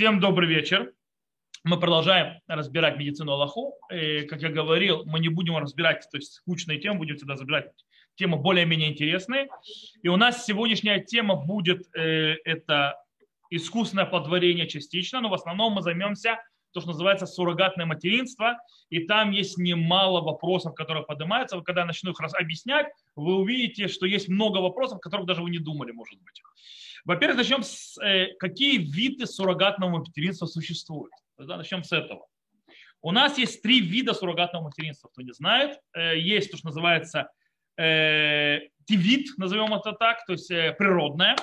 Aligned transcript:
Всем 0.00 0.18
добрый 0.18 0.48
вечер. 0.48 0.94
Мы 1.62 1.78
продолжаем 1.78 2.40
разбирать 2.46 2.96
медицину 2.96 3.32
Аллаху. 3.32 3.74
И, 3.92 4.22
как 4.22 4.40
я 4.40 4.48
говорил, 4.48 5.04
мы 5.04 5.20
не 5.20 5.28
будем 5.28 5.58
разбирать 5.58 6.08
то 6.10 6.16
есть, 6.16 6.36
скучные 6.36 6.78
темы, 6.78 7.00
будем 7.00 7.16
всегда 7.18 7.34
разбирать 7.34 7.66
темы 8.14 8.38
более-менее 8.38 8.92
интересные. 8.92 9.50
И 10.02 10.08
у 10.08 10.16
нас 10.16 10.46
сегодняшняя 10.46 11.00
тема 11.00 11.34
будет 11.34 11.82
э, 11.94 12.36
это 12.46 12.96
искусственное 13.50 14.06
плодотворение 14.06 14.66
частично, 14.66 15.20
но 15.20 15.28
в 15.28 15.34
основном 15.34 15.74
мы 15.74 15.82
займемся 15.82 16.38
то, 16.72 16.80
что 16.80 16.90
называется 16.90 17.26
суррогатное 17.26 17.86
материнство, 17.86 18.58
и 18.88 19.00
там 19.06 19.30
есть 19.30 19.58
немало 19.58 20.20
вопросов, 20.20 20.74
которые 20.74 21.04
поднимаются. 21.04 21.60
Когда 21.60 21.82
я 21.82 21.86
начну 21.86 22.12
их 22.12 22.20
объяснять, 22.20 22.86
вы 23.16 23.36
увидите, 23.36 23.88
что 23.88 24.06
есть 24.06 24.28
много 24.28 24.58
вопросов, 24.58 24.98
о 24.98 25.00
которых 25.00 25.26
даже 25.26 25.42
вы 25.42 25.50
не 25.50 25.58
думали, 25.58 25.92
может 25.92 26.20
быть. 26.20 26.42
Во-первых, 27.04 27.38
начнем 27.38 27.62
с, 27.62 27.98
э, 28.02 28.34
какие 28.38 28.78
виды 28.78 29.26
суррогатного 29.26 29.98
материнства 29.98 30.46
существуют. 30.46 31.12
Да, 31.38 31.56
начнем 31.56 31.82
с 31.82 31.92
этого. 31.92 32.26
У 33.02 33.12
нас 33.12 33.38
есть 33.38 33.62
три 33.62 33.80
вида 33.80 34.12
суррогатного 34.12 34.64
материнства, 34.64 35.08
кто 35.08 35.22
не 35.22 35.32
знает. 35.32 35.78
Э, 35.94 36.18
есть 36.18 36.50
то, 36.50 36.58
что 36.58 36.66
называется 36.66 37.30
э, 37.78 38.60
тивид, 38.84 39.38
назовем 39.38 39.72
это 39.74 39.92
так, 39.92 40.24
то 40.26 40.32
есть 40.32 40.50
э, 40.50 40.74
природное. 40.78 41.36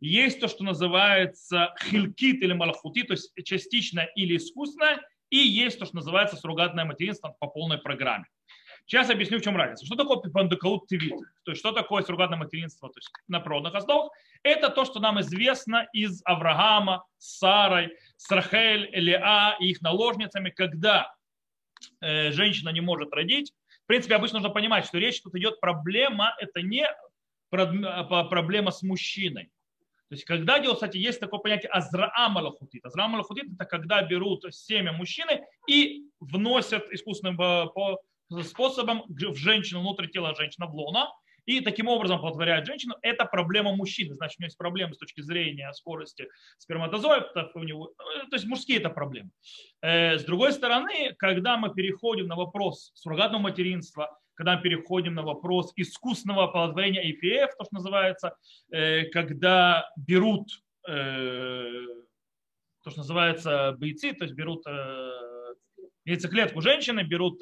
Есть 0.00 0.40
то, 0.40 0.48
что 0.48 0.64
называется 0.64 1.74
хилкит 1.84 2.42
или 2.42 2.52
малахути, 2.52 3.02
то 3.02 3.14
есть 3.14 3.32
частично 3.44 4.00
или 4.14 4.36
искусственное. 4.36 5.00
И 5.30 5.38
есть 5.38 5.78
то, 5.78 5.86
что 5.86 5.96
называется 5.96 6.36
суррогатное 6.36 6.84
материнство 6.84 7.34
по 7.40 7.46
полной 7.48 7.78
программе. 7.78 8.26
Сейчас 8.86 9.10
объясню, 9.10 9.38
в 9.38 9.42
чем 9.42 9.56
разница. 9.56 9.84
Что 9.84 9.96
такое 9.96 10.18
пандакаут 10.30 10.86
тивит? 10.86 11.18
То 11.44 11.50
есть, 11.50 11.58
что 11.58 11.72
такое 11.72 12.02
суррогатное 12.04 12.38
материнство 12.38 12.88
то 12.88 12.98
есть, 12.98 13.10
на 13.26 13.40
природных 13.40 13.74
основах? 13.74 14.12
Это 14.44 14.68
то, 14.68 14.84
что 14.84 15.00
нам 15.00 15.20
известно 15.20 15.88
из 15.92 16.22
Авраама, 16.24 17.04
Сарой, 17.18 17.96
Срахель, 18.16 18.88
Элиа 18.92 19.56
и 19.58 19.70
их 19.70 19.82
наложницами, 19.82 20.50
когда 20.50 21.12
э, 22.00 22.30
женщина 22.30 22.68
не 22.68 22.80
может 22.80 23.12
родить. 23.12 23.52
В 23.82 23.86
принципе, 23.86 24.14
обычно 24.14 24.38
нужно 24.38 24.54
понимать, 24.54 24.86
что 24.86 24.98
речь 24.98 25.20
тут 25.20 25.34
идет 25.34 25.58
проблема, 25.60 26.36
это 26.38 26.62
не 26.62 26.86
проблема 27.50 28.70
с 28.70 28.82
мужчиной. 28.82 29.50
То 30.08 30.14
есть, 30.14 30.24
когда 30.24 30.58
делают, 30.58 30.76
кстати, 30.76 30.98
есть 30.98 31.18
такое 31.18 31.40
понятие 31.40 31.70
азраам 31.70 32.38
алахутит. 32.38 32.84
Азраам 32.84 33.16
алахутит– 33.16 33.46
это 33.54 33.64
когда 33.64 34.02
берут 34.02 34.44
семя 34.54 34.92
мужчины 34.92 35.44
и 35.68 36.04
вносят 36.20 36.88
искусственным 36.92 37.40
э, 37.40 38.42
способом 38.44 39.04
в 39.08 39.34
женщину, 39.34 39.80
внутрь 39.80 40.08
тела 40.08 40.34
женщины, 40.34 40.66
в 40.66 40.74
лона, 40.74 41.08
и 41.46 41.60
таким 41.60 41.88
образом 41.88 42.20
плодотворяет 42.20 42.66
женщину, 42.66 42.96
это 43.02 43.24
проблема 43.24 43.74
мужчины. 43.74 44.14
Значит, 44.14 44.38
у 44.38 44.42
него 44.42 44.46
есть 44.48 44.58
проблемы 44.58 44.94
с 44.94 44.98
точки 44.98 45.20
зрения 45.20 45.72
скорости 45.72 46.28
сперматозоидов, 46.58 47.54
у 47.54 47.62
него, 47.62 47.92
э, 47.98 48.28
то 48.28 48.36
есть 48.36 48.46
мужские 48.46 48.78
это 48.78 48.90
проблемы. 48.90 49.30
Э, 49.80 50.18
с 50.18 50.24
другой 50.24 50.52
стороны, 50.52 51.14
когда 51.18 51.56
мы 51.56 51.72
переходим 51.72 52.26
на 52.26 52.36
вопрос 52.36 52.92
суррогатного 52.94 53.42
материнства, 53.42 54.18
когда 54.36 54.56
мы 54.56 54.62
переходим 54.62 55.14
на 55.14 55.22
вопрос 55.22 55.72
искусственного 55.76 56.44
оплодотворения 56.44 57.02
IPF, 57.02 57.48
то, 57.58 57.64
что 57.64 57.74
называется, 57.74 58.36
э, 58.70 59.04
когда 59.06 59.90
берут 59.96 60.48
то, 60.84 60.92
что 62.90 63.00
называется 63.00 63.72
бойцы, 63.72 64.12
то 64.12 64.22
есть 64.22 64.36
берут 64.36 64.64
яйцеклетку 66.04 66.60
женщины, 66.60 67.02
берут 67.02 67.40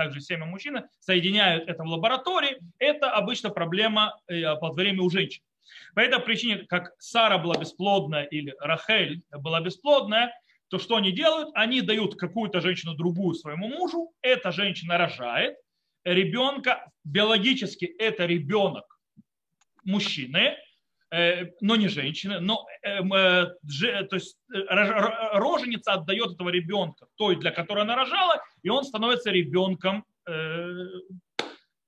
также 0.00 0.20
семя 0.20 0.46
мужчины, 0.46 0.84
соединяют 0.98 1.68
это 1.68 1.82
в 1.82 1.86
лаборатории, 1.86 2.58
это 2.78 3.10
обычно 3.10 3.50
проблема 3.50 4.18
э, 4.28 4.42
оплодотворения 4.44 5.02
у 5.02 5.10
женщин. 5.10 5.42
По 5.94 6.00
этой 6.00 6.18
причине, 6.20 6.64
как 6.68 6.94
Сара 6.98 7.36
была 7.36 7.56
бесплодная 7.56 8.24
или 8.24 8.54
Рахель 8.60 9.22
была 9.30 9.60
бесплодная, 9.60 10.32
то 10.68 10.78
что 10.78 10.96
они 10.96 11.12
делают? 11.12 11.50
Они 11.52 11.82
дают 11.82 12.14
какую-то 12.16 12.62
женщину 12.62 12.94
другую 12.94 13.34
своему 13.34 13.68
мужу, 13.68 14.10
эта 14.22 14.52
женщина 14.52 14.96
рожает, 14.96 15.56
ребенка, 16.04 16.90
биологически 17.04 17.84
это 17.84 18.26
ребенок 18.26 18.98
мужчины, 19.84 20.56
э, 21.10 21.46
но 21.60 21.76
не 21.76 21.88
женщины, 21.88 22.40
но 22.40 22.66
э, 22.82 23.00
то 23.02 24.16
есть 24.16 24.38
роженица 24.50 25.92
отдает 25.94 26.32
этого 26.32 26.50
ребенка 26.50 27.06
той, 27.16 27.36
для 27.36 27.50
которой 27.50 27.82
она 27.82 27.96
рожала, 27.96 28.42
и 28.62 28.68
он 28.68 28.84
становится 28.84 29.30
ребенком 29.30 30.04
э, 30.26 30.86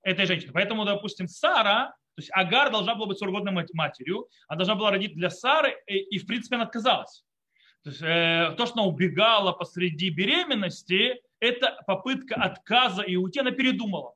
этой 0.02 0.26
женщины. 0.26 0.52
Поэтому, 0.52 0.84
допустим, 0.84 1.28
Сара, 1.28 1.94
то 2.14 2.20
есть 2.20 2.30
Агар 2.32 2.70
должна 2.70 2.94
была 2.94 3.06
быть 3.06 3.18
суррогатной 3.18 3.66
матерью, 3.72 4.28
она 4.48 4.58
должна 4.58 4.74
была 4.74 4.90
родить 4.90 5.14
для 5.14 5.30
Сары, 5.30 5.74
и, 5.86 6.18
в 6.18 6.26
принципе 6.26 6.56
она 6.56 6.64
отказалась. 6.64 7.24
То, 7.82 7.90
есть, 7.90 8.02
э, 8.02 8.54
то, 8.56 8.66
что 8.66 8.80
она 8.80 8.88
убегала 8.88 9.52
посреди 9.52 10.10
беременности, 10.10 11.20
это 11.42 11.82
попытка 11.86 12.36
отказа 12.36 13.02
и 13.02 13.16
уйти, 13.16 13.40
она 13.40 13.50
передумала. 13.50 14.14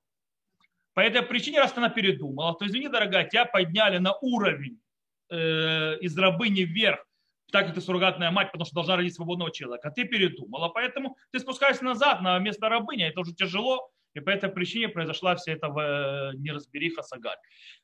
По 0.94 1.00
этой 1.00 1.22
причине, 1.22 1.58
раз 1.58 1.76
она 1.76 1.90
передумала, 1.90 2.54
то 2.54 2.66
извини, 2.66 2.88
дорогая, 2.88 3.28
тебя 3.28 3.44
подняли 3.44 3.98
на 3.98 4.14
уровень 4.20 4.80
э, 5.28 5.98
из 6.00 6.16
рабыни 6.16 6.60
вверх, 6.60 7.04
так 7.50 7.66
как 7.66 7.74
ты 7.74 7.80
суррогатная 7.80 8.30
мать, 8.30 8.52
потому 8.52 8.64
что 8.64 8.76
должна 8.76 8.96
родить 8.96 9.14
свободного 9.14 9.50
человека. 9.50 9.90
Ты 9.90 10.04
передумала, 10.04 10.68
поэтому 10.68 11.16
ты 11.32 11.40
спускаешься 11.40 11.84
назад 11.84 12.22
на 12.22 12.38
место 12.38 12.68
рабыни, 12.68 13.04
это 13.04 13.20
уже 13.20 13.34
тяжело, 13.34 13.90
и 14.14 14.20
по 14.20 14.30
этой 14.30 14.48
причине 14.48 14.88
произошла 14.88 15.34
вся 15.34 15.52
эта 15.52 15.66
э, 15.66 16.36
неразбериха 16.36 17.02
Сагаль. 17.02 17.36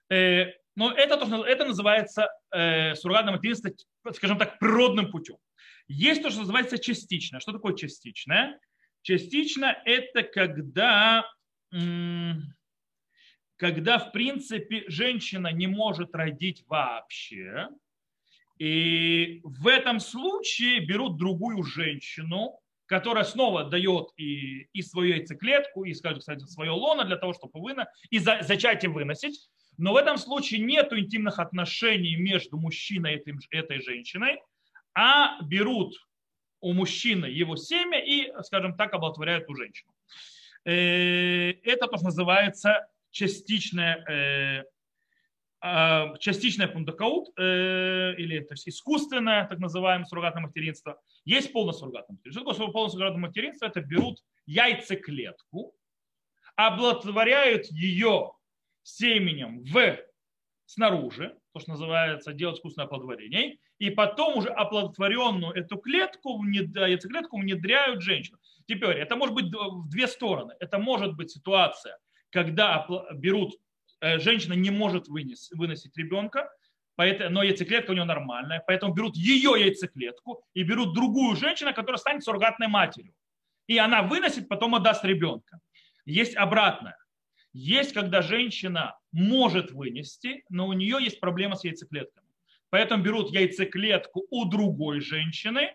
Э, 0.08 0.52
но 0.76 0.92
это, 0.92 1.16
то, 1.16 1.44
это 1.44 1.64
называется 1.64 2.28
э, 2.52 2.94
суррогатное 2.94 3.34
материнство, 3.34 3.70
скажем 4.12 4.38
так, 4.38 4.60
природным 4.60 5.10
путем. 5.10 5.36
Есть 5.88 6.22
то, 6.22 6.30
что 6.30 6.40
называется 6.40 6.78
частичное. 6.78 7.40
Что 7.40 7.52
такое 7.52 7.74
частичное? 7.74 8.58
Частично 9.02 9.76
это 9.84 10.22
когда, 10.22 11.28
когда 13.56 13.98
в 13.98 14.12
принципе 14.12 14.84
женщина 14.88 15.52
не 15.52 15.66
может 15.66 16.14
родить 16.14 16.64
вообще, 16.66 17.68
и 18.58 19.40
в 19.42 19.66
этом 19.66 19.98
случае 19.98 20.80
берут 20.86 21.16
другую 21.18 21.64
женщину, 21.64 22.60
которая 22.86 23.24
снова 23.24 23.64
дает 23.64 24.10
и, 24.16 24.68
и 24.72 24.82
свою 24.82 25.14
яйцеклетку, 25.14 25.84
и, 25.84 25.94
скажем, 25.94 26.20
кстати, 26.20 26.44
свое 26.44 26.70
лоно 26.70 27.04
для 27.04 27.16
того, 27.16 27.32
чтобы 27.32 27.60
выно, 27.60 27.88
и 28.10 28.18
за, 28.18 28.38
зачатие 28.42 28.90
выносить. 28.90 29.48
Но 29.78 29.94
в 29.94 29.96
этом 29.96 30.18
случае 30.18 30.60
нет 30.60 30.92
интимных 30.92 31.38
отношений 31.38 32.16
между 32.16 32.58
мужчиной 32.58 33.16
и 33.16 33.56
этой 33.56 33.80
женщиной, 33.80 34.40
а 34.94 35.40
берут 35.42 35.96
у 36.62 36.72
мужчины 36.72 37.26
его 37.26 37.56
семя 37.56 38.00
и, 38.02 38.32
скажем 38.42 38.74
так, 38.74 38.94
оплодотворяют 38.94 39.50
у 39.50 39.54
женщину. 39.54 39.92
Э, 40.64 41.50
это 41.64 41.86
то, 41.88 41.96
что 41.96 42.06
называется 42.06 42.88
частичное 43.10 44.04
э, 44.08 44.64
а, 45.64 46.16
частичное 46.18 46.66
пундакаут, 46.66 47.28
э, 47.38 48.14
или 48.18 48.40
то 48.40 48.54
есть 48.54 48.68
искусственное, 48.68 49.46
так 49.46 49.60
называемое 49.60 50.06
суррогатное 50.06 50.42
материнство, 50.42 51.00
есть 51.24 51.52
полное 51.52 51.72
суррогатное 51.72 52.16
материнство. 52.16 52.42
Что 52.42 52.52
такое 52.52 52.72
полное 52.72 52.90
суррогатное 52.90 53.28
материнство? 53.28 53.66
Это 53.66 53.80
берут 53.80 54.24
яйцеклетку, 54.46 55.72
оплодотворяют 56.56 57.66
ее 57.66 58.32
семенем 58.82 59.62
в, 59.62 59.98
снаружи, 60.72 61.36
то, 61.52 61.60
что 61.60 61.72
называется 61.72 62.32
делать 62.32 62.56
искусственное 62.56 62.86
оплодотворение, 62.86 63.58
и 63.78 63.90
потом 63.90 64.38
уже 64.38 64.48
оплодотворенную 64.48 65.52
эту 65.52 65.76
клетку, 65.76 66.42
яйцеклетку 66.44 67.38
внедряют 67.38 68.02
женщину. 68.02 68.38
Теперь, 68.66 68.96
это 68.96 69.16
может 69.16 69.34
быть 69.34 69.46
в 69.52 69.88
две 69.88 70.06
стороны. 70.06 70.54
Это 70.60 70.78
может 70.78 71.14
быть 71.14 71.30
ситуация, 71.30 71.98
когда 72.30 72.86
берут 73.12 73.54
Э, 74.02 74.18
женщина 74.18 74.54
не 74.54 74.70
может 74.70 75.06
вынес, 75.06 75.50
выносить 75.52 75.96
ребенка, 75.96 76.50
но 76.96 77.42
яйцеклетка 77.42 77.92
у 77.92 77.94
нее 77.94 78.04
нормальная, 78.04 78.62
поэтому 78.66 78.92
берут 78.92 79.16
ее 79.16 79.54
яйцеклетку 79.58 80.44
и 80.54 80.62
берут 80.62 80.92
другую 80.92 81.36
женщину, 81.36 81.72
которая 81.72 81.98
станет 81.98 82.24
суррогатной 82.24 82.66
матерью. 82.66 83.14
И 83.68 83.78
она 83.78 84.02
выносит, 84.02 84.48
потом 84.48 84.74
отдаст 84.74 85.04
ребенка. 85.04 85.60
Есть 86.04 86.36
обратное. 86.36 86.96
Есть, 87.52 87.92
когда 87.92 88.22
женщина 88.22 88.98
может 89.12 89.72
вынести, 89.72 90.44
но 90.48 90.66
у 90.66 90.72
нее 90.72 90.98
есть 91.00 91.20
проблема 91.20 91.56
с 91.56 91.64
яйцеклетками. 91.64 92.26
Поэтому 92.70 93.02
берут 93.02 93.30
яйцеклетку 93.30 94.26
у 94.30 94.46
другой 94.46 95.00
женщины, 95.00 95.72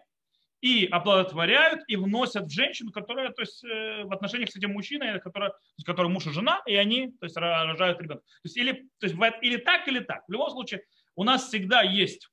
и 0.62 0.88
оплодотворяют, 0.88 1.82
и 1.88 1.96
вносят 1.96 2.46
в 2.46 2.52
женщину, 2.52 2.92
которая 2.92 3.30
то 3.30 3.42
есть, 3.42 3.64
э, 3.64 4.04
в 4.04 4.12
отношениях 4.12 4.50
с 4.50 4.56
этим 4.56 4.74
мужчиной, 4.74 5.20
которая, 5.20 5.54
с 5.78 5.84
которой 5.84 6.08
муж 6.08 6.26
и 6.26 6.32
жена, 6.32 6.62
и 6.66 6.76
они 6.76 7.12
то 7.20 7.26
есть, 7.26 7.38
рожают 7.38 8.02
ребенка. 8.02 8.24
То 8.24 8.46
есть, 8.46 8.58
или, 8.58 8.90
то 9.00 9.08
есть, 9.08 9.16
или 9.42 9.58
так, 9.58 9.88
или 9.88 10.00
так. 10.00 10.24
В 10.28 10.32
любом 10.32 10.50
случае, 10.50 10.82
у 11.16 11.24
нас 11.24 11.48
всегда 11.48 11.82
есть 11.84 12.30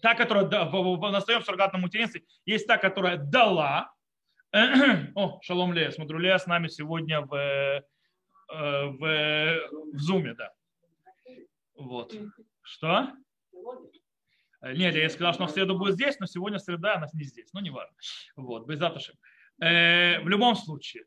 та, 0.00 0.14
которая 0.14 0.44
да, 0.44 0.64
в, 0.64 0.72
в, 0.72 0.98
в 0.98 1.10
настоящем 1.12 1.44
суррогатном 1.44 1.82
материнстве, 1.82 2.24
есть 2.44 2.66
та, 2.66 2.76
которая 2.76 3.16
дала. 3.16 3.92
О, 4.52 5.38
шалом 5.42 5.72
Лея, 5.72 5.92
смотрю, 5.92 6.18
Лея 6.18 6.38
с 6.38 6.46
нами 6.46 6.66
сегодня 6.66 7.20
в, 7.20 7.82
в, 8.52 9.60
в 9.92 9.98
Зуме, 9.98 10.34
да. 10.34 10.52
Вот. 11.74 12.14
Что? 12.62 13.12
Э, 14.60 14.74
нет, 14.74 14.94
я 14.94 15.08
сказал, 15.10 15.34
что 15.34 15.46
в 15.46 15.50
среду 15.50 15.78
будет 15.78 15.94
здесь, 15.94 16.18
но 16.20 16.26
сегодня 16.26 16.58
среда, 16.58 16.96
она 16.96 17.06
не 17.12 17.24
здесь. 17.24 17.52
Ну, 17.52 17.60
не 17.60 17.70
важно. 17.70 17.96
Вот, 18.36 18.66
без 18.66 18.78
затушек. 18.78 19.16
Э, 19.60 20.20
в 20.20 20.28
любом 20.28 20.54
случае, 20.54 21.04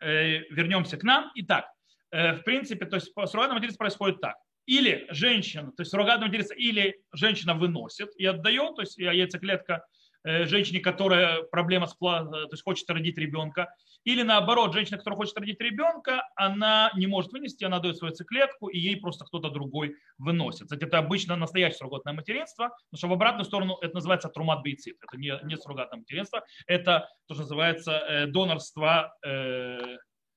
э, 0.00 0.38
вернемся 0.50 0.96
к 0.96 1.02
нам. 1.02 1.30
Итак, 1.34 1.66
в 2.10 2.40
принципе, 2.44 2.86
то 2.86 2.96
есть 2.96 3.12
суррогатное 3.12 3.56
материнство 3.56 3.84
происходит 3.84 4.22
так. 4.22 4.36
Или 4.64 5.06
женщина, 5.10 5.72
то 5.72 5.82
есть 5.82 5.90
суррогатное 5.90 6.28
материнство, 6.28 6.54
или 6.54 7.02
женщина 7.12 7.52
выносит 7.54 8.16
и 8.16 8.24
отдает, 8.24 8.76
то 8.76 8.82
есть 8.82 8.96
яйцеклетка 8.96 9.74
Э, 9.74 9.97
женщине, 10.46 10.80
которая 10.80 11.42
проблема 11.42 11.86
с 11.86 11.96
то 11.98 12.48
есть 12.50 12.62
хочет 12.62 12.88
родить 12.90 13.18
ребенка, 13.18 13.74
или 14.04 14.22
наоборот, 14.22 14.72
женщина, 14.72 14.98
которая 14.98 15.16
хочет 15.16 15.36
родить 15.38 15.60
ребенка, 15.60 16.28
она 16.36 16.90
не 16.96 17.06
может 17.06 17.32
вынести, 17.32 17.64
она 17.64 17.78
дает 17.78 17.96
свою 17.96 18.14
циклетку, 18.14 18.68
и 18.68 18.78
ей 18.78 18.96
просто 18.96 19.24
кто-то 19.24 19.50
другой 19.50 19.96
выносит. 20.18 20.62
Кстати, 20.62 20.84
это 20.84 20.98
обычно 20.98 21.36
настоящее 21.36 21.78
суррогатное 21.78 22.14
материнство, 22.14 22.68
потому 22.90 22.98
что 22.98 23.08
в 23.08 23.12
обратную 23.12 23.44
сторону 23.44 23.78
это 23.80 23.94
называется 23.94 24.28
трумат 24.28 24.62
бейцит. 24.62 24.96
Это 25.02 25.16
не, 25.16 25.38
не 25.44 25.56
суррогатное 25.56 25.98
материнство, 25.98 26.44
это 26.66 27.08
то, 27.26 27.34
что 27.34 27.42
называется 27.42 27.92
э, 27.92 28.26
донорство 28.26 29.14
э, 29.26 29.78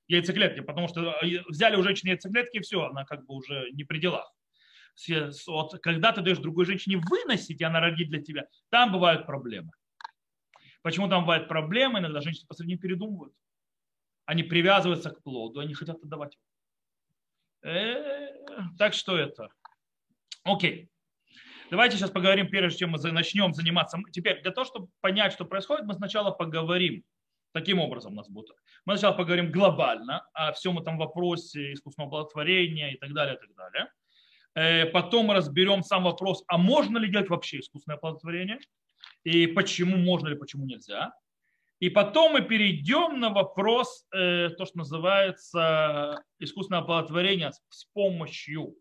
яйцеклетки, 0.07 0.61
потому 0.61 0.87
что 0.87 1.15
э, 1.21 1.43
взяли 1.47 1.75
у 1.75 1.83
женщины 1.83 2.09
яйцеклетки, 2.09 2.57
и 2.57 2.61
все, 2.61 2.83
она 2.83 3.05
как 3.05 3.25
бы 3.25 3.35
уже 3.35 3.69
не 3.71 3.83
при 3.83 3.99
делах 3.99 4.31
вот, 5.47 5.79
когда 5.81 6.11
ты 6.11 6.21
даешь 6.21 6.37
другой 6.37 6.65
женщине 6.65 6.97
выносить, 6.97 7.61
и 7.61 7.63
она 7.63 7.79
родит 7.79 8.09
для 8.09 8.21
тебя, 8.21 8.45
там 8.69 8.91
бывают 8.91 9.25
проблемы. 9.25 9.71
Почему 10.81 11.07
там 11.07 11.23
бывают 11.23 11.47
проблемы? 11.47 11.99
Иногда 11.99 12.21
женщины 12.21 12.47
по 12.47 12.53
сравнению 12.53 12.81
передумывают. 12.81 13.33
Они 14.25 14.43
привязываются 14.43 15.11
к 15.11 15.21
плоду, 15.23 15.59
они 15.59 15.73
хотят 15.73 16.01
отдавать 16.03 16.37
э, 17.63 18.29
Так 18.77 18.93
что 18.93 19.17
это. 19.17 19.49
Окей. 20.43 20.89
Давайте 21.69 21.97
сейчас 21.97 22.11
поговорим, 22.11 22.49
прежде 22.49 22.79
чем 22.79 22.91
мы 22.91 23.11
начнем 23.11 23.53
заниматься. 23.53 23.97
Теперь, 24.11 24.41
для 24.41 24.51
того, 24.51 24.65
чтобы 24.65 24.87
понять, 24.99 25.33
что 25.33 25.45
происходит, 25.45 25.85
мы 25.85 25.93
сначала 25.93 26.31
поговорим. 26.31 27.03
Таким 27.53 27.79
образом 27.79 28.13
у 28.13 28.15
нас 28.15 28.29
будет. 28.29 28.55
Мы 28.85 28.97
сначала 28.97 29.15
поговорим 29.15 29.51
глобально 29.51 30.25
о 30.33 30.53
всем 30.53 30.79
этом 30.79 30.97
вопросе 30.97 31.73
искусственного 31.73 32.09
благотворения 32.09 32.93
и 32.93 32.97
так 32.97 33.13
далее, 33.13 33.35
и 33.35 33.39
так 33.39 33.55
далее. 33.55 33.91
Э, 34.53 34.85
потом 34.85 35.31
разберем 35.31 35.83
сам 35.83 36.03
вопрос, 36.03 36.43
а 36.47 36.57
можно 36.57 36.97
ли 36.97 37.09
делать 37.09 37.29
вообще 37.29 37.59
искусственное 37.59 37.97
оплодотворение? 37.97 38.59
И 39.23 39.47
почему 39.47 39.97
можно 39.97 40.29
или 40.29 40.35
почему 40.35 40.65
нельзя? 40.65 41.13
И 41.79 41.89
потом 41.89 42.33
мы 42.33 42.41
перейдем 42.41 43.19
на 43.19 43.29
вопрос, 43.29 44.05
э, 44.13 44.49
то, 44.49 44.65
что 44.65 44.77
называется 44.77 46.23
искусственное 46.37 46.81
оплодотворение 46.81 47.51
с 47.69 47.85
помощью 47.85 48.75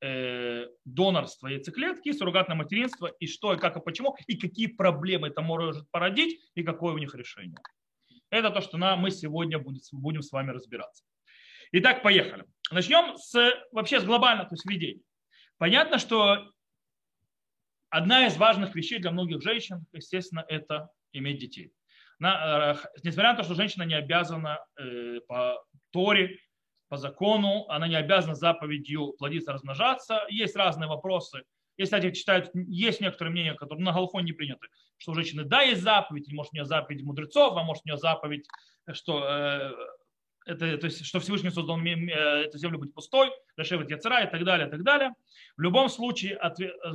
э, 0.00 0.66
донорства 0.84 1.48
яйцеклетки, 1.48 2.12
суррогатное 2.12 2.56
материнство, 2.56 3.06
и 3.06 3.26
что, 3.26 3.54
и 3.54 3.58
как, 3.58 3.76
и 3.76 3.80
почему, 3.80 4.16
и 4.28 4.36
какие 4.36 4.68
проблемы 4.68 5.28
это 5.28 5.42
может 5.42 5.90
породить, 5.90 6.40
и 6.54 6.62
какое 6.62 6.94
у 6.94 6.98
них 6.98 7.14
решение. 7.16 7.58
Это 8.30 8.50
то, 8.50 8.60
что 8.60 8.78
мы 8.78 9.10
сегодня 9.10 9.58
будем 9.58 10.22
с 10.22 10.30
вами 10.30 10.50
разбираться. 10.50 11.04
Итак, 11.72 12.02
поехали. 12.02 12.44
Начнем 12.70 13.16
с, 13.16 13.34
вообще 13.72 14.00
с 14.00 14.04
глобального, 14.04 14.48
то 14.48 14.54
есть 14.54 14.64
введения. 14.64 15.02
Понятно, 15.58 15.98
что 15.98 16.52
одна 17.94 18.26
из 18.26 18.36
важных 18.36 18.74
вещей 18.74 18.98
для 18.98 19.12
многих 19.12 19.40
женщин, 19.40 19.86
естественно, 19.92 20.44
это 20.48 20.90
иметь 21.12 21.38
детей. 21.38 21.72
На, 22.18 22.72
э, 22.72 22.98
несмотря 23.04 23.32
на 23.32 23.38
то, 23.38 23.44
что 23.44 23.54
женщина 23.54 23.84
не 23.84 23.94
обязана 23.94 24.58
э, 24.76 25.20
по 25.28 25.64
Торе, 25.90 26.38
по 26.88 26.96
закону, 26.96 27.66
она 27.68 27.86
не 27.86 27.94
обязана 27.94 28.34
заповедью 28.34 29.14
плодиться, 29.18 29.52
размножаться. 29.52 30.26
Есть 30.28 30.56
разные 30.56 30.88
вопросы. 30.88 31.44
Если, 31.76 31.96
кстати, 31.96 32.14
читают, 32.14 32.50
есть 32.54 33.00
некоторые 33.00 33.32
мнения, 33.32 33.54
которые 33.54 33.84
на 33.84 33.92
Галфоне 33.92 34.26
не 34.26 34.32
приняты, 34.32 34.66
что 34.96 35.12
у 35.12 35.14
женщины 35.14 35.44
да, 35.44 35.62
есть 35.62 35.82
заповедь, 35.82 36.32
может 36.32 36.52
у 36.52 36.56
нее 36.56 36.64
заповедь 36.64 37.02
мудрецов, 37.02 37.56
а 37.56 37.62
может 37.62 37.84
у 37.84 37.88
нее 37.88 37.98
заповедь, 37.98 38.48
что 38.92 39.24
э, 39.24 39.72
это, 40.44 40.76
то 40.78 40.86
есть, 40.86 41.04
что 41.04 41.20
Всевышний 41.20 41.50
создал 41.50 41.78
э, 41.78 42.44
эту 42.44 42.58
землю 42.58 42.78
быть 42.78 42.92
пустой, 42.92 43.30
Рашевит 43.56 43.90
Яцера 43.90 44.24
и 44.24 44.30
так 44.30 44.44
далее, 44.44 44.68
и 44.68 44.70
так 44.70 44.82
далее. 44.82 45.12
В 45.56 45.60
любом 45.60 45.88
случае, 45.88 46.38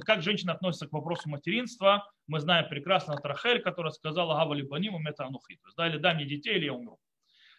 как 0.05 0.21
женщина 0.21 0.53
относится 0.53 0.87
к 0.87 0.91
вопросу 0.91 1.29
материнства, 1.29 2.09
мы 2.27 2.39
знаем 2.39 2.69
прекрасно 2.69 3.15
от 3.15 3.23
которая 3.63 3.91
сказала 3.91 4.35
Гава 4.35 4.53
Либаним, 4.53 5.05
это 5.07 5.25
Анухи. 5.25 5.55
То 5.55 5.67
есть, 5.67 5.77
да, 5.77 5.87
или 5.87 5.97
дай 5.97 6.13
мне 6.15 6.25
детей, 6.25 6.55
или 6.57 6.65
я 6.65 6.73
умру. 6.73 6.99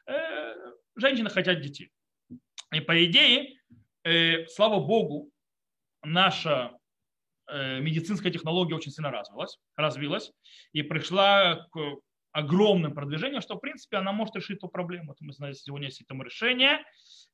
Э, 0.06 0.54
женщины 0.96 1.28
хотят 1.28 1.60
детей. 1.60 1.90
И 2.72 2.80
по 2.80 3.04
идее, 3.04 3.58
э, 4.04 4.46
слава 4.46 4.80
Богу, 4.80 5.30
наша 6.02 6.72
медицинская 7.52 8.30
технология 8.30 8.76
очень 8.76 8.92
сильно 8.92 9.10
развилась, 9.10 9.58
развилась 9.74 10.30
и 10.72 10.82
пришла 10.82 11.66
к 11.72 11.96
огромным 12.32 12.94
продвижением, 12.94 13.40
что, 13.40 13.56
в 13.56 13.60
принципе, 13.60 13.96
она 13.96 14.12
может 14.12 14.36
решить 14.36 14.58
эту 14.58 14.68
проблему. 14.68 15.14
Мы 15.20 15.32
знаем, 15.32 15.54
сегодня 15.54 15.88
есть 15.88 16.00
этому 16.00 16.22
решение. 16.22 16.84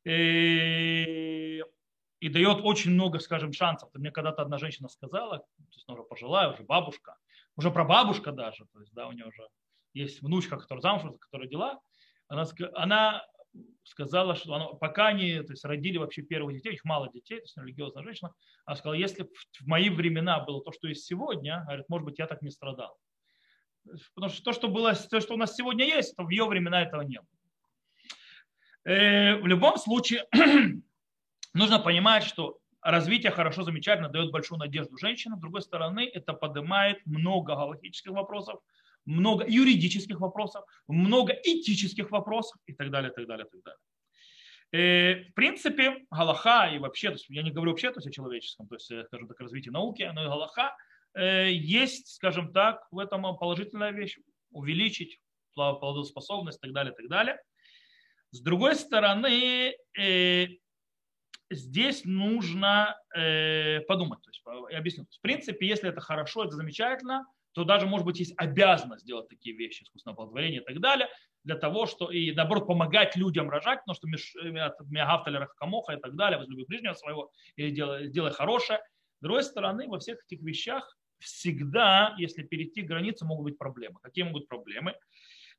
И, 0.04 1.62
и 2.20 2.28
дает 2.28 2.60
очень 2.62 2.92
много, 2.92 3.18
скажем, 3.18 3.52
шансов. 3.52 3.90
Мне 3.94 4.10
когда-то 4.10 4.42
одна 4.42 4.58
женщина 4.58 4.88
сказала, 4.88 5.38
то 5.38 5.44
есть 5.70 5.84
она 5.86 5.98
уже 5.98 6.04
пожилая, 6.04 6.50
уже 6.50 6.62
бабушка, 6.62 7.16
уже 7.56 7.70
прабабушка 7.70 8.32
даже, 8.32 8.66
то 8.72 8.80
есть, 8.80 8.92
да, 8.94 9.06
у 9.08 9.12
нее 9.12 9.26
уже 9.26 9.46
есть 9.92 10.22
внучка, 10.22 10.56
которая 10.56 10.82
замуж, 10.82 11.02
которая 11.20 11.48
дела, 11.48 11.80
она, 12.28 12.44
она 12.74 13.26
сказала, 13.84 14.34
что 14.34 14.54
она, 14.54 14.66
пока 14.66 15.08
они 15.08 15.40
то 15.40 15.52
есть, 15.52 15.64
родили 15.64 15.98
вообще 15.98 16.22
первых 16.22 16.54
детей, 16.54 16.74
их 16.74 16.84
мало 16.84 17.10
детей, 17.12 17.38
то 17.38 17.44
есть 17.44 17.56
религиозная 17.56 18.04
женщина, 18.04 18.32
она 18.64 18.76
сказала, 18.76 18.94
если 18.94 19.28
в 19.60 19.66
мои 19.66 19.90
времена 19.90 20.40
было 20.44 20.62
то, 20.62 20.72
что 20.72 20.88
есть 20.88 21.04
сегодня, 21.04 21.62
говорит, 21.66 21.88
может 21.88 22.04
быть, 22.04 22.18
я 22.18 22.26
так 22.26 22.42
не 22.42 22.50
страдал. 22.50 22.98
Потому 24.14 24.32
что 24.32 24.42
то, 24.42 24.52
что, 24.52 24.68
было, 24.68 24.94
то, 24.94 25.20
что 25.20 25.34
у 25.34 25.36
нас 25.36 25.54
сегодня 25.54 25.84
есть, 25.84 26.16
то 26.16 26.24
в 26.24 26.30
ее 26.30 26.46
времена 26.46 26.82
этого 26.82 27.02
не 27.02 27.18
было. 27.18 27.28
Э, 28.84 29.36
в 29.36 29.46
любом 29.46 29.76
случае, 29.78 30.24
нужно 31.54 31.78
понимать, 31.78 32.24
что 32.24 32.58
развитие 32.82 33.32
хорошо, 33.32 33.62
замечательно, 33.62 34.08
дает 34.08 34.30
большую 34.30 34.58
надежду 34.58 34.96
женщинам. 34.98 35.38
С 35.38 35.42
другой 35.42 35.62
стороны, 35.62 36.08
это 36.12 36.32
поднимает 36.32 37.04
много 37.04 37.54
галактических 37.54 38.12
вопросов, 38.12 38.60
много 39.04 39.44
юридических 39.46 40.20
вопросов, 40.20 40.64
много 40.88 41.32
этических 41.32 42.10
вопросов 42.10 42.60
и 42.66 42.72
так 42.72 42.90
далее, 42.90 43.10
так 43.10 43.26
далее, 43.26 43.46
так 43.46 43.60
далее. 43.62 43.80
Э, 44.72 45.30
в 45.30 45.34
принципе, 45.34 46.06
Галаха 46.10 46.70
и 46.72 46.78
вообще, 46.78 47.08
то 47.08 47.14
есть 47.14 47.28
я 47.28 47.42
не 47.42 47.50
говорю 47.50 47.72
вообще 47.72 47.90
то 47.90 47.98
есть 47.98 48.08
о 48.08 48.10
человеческом, 48.10 48.68
то 48.68 48.74
есть, 48.76 48.86
скажем 49.06 49.28
так, 49.28 49.40
развитии 49.40 49.70
науки, 49.70 50.08
но 50.14 50.22
и 50.22 50.26
Галаха 50.26 50.72
Э, 50.72 50.72
есть, 51.16 52.08
скажем 52.14 52.52
так, 52.52 52.86
в 52.90 52.98
этом 52.98 53.22
положительная 53.38 53.90
вещь, 53.90 54.18
увеличить 54.50 55.18
плодоспособность 55.54 56.58
и 56.58 56.60
так 56.60 56.72
далее, 56.72 56.92
и 56.92 56.96
так 56.96 57.08
далее. 57.08 57.40
С 58.30 58.40
другой 58.40 58.74
стороны, 58.74 59.74
э, 59.98 60.46
здесь 61.50 62.04
нужно 62.04 62.96
э, 63.14 63.80
подумать, 63.82 64.20
то 64.22 64.30
есть, 64.30 64.42
я 64.70 64.78
объясню. 64.78 65.06
В 65.10 65.20
принципе, 65.20 65.66
если 65.66 65.88
это 65.88 66.00
хорошо, 66.00 66.44
это 66.44 66.56
замечательно, 66.56 67.26
то 67.52 67.64
даже, 67.64 67.86
может 67.86 68.04
быть, 68.04 68.18
есть 68.18 68.34
обязанность 68.36 69.06
делать 69.06 69.28
такие 69.28 69.56
вещи, 69.56 69.84
искусственное 69.84 70.12
оплодотворение 70.12 70.60
и 70.60 70.64
так 70.64 70.80
далее, 70.80 71.08
для 71.44 71.56
того, 71.56 71.86
что 71.86 72.10
и, 72.10 72.32
наоборот, 72.32 72.66
помогать 72.66 73.16
людям 73.16 73.48
рожать, 73.48 73.80
потому 73.86 73.94
что 73.94 74.42
мягавталя 74.90 75.48
камоха 75.56 75.94
и 75.94 76.00
так 76.00 76.16
далее, 76.16 76.38
возлюби 76.38 76.64
ближнего 76.66 76.94
своего, 76.94 77.30
или 77.54 77.70
делай, 77.70 78.08
делай 78.08 78.32
хорошее. 78.32 78.80
С 79.20 79.22
другой 79.22 79.44
стороны, 79.44 79.88
во 79.88 79.98
всех 79.98 80.18
этих 80.26 80.42
вещах 80.42 80.94
всегда, 81.18 82.14
если 82.18 82.42
перейти 82.42 82.82
границу, 82.82 83.26
могут 83.26 83.44
быть 83.44 83.58
проблемы. 83.58 84.00
Какие 84.02 84.24
могут 84.24 84.42
быть 84.42 84.48
проблемы? 84.48 84.94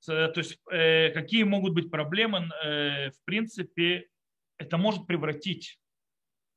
То 0.05 0.31
есть 0.35 0.59
э, 0.71 1.09
какие 1.11 1.43
могут 1.43 1.73
быть 1.73 1.89
проблемы? 1.89 2.49
Э, 2.63 3.09
в 3.09 3.23
принципе, 3.25 4.07
это 4.57 4.77
может 4.77 5.07
превратить, 5.07 5.79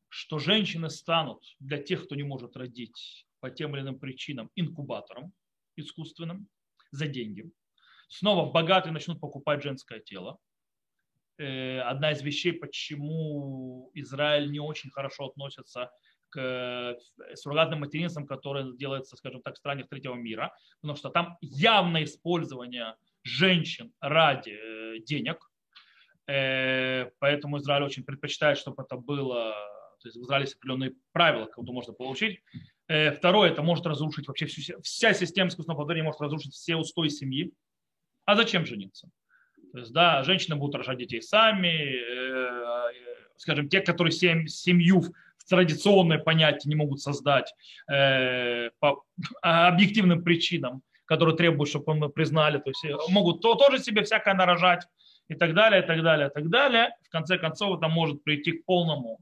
что 0.08 0.38
женщины 0.38 0.90
станут 0.90 1.42
для 1.58 1.78
тех, 1.78 2.04
кто 2.04 2.14
не 2.14 2.22
может 2.22 2.56
родить 2.56 3.26
по 3.40 3.50
тем 3.50 3.74
или 3.74 3.82
иным 3.82 3.98
причинам, 3.98 4.50
инкубатором 4.56 5.32
искусственным 5.76 6.48
за 6.90 7.06
деньги. 7.06 7.50
Снова 8.08 8.50
богатые 8.50 8.92
начнут 8.92 9.20
покупать 9.20 9.62
женское 9.62 10.00
тело. 10.00 10.38
Э, 11.38 11.80
одна 11.80 12.12
из 12.12 12.22
вещей, 12.22 12.52
почему 12.52 13.90
Израиль 13.94 14.50
не 14.50 14.60
очень 14.60 14.90
хорошо 14.90 15.28
относится 15.28 15.86
к 15.86 15.92
э, 16.36 16.94
суррогатным 17.34 17.80
материнствам, 17.80 18.26
которые 18.26 18.76
делаются, 18.76 19.16
скажем 19.16 19.42
так, 19.42 19.54
в 19.54 19.58
странах 19.58 19.88
третьего 19.88 20.14
мира, 20.14 20.54
потому 20.80 20.96
что 20.96 21.10
там 21.10 21.36
явное 21.40 22.04
использование 22.04 22.94
женщин 23.22 23.92
ради 24.00 24.50
э, 24.50 24.98
денег, 25.00 25.50
э, 26.26 27.10
поэтому 27.18 27.58
Израиль 27.58 27.84
очень 27.84 28.04
предпочитает, 28.04 28.58
чтобы 28.58 28.82
это 28.82 28.96
было, 28.96 29.52
то 30.00 30.08
есть 30.08 30.16
в 30.16 30.22
Израиле 30.22 30.44
есть 30.44 30.56
определенные 30.56 30.94
правила, 31.12 31.46
кого 31.46 31.72
можно 31.72 31.92
получить. 31.92 32.40
Второе, 32.86 33.50
это 33.50 33.62
может 33.62 33.86
разрушить 33.86 34.26
вообще 34.26 34.46
всю, 34.46 34.80
вся 34.82 35.14
система 35.14 35.48
искусственного 35.48 35.76
оплодотворения 35.76 36.04
может 36.04 36.20
разрушить 36.20 36.54
все 36.54 36.74
устои 36.74 37.08
семьи. 37.08 37.52
А 38.24 38.34
зачем 38.34 38.66
жениться? 38.66 39.08
То 39.72 39.78
есть, 39.78 39.92
да, 39.92 40.24
женщины 40.24 40.56
будут 40.56 40.74
рожать 40.74 40.98
детей 40.98 41.22
сами, 41.22 41.94
скажем, 43.36 43.68
те, 43.68 43.80
которые 43.80 44.12
семью 44.12 45.04
традиционное 45.50 46.18
понятие 46.18 46.70
не 46.70 46.76
могут 46.76 47.00
создать 47.00 47.52
э, 47.92 48.70
по 48.78 49.02
объективным 49.42 50.22
причинам, 50.22 50.82
которые 51.04 51.36
требуют, 51.36 51.68
чтобы 51.68 51.94
мы 51.94 52.08
признали, 52.08 52.58
то 52.58 52.70
есть 52.70 53.10
могут 53.10 53.42
то, 53.42 53.56
тоже 53.56 53.78
себе 53.78 54.04
всякое 54.04 54.34
нарожать 54.34 54.86
и 55.28 55.34
так 55.34 55.54
далее, 55.54 55.82
и 55.82 55.86
так 55.86 56.02
далее, 56.02 56.28
и 56.28 56.30
так 56.32 56.48
далее. 56.48 56.90
В 57.02 57.10
конце 57.10 57.36
концов, 57.36 57.78
это 57.78 57.88
может 57.88 58.22
прийти 58.22 58.52
к 58.52 58.64
полному, 58.64 59.18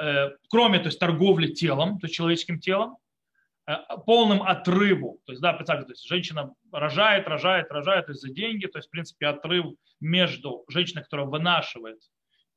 э, 0.00 0.30
кроме 0.50 0.80
то 0.80 0.86
есть, 0.86 0.98
торговли 0.98 1.46
телом, 1.46 2.00
то 2.00 2.06
есть 2.06 2.16
человеческим 2.16 2.58
телом, 2.58 2.96
э, 3.68 3.76
полным 4.04 4.42
отрыву. 4.42 5.20
То 5.26 5.32
есть, 5.32 5.42
да, 5.42 5.52
представьте, 5.52 5.86
то 5.86 5.92
есть 5.92 6.08
женщина 6.08 6.52
рожает, 6.72 7.28
рожает, 7.28 7.70
рожает, 7.70 8.06
то 8.06 8.12
есть 8.12 8.22
за 8.22 8.32
деньги, 8.32 8.66
то 8.66 8.78
есть, 8.78 8.88
в 8.88 8.90
принципе, 8.90 9.28
отрыв 9.28 9.66
между 10.00 10.64
женщиной, 10.68 11.04
которая 11.04 11.26
вынашивает, 11.26 12.00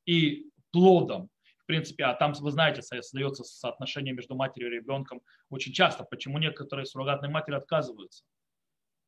и 0.07 0.45
плодом, 0.71 1.29
в 1.65 1.67
принципе, 1.67 2.03
а 2.03 2.13
там, 2.13 2.33
вы 2.33 2.51
знаете, 2.51 2.83
создается 2.83 3.43
соотношение 3.43 4.13
между 4.13 4.35
матерью 4.35 4.71
и 4.71 4.75
ребенком 4.75 5.21
очень 5.49 5.73
часто. 5.73 6.03
Почему 6.03 6.37
некоторые 6.37 6.85
суррогатные 6.85 7.31
матери 7.31 7.55
отказываются 7.55 8.23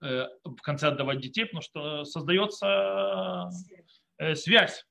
э, 0.01 0.25
в 0.43 0.59
конце 0.63 0.87
отдавать 0.87 1.19
детей? 1.19 1.45
Потому 1.45 1.61
что 1.61 2.03
создается 2.03 3.51
э, 4.17 4.33
связь. 4.33 4.83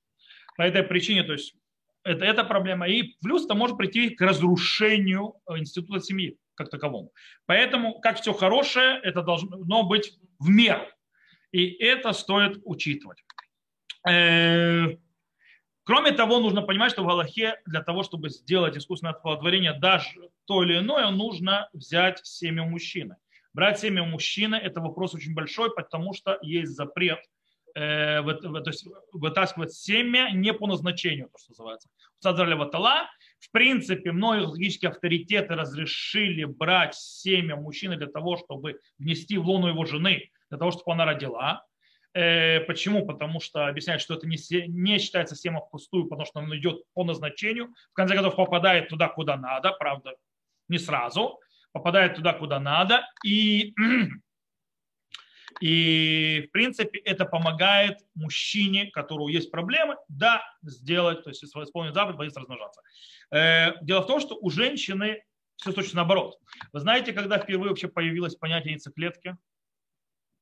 По 0.57 0.63
этой 0.63 0.85
причине, 0.85 1.25
то 1.25 1.33
есть, 1.33 1.57
это, 2.05 2.25
это 2.25 2.45
проблема. 2.45 2.87
И 2.87 3.17
плюс 3.21 3.47
это 3.47 3.57
может 3.57 3.77
прийти 3.77 4.11
к 4.11 4.21
разрушению 4.21 5.35
института 5.57 5.99
семьи 5.99 6.39
как 6.55 6.71
таковому. 6.71 7.13
Поэтому, 7.47 7.99
как 7.99 8.21
все 8.21 8.33
хорошее, 8.33 9.01
это 9.03 9.23
должно 9.23 9.83
быть 9.83 10.17
в 10.39 10.49
меру. 10.49 10.87
И 11.51 11.67
это 11.85 12.13
стоит 12.13 12.61
учитывать. 12.65 13.25
Кроме 15.87 16.11
того, 16.11 16.41
нужно 16.41 16.63
понимать, 16.63 16.91
что 16.91 17.05
в 17.05 17.07
Галахе 17.07 17.61
для 17.65 17.81
того, 17.81 18.03
чтобы 18.03 18.29
сделать 18.29 18.77
искусственное 18.77 19.15
оплодотворение 19.15 19.73
даже 19.73 20.31
то 20.45 20.65
или 20.65 20.79
иное, 20.79 21.09
нужно 21.11 21.69
взять 21.73 22.19
семя 22.27 22.65
мужчины. 22.65 23.17
Брать 23.55 23.79
семя 23.79 24.03
мужчины– 24.03 24.57
это 24.63 24.81
вопрос 24.81 25.15
очень 25.15 25.33
большой, 25.33 25.73
потому 25.73 26.13
что 26.13 26.39
есть 26.43 26.73
запрет 26.73 27.21
э, 27.77 28.21
то 28.21 28.63
есть 28.67 28.85
вытаскивать 29.13 29.75
семя 29.75 30.31
не 30.33 30.53
по 30.53 30.67
назначению, 30.67 31.29
то, 31.29 31.39
что 31.39 31.53
называется. 31.53 31.89
Ватала. 32.25 33.09
В 33.39 33.53
принципе, 33.53 34.11
многие 34.11 34.45
логические 34.45 34.91
авторитеты 34.91 35.55
разрешили 35.55 36.43
брать 36.43 36.97
семя 36.97 37.55
мужчины 37.55 37.97
для 37.97 38.09
того, 38.09 38.37
чтобы 38.37 38.81
внести 38.99 39.39
в 39.39 39.47
лону 39.47 39.69
его 39.69 39.85
жены, 39.85 40.33
для 40.51 40.59
того, 40.59 40.73
чтобы 40.73 40.95
она 40.95 41.05
родила. 41.05 41.65
Э, 42.17 42.61
почему? 42.61 43.05
Потому 43.05 43.41
что 43.41 43.67
объясняют, 43.67 44.01
что 44.01 44.15
это 44.15 44.27
не, 44.27 44.39
не 44.69 44.99
считается 44.99 45.37
сема 45.37 45.61
впустую, 45.61 46.07
потому 46.07 46.25
что 46.25 46.41
он 46.41 46.57
идет 46.57 46.83
по 46.95 47.05
назначению. 47.05 47.75
В 47.91 47.93
конце 47.93 48.15
концов, 48.15 48.37
попадает 48.37 48.89
туда, 48.89 49.09
куда 49.09 49.37
надо, 49.37 49.73
правда, 49.73 50.15
не 50.69 50.79
сразу. 50.79 51.39
Попадает 51.73 52.15
туда, 52.15 52.33
куда 52.33 52.59
надо. 52.59 53.07
И, 53.23 53.75
и 55.61 56.47
в 56.49 56.53
принципе, 56.53 57.01
это 57.01 57.27
помогает 57.27 57.99
мужчине, 58.15 58.87
у 58.87 58.91
которого 58.93 59.29
есть 59.29 59.51
проблемы, 59.51 59.97
да, 60.09 60.43
сделать, 60.63 61.23
то 61.23 61.29
есть 61.29 61.45
исполнить 61.45 61.93
заповедь, 61.93 62.17
быстро 62.17 62.41
размножаться. 62.41 62.81
Э, 63.31 63.75
дело 63.83 64.01
в 64.01 64.07
том, 64.07 64.21
что 64.21 64.39
у 64.41 64.49
женщины 64.49 65.23
все 65.57 65.73
точно 65.73 65.97
наоборот. 65.97 66.39
Вы 66.73 66.81
знаете, 66.81 67.13
когда 67.13 67.39
впервые 67.39 67.69
вообще 67.69 67.89
появилось 67.89 68.37
понятие 68.37 68.73
яйцеклетки? 68.73 69.37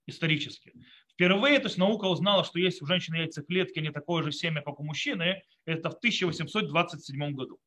Исторически. 0.07 0.73
Впервые 1.13 1.59
то 1.59 1.67
есть, 1.67 1.79
наука 1.79 2.07
узнала, 2.07 2.45
что 2.45 2.59
есть 2.59 2.83
у 2.83 2.87
женщины 2.87 3.17
яйцеклетки 3.17 3.79
не 3.79 3.91
такое 3.91 4.23
же 4.23 4.33
семя, 4.33 4.61
как 4.63 4.81
у 4.81 4.85
мужчины, 4.85 5.43
это 5.65 5.91
в 5.91 5.95
1827 5.95 7.33
году. 7.33 7.59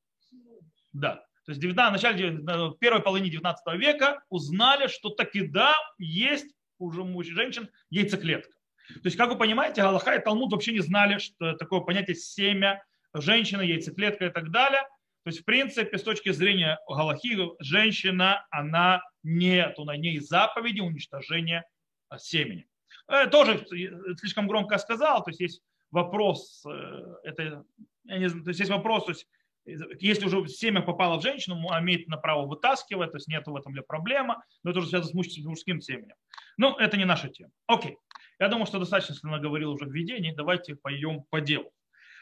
Да. 0.93 1.23
То 1.45 1.53
есть 1.53 1.63
в 1.63 1.73
начале, 1.73 2.39
первой 2.79 3.01
половине 3.01 3.29
19 3.29 3.79
века 3.79 4.21
узнали, 4.29 4.87
что 4.87 5.09
таки 5.09 5.47
да, 5.47 5.75
есть 5.97 6.53
уже 6.77 7.01
у 7.01 7.23
женщин 7.23 7.69
яйцеклетка. 7.89 8.53
То 8.95 9.01
есть, 9.05 9.17
как 9.17 9.29
вы 9.29 9.37
понимаете, 9.37 9.81
Галаха 9.81 10.15
и 10.15 10.23
Талмуд 10.23 10.51
вообще 10.51 10.73
не 10.73 10.79
знали, 10.79 11.17
что 11.17 11.53
такое 11.53 11.79
понятие 11.81 12.15
семя, 12.15 12.83
женщина, 13.13 13.61
яйцеклетка 13.61 14.25
и 14.25 14.29
так 14.29 14.51
далее. 14.51 14.81
То 15.23 15.29
есть, 15.29 15.41
в 15.41 15.45
принципе, 15.45 15.97
с 15.97 16.03
точки 16.03 16.31
зрения 16.31 16.79
Галахи, 16.87 17.37
женщина, 17.59 18.45
она 18.49 19.01
нет, 19.23 19.77
у 19.77 19.83
нее 19.91 20.21
заповеди 20.21 20.79
уничтожения 20.79 21.65
семени. 22.17 22.67
Э, 23.07 23.27
тоже 23.27 23.65
слишком 24.19 24.47
громко 24.47 24.77
сказал, 24.77 25.23
то 25.23 25.29
есть 25.29 25.39
есть 25.39 25.61
вопрос, 25.91 26.63
э, 26.65 27.15
это, 27.23 27.65
я 28.05 28.17
не 28.17 28.29
знаю, 28.29 28.43
то 28.43 28.49
есть 28.49 28.59
есть 28.59 28.71
вопрос, 28.71 29.05
то 29.05 29.11
есть 29.11 29.27
если 29.99 30.25
уже 30.25 30.47
семя 30.47 30.81
попало 30.81 31.19
в 31.19 31.23
женщину, 31.23 31.57
имеет 31.79 32.07
на 32.07 32.17
право 32.17 32.45
вытаскивать, 32.45 33.11
то 33.11 33.17
есть 33.17 33.27
нет 33.27 33.45
в 33.45 33.55
этом 33.55 33.73
для 33.73 33.81
проблема, 33.81 34.43
но 34.63 34.71
это 34.71 34.79
уже 34.79 34.89
связано 34.89 35.11
с 35.11 35.43
мужским 35.45 35.81
семенем. 35.81 36.15
Но 36.57 36.77
это 36.79 36.95
не 36.95 37.03
наша 37.03 37.27
тема. 37.27 37.51
Окей. 37.67 37.97
Я 38.39 38.47
думаю, 38.47 38.65
что 38.65 38.79
достаточно 38.79 39.29
наговорил 39.29 39.71
уже 39.71 39.85
в 39.85 39.91
введении. 39.91 40.31
Давайте 40.31 40.75
пойдем 40.75 41.23
по 41.29 41.41
делу. 41.41 41.71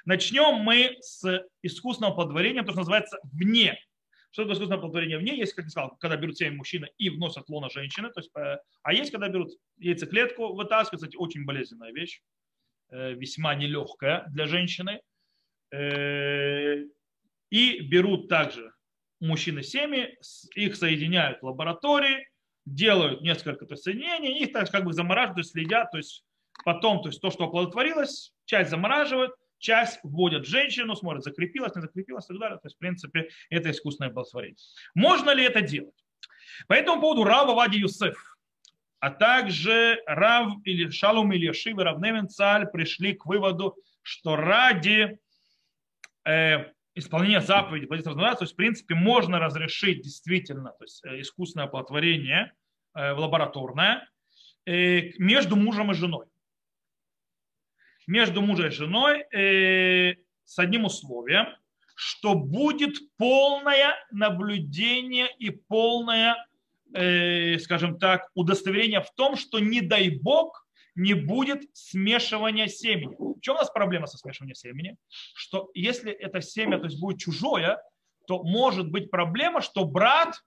Начнем 0.05 0.55
мы 0.55 0.97
с 1.01 1.45
искусственного 1.61 2.15
подворения, 2.15 2.63
то, 2.63 2.71
что 2.71 2.79
называется 2.79 3.19
вне 3.31 3.77
что 4.35 4.43
такое 4.43 4.55
искусственное 4.55 4.79
оплодотворение 4.79 5.17
вне? 5.17 5.37
Есть, 5.37 5.53
как 5.53 5.63
я 5.63 5.71
сказал, 5.71 5.95
когда 5.97 6.17
берут 6.17 6.37
семя 6.37 6.57
мужчины 6.57 6.89
и 6.97 7.09
вносят 7.09 7.47
лона 7.47 7.69
женщины. 7.69 8.09
То 8.09 8.19
есть, 8.19 8.29
э, 8.35 8.57
а 8.83 8.93
есть, 8.93 9.09
когда 9.11 9.29
берут 9.29 9.51
яйцеклетку, 9.77 10.53
вытаскивают, 10.53 11.03
кстати, 11.03 11.15
очень 11.15 11.45
болезненная 11.45 11.93
вещь, 11.93 12.21
э, 12.89 13.13
весьма 13.13 13.55
нелегкая 13.55 14.25
для 14.27 14.45
женщины. 14.45 14.99
Э, 15.71 16.83
и 17.49 17.79
берут 17.79 18.27
также 18.27 18.73
мужчины 19.21 19.63
семьи, 19.63 20.17
их 20.53 20.75
соединяют 20.75 21.41
в 21.41 21.45
лаборатории, 21.45 22.27
делают 22.65 23.21
несколько 23.21 23.65
то 23.65 23.77
соединений, 23.77 24.37
их 24.37 24.51
так 24.51 24.69
как 24.69 24.83
бы 24.83 24.91
замораживают, 24.91 25.47
следят, 25.47 25.91
то 25.91 25.97
есть 25.97 26.25
потом, 26.65 27.01
то 27.01 27.07
есть 27.07 27.21
то, 27.21 27.31
что 27.31 27.45
оплодотворилось, 27.45 28.33
часть 28.43 28.69
замораживают, 28.69 29.31
часть 29.65 29.99
вводят 30.03 30.45
женщину, 30.45 30.95
смотрят, 30.95 31.23
закрепилась, 31.23 31.75
не 31.75 31.81
закрепилась 31.81 32.25
и 32.25 32.27
так 32.29 32.39
далее. 32.39 32.57
То 32.59 32.67
есть, 32.67 32.75
в 32.75 32.79
принципе, 32.79 33.29
это 33.49 33.71
искусственное 33.71 34.11
оплодотворение. 34.11 34.57
Можно 34.93 35.31
ли 35.31 35.43
это 35.43 35.61
делать? 35.61 35.95
По 36.67 36.73
этому 36.73 37.01
поводу 37.01 37.23
Рав 37.23 37.49
Авади 37.49 37.79
Юсеф, 37.79 38.37
а 38.99 39.09
также 39.09 40.01
Рав 40.05 40.53
или 40.63 40.89
Шалум 40.89 41.33
или 41.33 41.51
Шив 41.51 41.79
и 41.79 41.83
Рав 41.83 41.99
Невенцаль 41.99 42.67
пришли 42.67 43.13
к 43.13 43.25
выводу, 43.25 43.75
что 44.03 44.35
ради 44.35 45.17
э, 46.25 46.71
исполнения 46.93 47.41
заповеди, 47.41 47.87
то 47.87 47.95
есть, 47.95 48.53
в 48.53 48.55
принципе, 48.55 48.95
можно 48.95 49.39
разрешить 49.39 50.01
действительно 50.01 50.71
то 50.71 50.83
есть, 50.83 51.03
э, 51.05 51.21
искусственное 51.21 51.65
оплодотворение 51.65 52.53
э, 52.93 53.11
лабораторное 53.11 54.07
э, 54.65 55.11
между 55.17 55.55
мужем 55.55 55.91
и 55.91 55.95
женой 55.95 56.27
между 58.07 58.41
мужем 58.41 58.67
и 58.67 58.71
женой 58.71 59.25
э, 59.31 60.15
с 60.43 60.59
одним 60.59 60.85
условием, 60.85 61.47
что 61.95 62.35
будет 62.35 62.95
полное 63.17 63.95
наблюдение 64.11 65.27
и 65.39 65.49
полное, 65.49 66.35
э, 66.93 67.57
скажем 67.59 67.97
так, 67.97 68.29
удостоверение 68.35 69.01
в 69.01 69.11
том, 69.15 69.35
что 69.35 69.59
не 69.59 69.81
дай 69.81 70.09
бог 70.09 70.65
не 70.95 71.13
будет 71.13 71.63
смешивания 71.73 72.67
семени. 72.67 73.15
В 73.17 73.41
чем 73.41 73.55
у 73.55 73.59
нас 73.59 73.69
проблема 73.69 74.07
со 74.07 74.17
смешиванием 74.17 74.55
семени? 74.55 74.97
Что 75.09 75.69
если 75.73 76.11
это 76.11 76.41
семя 76.41 76.79
то 76.79 76.85
есть 76.85 76.99
будет 76.99 77.19
чужое, 77.19 77.81
то 78.27 78.43
может 78.43 78.89
быть 78.89 79.11
проблема, 79.11 79.61
что 79.61 79.85
брат 79.85 80.41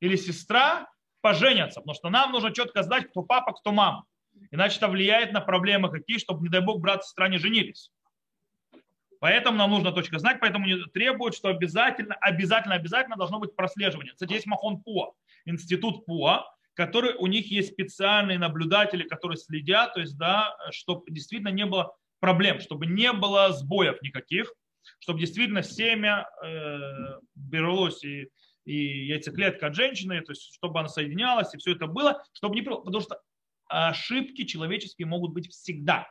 или 0.00 0.16
сестра 0.16 0.88
поженятся, 1.20 1.80
потому 1.80 1.94
что 1.94 2.10
нам 2.10 2.32
нужно 2.32 2.52
четко 2.52 2.82
знать, 2.82 3.08
кто 3.08 3.22
папа, 3.22 3.52
кто 3.52 3.72
мама. 3.72 4.04
Иначе 4.56 4.78
это 4.78 4.88
влияет 4.88 5.32
на 5.32 5.42
проблемы 5.42 5.90
какие, 5.90 6.16
чтобы, 6.16 6.42
не 6.42 6.48
дай 6.48 6.62
бог, 6.62 6.80
брат 6.80 7.02
и 7.02 7.04
сестра 7.04 7.28
не 7.28 7.36
женились. 7.36 7.92
Поэтому 9.20 9.58
нам 9.58 9.70
нужно 9.70 9.92
точка 9.92 10.18
знать, 10.18 10.38
поэтому 10.40 10.66
требуют, 10.94 11.34
что 11.34 11.48
обязательно, 11.48 12.14
обязательно, 12.14 12.74
обязательно 12.74 13.16
должно 13.16 13.38
быть 13.38 13.54
прослеживание. 13.54 14.14
Кстати, 14.14 14.32
есть 14.32 14.46
Махон 14.46 14.80
Пуа, 14.80 15.12
институт 15.44 16.06
Пуа, 16.06 16.46
который 16.72 17.14
у 17.16 17.26
них 17.26 17.50
есть 17.50 17.72
специальные 17.72 18.38
наблюдатели, 18.38 19.02
которые 19.02 19.36
следят, 19.36 19.92
то 19.92 20.00
есть, 20.00 20.16
да, 20.16 20.56
чтобы 20.70 21.04
действительно 21.10 21.50
не 21.50 21.66
было 21.66 21.94
проблем, 22.20 22.60
чтобы 22.60 22.86
не 22.86 23.12
было 23.12 23.52
сбоев 23.52 24.00
никаких, 24.00 24.50
чтобы 25.00 25.20
действительно 25.20 25.62
семя 25.62 26.26
э, 26.42 27.18
берулось 27.34 28.02
и, 28.04 28.30
и 28.64 29.06
яйцеклетка 29.06 29.66
от 29.66 29.74
женщины, 29.74 30.22
то 30.22 30.32
есть 30.32 30.54
чтобы 30.54 30.80
она 30.80 30.88
соединялась, 30.88 31.52
и 31.52 31.58
все 31.58 31.72
это 31.72 31.86
было, 31.86 32.24
чтобы 32.32 32.54
не 32.54 32.62
потому 32.62 33.00
что 33.00 33.20
ошибки 33.68 34.44
человеческие 34.44 35.06
могут 35.06 35.32
быть 35.32 35.50
всегда. 35.50 36.08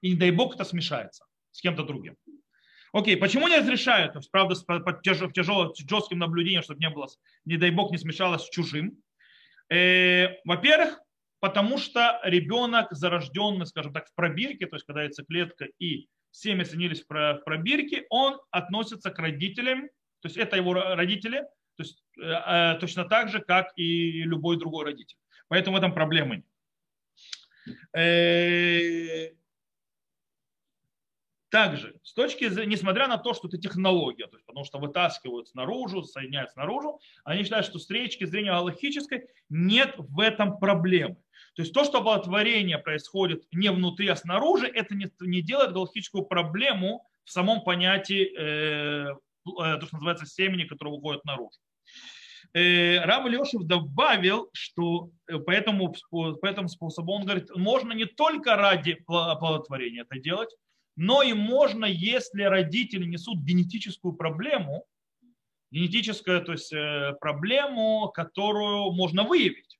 И 0.00 0.12
не 0.12 0.16
дай 0.16 0.30
бог 0.30 0.54
это 0.54 0.64
смешается 0.64 1.24
с 1.50 1.60
кем-то 1.60 1.84
другим. 1.84 2.16
Окей, 2.92 3.16
почему 3.16 3.48
не 3.48 3.56
разрешают? 3.56 4.16
Правда, 4.32 4.54
под 4.66 5.02
тяжелым, 5.02 5.72
жестким 5.76 6.18
наблюдением, 6.18 6.62
чтобы 6.62 6.80
не 6.80 6.90
было, 6.90 7.06
не 7.44 7.56
дай 7.56 7.70
бог, 7.70 7.92
не 7.92 7.98
смешалось 7.98 8.42
с 8.42 8.50
чужим. 8.50 8.98
Э, 9.68 10.38
во-первых, 10.44 11.00
потому 11.38 11.78
что 11.78 12.20
ребенок, 12.24 12.88
зарожденный, 12.90 13.66
скажем 13.66 13.92
так, 13.92 14.08
в 14.08 14.14
пробирке, 14.14 14.66
то 14.66 14.76
есть 14.76 14.86
когда 14.86 15.02
яйцеклетка 15.02 15.68
и 15.78 16.08
семя 16.32 16.64
соединились 16.64 17.04
в 17.08 17.40
пробирке, 17.44 18.06
он 18.10 18.40
относится 18.50 19.10
к 19.10 19.18
родителям 19.18 19.88
То 20.20 20.28
есть 20.28 20.36
это 20.36 20.56
его 20.56 20.74
родители, 20.74 21.42
то 21.76 21.82
есть 21.82 22.02
э, 22.20 22.76
точно 22.80 23.04
так 23.04 23.28
же, 23.30 23.40
как 23.40 23.72
и 23.76 24.22
любой 24.22 24.58
другой 24.58 24.84
родитель. 24.84 25.16
Поэтому 25.48 25.76
в 25.76 25.78
этом 25.78 25.94
проблемы 25.94 26.36
нет. 26.36 26.49
Также, 31.50 31.98
с 32.04 32.14
точки 32.14 32.48
зрения, 32.48 32.76
несмотря 32.76 33.08
на 33.08 33.18
то, 33.18 33.34
что 33.34 33.48
это 33.48 33.58
технология, 33.58 34.28
то 34.28 34.36
есть, 34.36 34.46
потому 34.46 34.64
что 34.64 34.78
вытаскивают 34.78 35.48
снаружи, 35.48 36.04
соединяют 36.04 36.52
снаружи, 36.52 36.88
они 37.24 37.42
считают, 37.42 37.66
что 37.66 37.80
с 37.80 37.86
точки 37.86 38.24
зрения 38.24 38.52
галактической 38.52 39.26
нет 39.48 39.96
в 39.98 40.20
этом 40.20 40.58
проблемы. 40.58 41.16
То 41.56 41.62
есть 41.62 41.74
то, 41.74 41.84
что 41.84 41.98
оплодотворение 41.98 42.78
происходит 42.78 43.42
не 43.52 43.70
внутри, 43.72 44.06
а 44.06 44.16
снаружи, 44.16 44.68
это 44.68 44.94
не, 44.94 45.10
не 45.20 45.42
делает 45.42 45.72
галактическую 45.72 46.24
проблему 46.24 47.04
в 47.24 47.32
самом 47.32 47.64
понятии, 47.64 48.32
э, 48.38 49.10
э, 49.10 49.16
то, 49.44 49.86
что 49.86 49.96
называется 49.96 50.26
семени, 50.26 50.64
которое 50.64 50.94
выходит 50.94 51.24
наружу. 51.24 51.58
Э, 52.52 53.04
Рав 53.04 53.26
Лешев 53.26 53.62
добавил, 53.62 54.50
что 54.52 55.10
э, 55.28 55.38
по 55.38 55.52
этому, 55.52 55.94
по 56.10 56.46
этому 56.46 56.68
способу 56.68 57.12
он 57.12 57.24
говорит, 57.24 57.48
можно 57.54 57.92
не 57.92 58.06
только 58.06 58.56
ради 58.56 58.98
оплодотворения 59.06 60.02
это 60.02 60.18
делать, 60.18 60.50
но 60.96 61.22
и 61.22 61.32
можно, 61.32 61.84
если 61.84 62.42
родители 62.42 63.04
несут 63.04 63.38
генетическую 63.38 64.14
проблему, 64.14 64.84
генетическую 65.70 66.44
то 66.44 66.52
есть, 66.52 66.72
э, 66.72 67.14
проблему, 67.20 68.10
которую 68.12 68.90
можно 68.92 69.22
выявить. 69.22 69.78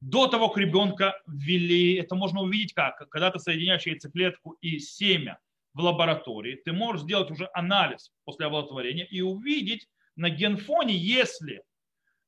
До 0.00 0.26
того, 0.26 0.48
как 0.48 0.58
ребенка 0.58 1.14
ввели, 1.28 1.94
это 1.94 2.16
можно 2.16 2.40
увидеть 2.40 2.74
как? 2.74 3.08
Когда 3.08 3.30
ты 3.30 3.38
соединяешь 3.38 3.86
яйцеклетку 3.86 4.56
и 4.60 4.80
семя 4.80 5.38
в 5.72 5.80
лаборатории, 5.80 6.60
ты 6.64 6.72
можешь 6.72 7.02
сделать 7.02 7.30
уже 7.30 7.48
анализ 7.54 8.10
после 8.24 8.46
оплодотворения 8.46 9.04
и 9.04 9.20
увидеть 9.20 9.88
на 10.16 10.30
генфоне, 10.30 10.96
если 10.96 11.62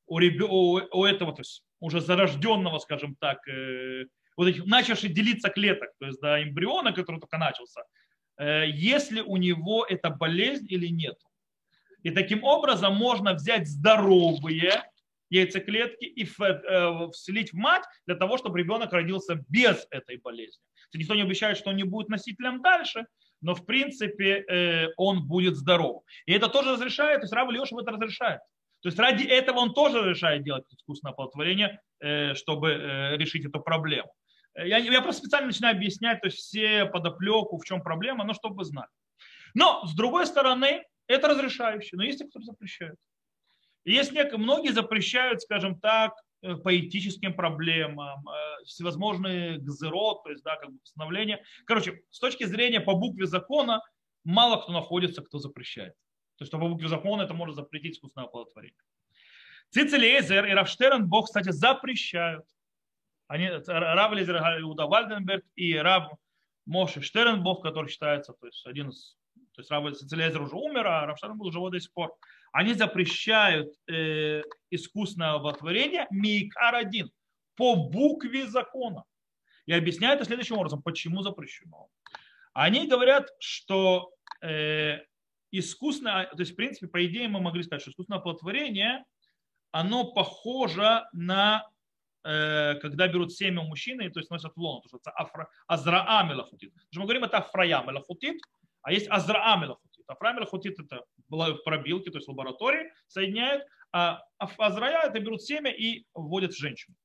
у, 0.08 0.18
реб... 0.18 0.42
у 0.42 1.04
этого, 1.04 1.32
то 1.32 1.40
есть 1.40 1.62
уже 1.80 2.00
зарожденного, 2.00 2.78
скажем 2.78 3.16
так, 3.16 3.46
э, 3.48 4.04
вот 4.36 4.48
этих 4.48 4.66
начавших 4.66 5.12
делиться 5.12 5.48
клеток, 5.48 5.90
то 5.98 6.06
есть 6.06 6.20
да, 6.20 6.42
эмбриона, 6.42 6.92
который 6.92 7.20
только 7.20 7.38
начался, 7.38 7.82
э, 8.38 8.64
если 8.70 9.20
у 9.20 9.36
него 9.36 9.84
эта 9.84 10.10
болезнь 10.10 10.66
или 10.68 10.88
нет. 10.88 11.16
И 12.02 12.10
таким 12.10 12.44
образом 12.44 12.94
можно 12.94 13.34
взять 13.34 13.68
здоровые 13.68 14.84
яйцеклетки 15.30 16.04
и 16.04 16.24
э, 16.24 17.10
вселить 17.12 17.52
в 17.52 17.56
мать 17.56 17.84
для 18.06 18.14
того, 18.14 18.38
чтобы 18.38 18.58
ребенок 18.58 18.92
родился 18.92 19.44
без 19.48 19.86
этой 19.90 20.16
болезни. 20.18 20.62
Никто 20.94 21.14
не 21.14 21.22
обещает, 21.22 21.58
что 21.58 21.70
он 21.70 21.76
не 21.76 21.84
будет 21.84 22.08
носителем 22.08 22.62
дальше, 22.62 23.06
но 23.40 23.54
в 23.54 23.66
принципе 23.66 24.44
э, 24.48 24.88
он 24.96 25.26
будет 25.26 25.56
здоров. 25.56 26.02
И 26.26 26.32
это 26.32 26.48
тоже 26.48 26.72
разрешает, 26.72 27.20
то 27.20 27.24
есть 27.24 27.32
Рав 27.32 27.50
Ильешев 27.50 27.78
это 27.78 27.90
разрешает. 27.92 28.40
То 28.80 28.88
есть 28.88 28.98
ради 28.98 29.24
этого 29.24 29.58
он 29.58 29.74
тоже 29.74 30.08
решает 30.08 30.44
делать 30.44 30.64
искусственное 30.70 31.12
оплодотворение, 31.12 31.80
чтобы 32.34 33.16
решить 33.16 33.44
эту 33.44 33.60
проблему. 33.60 34.12
Я, 34.54 34.78
я 34.78 35.02
просто 35.02 35.22
специально 35.22 35.48
начинаю 35.48 35.76
объяснять 35.76 36.20
то 36.20 36.26
есть 36.28 36.38
все 36.38 36.84
подоплеку, 36.86 37.58
в 37.58 37.64
чем 37.64 37.82
проблема, 37.82 38.24
но 38.24 38.34
чтобы 38.34 38.64
знать. 38.64 38.88
Но, 39.54 39.84
с 39.86 39.94
другой 39.94 40.26
стороны, 40.26 40.84
это 41.06 41.28
разрешающее, 41.28 41.96
но 41.96 42.04
есть 42.04 42.18
те, 42.18 42.26
кто 42.26 42.40
запрещает. 42.40 42.96
Есть 43.84 44.12
некие, 44.12 44.36
многие 44.36 44.70
запрещают, 44.70 45.40
скажем 45.40 45.80
так, 45.80 46.12
э, 46.42 46.56
по 46.56 46.78
этическим 46.78 47.34
проблемам, 47.34 48.28
э, 48.28 48.64
всевозможные 48.64 49.58
гзерот, 49.58 50.22
то 50.24 50.30
есть, 50.30 50.42
да, 50.44 50.56
как 50.56 50.70
бы 50.70 50.78
постановления. 50.78 51.42
Короче, 51.64 52.02
с 52.10 52.18
точки 52.18 52.44
зрения 52.44 52.80
по 52.80 52.94
букве 52.94 53.26
закона, 53.26 53.80
мало 54.24 54.60
кто 54.60 54.72
находится, 54.72 55.22
кто 55.22 55.38
запрещает. 55.38 55.94
То 56.38 56.44
есть, 56.44 56.52
по 56.52 56.58
букве 56.58 56.88
закона 56.88 57.22
это 57.22 57.34
может 57.34 57.56
запретить 57.56 57.96
искусственное 57.96 58.26
оплодотворение. 58.26 58.80
Цицелезер 59.70 60.46
и 60.46 60.52
Рафштерн 60.52 61.06
Бог, 61.06 61.26
кстати, 61.26 61.50
запрещают 61.50 62.46
они, 63.28 63.48
Рав 63.48 64.12
Лизер 64.12 64.36
Иуда 64.60 64.86
Вальденберг 64.86 65.44
и 65.54 65.76
Рав 65.76 66.10
Моше 66.64 67.02
Штернбов, 67.02 67.60
который 67.60 67.88
считается, 67.88 68.32
то 68.32 68.46
есть 68.46 68.66
один 68.66 68.88
из, 68.88 69.16
то 69.52 69.60
есть 69.60 69.70
Рав 69.70 69.94
Цицелезер 69.94 70.40
уже 70.42 70.56
умер, 70.56 70.86
а 70.86 71.06
Рав 71.06 71.18
Штернбов 71.18 71.52
живой 71.52 71.70
до 71.70 71.78
сих 71.78 71.92
пор. 71.92 72.16
Они 72.52 72.72
запрещают 72.72 73.68
э, 73.86 74.42
искусственное 74.70 75.34
оплодотворение 75.34 76.06
Мейкар 76.10 76.74
один 76.74 77.10
по 77.54 77.76
букве 77.76 78.46
закона. 78.46 79.04
И 79.66 79.72
объясняют 79.74 80.20
это 80.20 80.28
следующим 80.28 80.56
образом, 80.56 80.82
почему 80.82 81.20
запрещено. 81.20 81.88
Они 82.54 82.88
говорят, 82.88 83.28
что 83.40 84.10
э, 84.40 85.00
искусственное, 85.50 86.26
то 86.26 86.40
есть 86.40 86.52
в 86.52 86.56
принципе, 86.56 86.86
по 86.86 87.04
идее 87.04 87.28
мы 87.28 87.40
могли 87.40 87.62
сказать, 87.62 87.82
что 87.82 87.90
искусственное 87.90 88.20
оплодотворение, 88.20 89.04
оно 89.70 90.12
похоже 90.12 91.04
на 91.12 91.64
Э, 92.24 92.74
когда 92.74 93.08
берут 93.08 93.32
семя 93.32 93.62
у 93.62 93.64
мужчины, 93.64 94.10
то 94.10 94.18
есть 94.20 94.30
носят 94.30 94.52
в 94.54 94.60
лону, 94.60 94.80
то 94.82 94.86
есть 94.86 94.94
это 94.96 95.12
афра, 95.16 95.48
азраа 95.66 96.24
мелахутит. 96.24 96.74
Мы 96.92 97.04
говорим, 97.04 97.24
это 97.24 97.38
афрая 97.38 97.82
мелахутит, 97.82 98.40
а 98.82 98.92
есть 98.92 99.08
азраа 99.08 99.56
мелахутит. 99.56 100.04
Афрая 100.06 100.34
мелахутит 100.34 100.78
это 100.80 101.04
пробилки, 101.64 102.10
то 102.10 102.18
есть 102.18 102.28
лаборатории 102.28 102.92
соединяют, 103.06 103.64
а 103.92 104.22
азрая 104.38 105.08
это 105.08 105.20
берут 105.20 105.42
семя 105.42 105.70
и 105.70 106.04
вводят 106.12 106.52
в 106.52 106.58
женщину. 106.58 106.96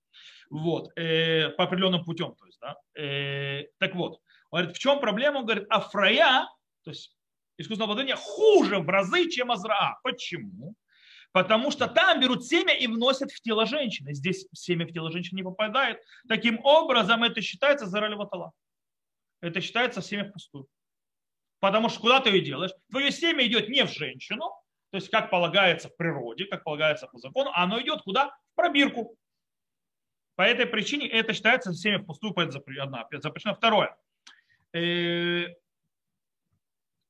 Вот, 0.49 0.91
э, 0.97 1.49
по 1.51 1.63
определенным 1.63 2.03
путем. 2.03 2.36
То 2.36 2.45
есть, 2.45 2.60
да. 2.60 2.75
э, 2.95 3.67
так 3.77 3.95
вот, 3.95 4.19
говорит, 4.51 4.75
в 4.75 4.79
чем 4.79 4.99
проблема? 4.99 5.39
Он 5.39 5.45
говорит, 5.45 5.67
афрая, 5.69 6.49
то 6.84 6.89
есть 6.89 7.15
искусственное 7.57 7.85
обладание 7.85 8.15
хуже 8.15 8.79
в 8.79 8.89
разы, 8.89 9.29
чем 9.29 9.51
азраа. 9.51 9.99
Почему? 10.03 10.75
Потому 11.31 11.71
что 11.71 11.87
там 11.87 12.19
берут 12.19 12.45
семя 12.45 12.75
и 12.75 12.85
вносят 12.87 13.31
в 13.31 13.41
тело 13.41 13.65
женщины. 13.65 14.13
Здесь 14.13 14.47
семя 14.53 14.85
в 14.85 14.91
тело 14.91 15.11
женщины 15.11 15.37
не 15.37 15.43
попадает. 15.43 15.99
Таким 16.27 16.59
образом, 16.63 17.23
это 17.23 17.41
считается 17.41 17.87
заралеватала. 17.87 18.51
Это 19.41 19.59
считается 19.59 20.01
семя 20.01 20.29
впустую. 20.29 20.67
Потому 21.59 21.89
что 21.89 22.01
куда 22.01 22.19
ты 22.19 22.29
ее 22.29 22.41
делаешь? 22.41 22.71
Твое 22.91 23.11
семя 23.11 23.45
идет 23.47 23.69
не 23.69 23.83
в 23.85 23.91
женщину, 23.91 24.49
то 24.91 24.97
есть 24.97 25.09
как 25.09 25.31
полагается 25.31 25.89
в 25.89 25.95
природе, 25.97 26.45
как 26.45 26.63
полагается 26.63 27.07
по 27.07 27.17
закону, 27.17 27.49
а 27.53 27.63
оно 27.63 27.81
идет 27.81 28.03
куда? 28.03 28.27
В 28.51 28.55
пробирку. 28.55 29.15
По 30.35 30.43
этой 30.43 30.65
причине 30.65 31.07
это 31.07 31.33
считается 31.33 31.73
семя 31.73 31.99
впустую, 31.99 32.33
поэтому 32.33 32.63
запрещено. 32.63 33.55
Второе. 33.55 33.95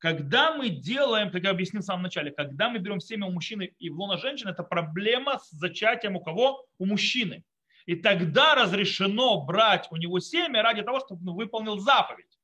Когда 0.04 0.54
мы 0.54 0.68
делаем, 0.68 1.32
как 1.32 1.44
я 1.44 1.52
объяснил 1.52 1.82
в 1.82 1.86
самом 1.86 2.04
начале, 2.04 2.30
когда 2.30 2.68
мы 2.68 2.80
берем 2.80 3.00
семя 3.00 3.26
у 3.26 3.32
мужчины 3.32 3.74
и 3.80 3.89
в 3.89 3.98
лона 3.98 4.18
женщины, 4.18 4.50
это 4.50 4.62
проблема 4.62 5.39
с 5.39 5.50
зачатием 5.52 6.18
у 6.18 6.20
кого? 6.20 6.66
У 6.78 6.86
мужчины. 6.86 7.46
И 7.86 7.96
тогда 7.96 8.54
разрешено 8.54 9.46
брать 9.46 9.88
у 9.92 9.96
него 9.96 10.20
семя 10.20 10.62
ради 10.62 10.82
того, 10.82 11.00
чтобы 11.00 11.22
он 11.32 11.38
выполнил 11.38 11.80
заповедь. 11.80 12.38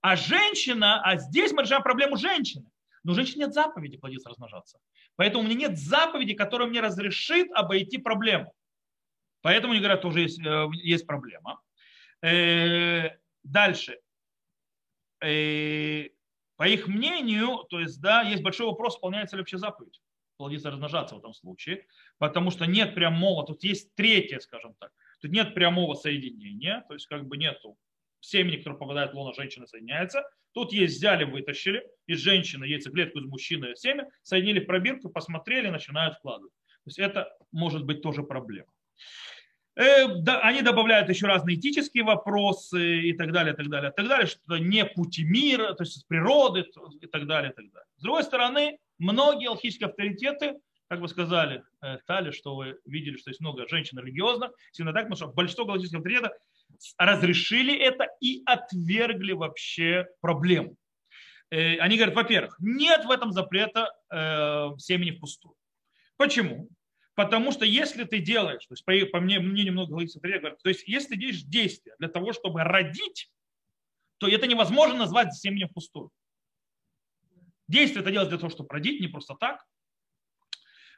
А 0.00 0.16
женщина, 0.16 1.00
а 1.04 1.18
здесь 1.18 1.52
мы 1.52 1.62
решаем 1.62 1.84
проблему 1.84 2.16
женщины. 2.16 2.68
Но 3.04 3.12
у 3.12 3.14
женщины 3.14 3.42
нет 3.44 3.54
заповеди 3.54 3.96
плодиться, 3.96 4.30
размножаться. 4.30 4.80
Поэтому 5.14 5.44
у 5.44 5.46
меня 5.46 5.68
нет 5.68 5.78
заповеди, 5.78 6.34
которая 6.34 6.66
мне 6.66 6.80
разрешит 6.80 7.46
обойти 7.52 7.98
проблему. 7.98 8.52
Поэтому 9.42 9.72
они 9.72 9.80
говорят, 9.80 10.02
тоже 10.02 10.22
есть, 10.22 10.44
э, 10.44 10.66
есть 10.72 11.06
проблема. 11.06 11.60
Э, 12.22 13.10
дальше 13.44 14.00
э, 15.20 16.08
по 16.58 16.66
их 16.66 16.88
мнению, 16.88 17.64
то 17.70 17.78
есть, 17.78 18.00
да, 18.02 18.22
есть 18.22 18.42
большой 18.42 18.66
вопрос, 18.66 18.96
выполняется 18.96 19.36
ли 19.36 19.42
вообще 19.42 19.58
заповедь 19.58 20.02
плодиться, 20.36 20.70
размножаться 20.70 21.14
в 21.14 21.18
этом 21.18 21.32
случае, 21.32 21.86
потому 22.18 22.50
что 22.50 22.66
нет 22.66 22.94
прямого, 22.94 23.46
тут 23.46 23.62
есть 23.62 23.94
третье, 23.94 24.40
скажем 24.40 24.74
так, 24.78 24.92
тут 25.20 25.30
нет 25.30 25.54
прямого 25.54 25.94
соединения, 25.94 26.84
то 26.88 26.94
есть 26.94 27.06
как 27.06 27.26
бы 27.26 27.36
нету 27.36 27.76
семени, 28.20 28.56
которое 28.56 28.76
попадает 28.76 29.12
в 29.12 29.16
лоно 29.16 29.32
женщины, 29.32 29.68
соединяется. 29.68 30.28
Тут 30.52 30.72
есть 30.72 30.96
взяли, 30.96 31.22
вытащили 31.22 31.84
из 32.06 32.18
женщины 32.18 32.64
яйцеклетку, 32.64 33.20
из 33.20 33.26
мужчины 33.26 33.76
семя, 33.76 34.08
соединили 34.22 34.60
в 34.60 34.66
пробирку, 34.66 35.08
посмотрели, 35.08 35.68
начинают 35.68 36.16
вкладывать. 36.16 36.52
То 36.52 36.88
есть 36.88 36.98
это 36.98 37.36
может 37.52 37.84
быть 37.84 38.02
тоже 38.02 38.24
проблема. 38.24 38.72
Э, 39.78 40.06
они 40.42 40.62
добавляют 40.62 41.08
еще 41.08 41.26
разные 41.26 41.56
этические 41.56 42.02
вопросы 42.02 42.98
и 42.98 43.12
так 43.12 43.30
далее, 43.30 43.54
так 43.54 43.68
далее, 43.68 43.92
так 43.92 44.08
далее, 44.08 44.26
что 44.26 44.58
не 44.58 44.84
пути 44.84 45.22
мира, 45.22 45.72
то 45.74 45.84
есть 45.84 46.04
природы 46.08 46.66
и 47.00 47.06
так 47.06 47.28
далее, 47.28 47.52
так 47.52 47.70
далее. 47.70 47.86
С 47.96 48.02
другой 48.02 48.24
стороны, 48.24 48.78
многие 48.98 49.48
алхимические 49.48 49.88
авторитеты, 49.88 50.56
как 50.88 50.98
вы 50.98 51.06
сказали, 51.06 51.62
э, 51.80 51.98
Тали, 52.08 52.32
что 52.32 52.56
вы 52.56 52.80
видели, 52.86 53.16
что 53.18 53.30
есть 53.30 53.40
много 53.40 53.68
женщин 53.68 54.00
религиозных, 54.00 54.50
именно 54.76 54.92
так, 54.92 55.04
потому 55.04 55.16
что 55.16 55.28
большинство 55.28 55.64
галактических 55.64 55.98
авторитетов 55.98 56.32
разрешили 56.98 57.78
это 57.78 58.08
и 58.20 58.42
отвергли 58.46 59.30
вообще 59.30 60.08
проблему. 60.20 60.74
Э, 61.50 61.76
они 61.76 61.96
говорят, 61.96 62.16
во-первых, 62.16 62.56
нет 62.58 63.04
в 63.04 63.12
этом 63.12 63.30
запрета 63.30 63.92
семени 64.10 65.12
впустую. 65.12 65.54
Почему? 66.16 66.68
Потому 67.18 67.50
что 67.50 67.64
если 67.64 68.04
ты 68.04 68.20
делаешь, 68.20 68.64
то 68.64 68.74
есть 68.74 68.84
по, 68.84 68.92
по 69.10 69.18
мне, 69.18 69.40
мне 69.40 69.64
немного 69.64 69.90
говорится, 69.90 70.20
то 70.20 70.68
есть 70.68 70.86
если 70.86 71.14
ты 71.14 71.16
делаешь 71.16 71.42
действие 71.42 71.96
для 71.98 72.06
того, 72.06 72.32
чтобы 72.32 72.62
родить, 72.62 73.28
то 74.18 74.28
это 74.28 74.46
невозможно 74.46 74.98
назвать 75.00 75.34
семенем 75.34 75.66
впустую. 75.66 76.12
Действие 77.66 78.02
это 78.02 78.12
делать 78.12 78.28
для 78.28 78.38
того, 78.38 78.50
чтобы 78.50 78.68
родить, 78.70 79.00
не 79.00 79.08
просто 79.08 79.34
так. 79.34 79.66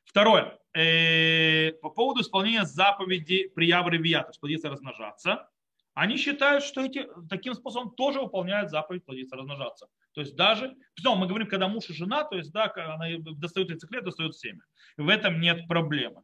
Второе. 0.04 0.59
Э, 0.74 1.72
по 1.80 1.88
поводу 1.88 2.20
исполнения 2.20 2.66
заповеди 2.66 3.48
приявы 3.54 3.92
ревия, 3.92 4.20
то 4.20 4.28
есть 4.28 4.40
плодиться 4.40 4.68
размножаться. 4.68 5.48
Они 5.94 6.18
считают, 6.18 6.64
что 6.64 6.85
эти, 6.85 7.09
таким 7.30 7.54
способом 7.54 7.92
тоже 7.92 8.20
выполняют 8.20 8.68
заповедь 8.68 9.06
плодиться 9.06 9.37
размножаться. 9.37 9.88
То 10.12 10.23
есть 10.23 10.35
даже, 10.35 10.75
ну, 11.05 11.14
мы 11.14 11.27
говорим, 11.27 11.49
когда 11.49 11.68
муж 11.68 11.88
и 11.88 11.94
жена, 11.94 12.25
то 12.25 12.37
есть, 12.37 12.53
да, 12.53 12.73
она 12.75 13.07
достает 13.37 13.70
яйцеклет, 13.70 14.05
достает 14.05 14.37
семя. 14.37 14.62
В 14.96 15.09
этом 15.09 15.40
нет 15.40 15.68
проблемы. 15.68 16.23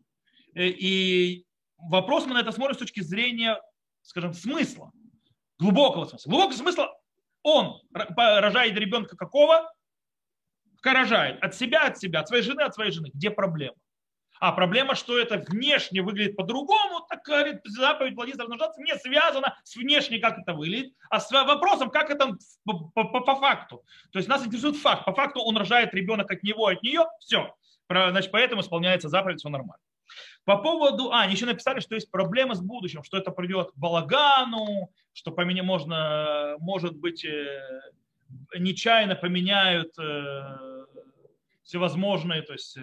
Э, 0.55 0.67
и 0.67 1.47
вопрос 1.79 2.27
мы 2.27 2.35
на 2.35 2.41
это 2.41 2.53
смотрим 2.53 2.75
с 2.75 2.79
точки 2.79 3.01
зрения, 3.01 3.61
скажем, 4.03 4.33
смысла. 4.33 4.91
Глубокого 5.59 6.05
смысла. 6.05 6.31
Глубокого 6.31 6.57
смысла 6.57 6.99
он 7.43 7.81
рожает 7.93 8.77
ребенка 8.77 9.17
какого? 9.17 9.73
Рожает 10.83 11.43
от 11.43 11.55
себя, 11.55 11.87
от 11.87 11.99
себя, 11.99 12.21
от 12.21 12.29
своей 12.29 12.43
жены, 12.43 12.63
от 12.63 12.75
своей 12.75 12.93
жены. 12.93 13.11
Где 13.13 13.31
проблема? 13.31 13.77
А 14.41 14.53
проблема, 14.53 14.95
что 14.95 15.19
это 15.19 15.39
внешне 15.49 16.03
выглядит 16.03 16.37
по-другому, 16.37 17.07
так 17.09 17.23
говорит, 17.23 17.61
заповедь 17.65 18.15
плодиться 18.15 18.43
размножаться 18.43 18.81
не 18.83 18.95
связана 18.97 19.57
с 19.65 19.77
внешне, 19.77 20.19
как 20.19 20.39
это 20.39 20.53
выглядит, 20.53 20.93
а 21.11 21.21
с 21.21 21.31
вопросом, 21.31 21.91
как 21.91 22.11
это 22.11 22.37
по, 22.65 22.91
по, 22.95 23.05
по, 23.05 23.21
по 23.21 23.37
факту. 23.37 23.85
То 24.13 24.19
есть 24.19 24.29
нас 24.29 24.45
интересует 24.47 24.77
факт. 24.77 25.05
По 25.05 25.15
факту 25.15 25.41
он 25.41 25.57
рожает 25.57 25.95
ребенок 25.95 26.31
от 26.31 26.43
него, 26.43 26.67
от 26.67 26.83
нее, 26.83 27.07
все. 27.21 27.55
Значит, 27.89 28.31
поэтому 28.31 28.63
исполняется 28.63 29.09
заповедь, 29.09 29.39
все 29.39 29.49
нормально. 29.49 29.83
По 30.45 30.59
поводу, 30.59 31.11
а, 31.11 31.23
они 31.23 31.35
еще 31.35 31.47
написали, 31.47 31.81
что 31.81 31.95
есть 31.95 32.11
проблемы 32.11 32.55
с 32.55 32.61
будущим, 32.61 33.03
что 33.03 33.19
это 33.19 33.33
придет 33.33 33.73
к 33.73 33.77
балагану, 33.77 34.93
что 35.13 35.33
поменя, 35.33 35.65
можно, 35.65 36.55
может 36.59 36.97
быть, 36.97 37.25
э, 37.25 37.81
нечаянно 38.57 39.17
поменяют 39.17 39.99
э, 39.99 40.87
всевозможные, 41.65 42.43
то 42.43 42.53
есть 42.53 42.77
э, 42.77 42.83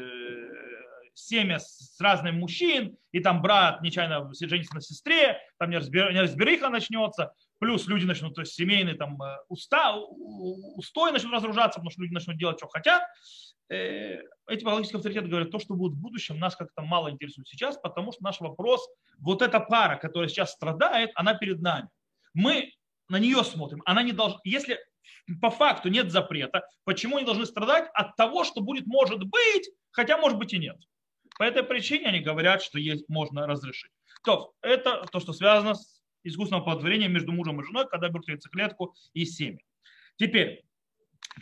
семя 1.13 1.59
с 1.59 1.99
разных 1.99 2.33
мужчин, 2.33 2.97
и 3.11 3.19
там 3.19 3.41
брат 3.41 3.81
нечаянно 3.81 4.31
женится 4.33 4.75
на 4.75 4.81
сестре, 4.81 5.39
там 5.59 5.69
неразбериха 5.69 6.69
начнется, 6.69 7.33
плюс 7.59 7.87
люди 7.87 8.05
начнут, 8.05 8.35
то 8.35 8.41
есть 8.41 8.53
семейные 8.53 8.95
там 8.95 9.21
э, 9.21 9.37
уста, 9.47 9.95
устой 9.95 11.11
начнут 11.11 11.33
разоружаться, 11.33 11.79
потому 11.79 11.91
что 11.91 12.01
люди 12.01 12.13
начнут 12.13 12.37
делать, 12.37 12.57
что 12.57 12.67
хотят. 12.67 13.03
Э, 13.69 14.19
эти 14.47 14.59
психологические 14.59 14.97
авторитеты 14.97 15.27
говорят, 15.27 15.51
то, 15.51 15.59
что 15.59 15.75
будет 15.75 15.93
в 15.93 16.01
будущем, 16.01 16.39
нас 16.39 16.55
как-то 16.55 16.81
мало 16.81 17.09
интересует 17.09 17.47
сейчас, 17.47 17.77
потому 17.77 18.11
что 18.11 18.23
наш 18.23 18.39
вопрос, 18.41 18.87
вот 19.19 19.41
эта 19.41 19.59
пара, 19.59 19.97
которая 19.97 20.29
сейчас 20.29 20.51
страдает, 20.51 21.11
она 21.15 21.35
перед 21.35 21.61
нами. 21.61 21.89
Мы 22.33 22.73
на 23.09 23.19
нее 23.19 23.43
смотрим. 23.43 23.81
Она 23.85 24.03
не 24.03 24.11
должна, 24.11 24.39
если 24.43 24.79
по 25.41 25.49
факту 25.49 25.89
нет 25.89 26.11
запрета, 26.11 26.67
почему 26.83 27.17
они 27.17 27.25
должны 27.25 27.45
страдать 27.45 27.89
от 27.93 28.15
того, 28.15 28.43
что 28.43 28.61
будет, 28.61 28.85
может 28.87 29.23
быть, 29.23 29.69
хотя 29.91 30.17
может 30.17 30.37
быть 30.37 30.53
и 30.53 30.57
нет. 30.57 30.77
По 31.37 31.43
этой 31.43 31.63
причине 31.63 32.07
они 32.07 32.19
говорят, 32.19 32.61
что 32.61 32.79
есть, 32.79 33.07
можно 33.09 33.47
разрешить. 33.47 33.91
То, 34.23 34.53
это 34.61 35.05
то, 35.11 35.19
что 35.19 35.33
связано 35.33 35.75
с 35.75 36.01
искусственным 36.23 36.61
оплодотворением 36.61 37.11
между 37.11 37.31
мужем 37.31 37.59
и 37.59 37.63
женой, 37.63 37.87
когда 37.89 38.09
берут 38.09 38.27
яйцеклетку 38.27 38.95
и 39.13 39.25
семя. 39.25 39.59
Теперь, 40.17 40.63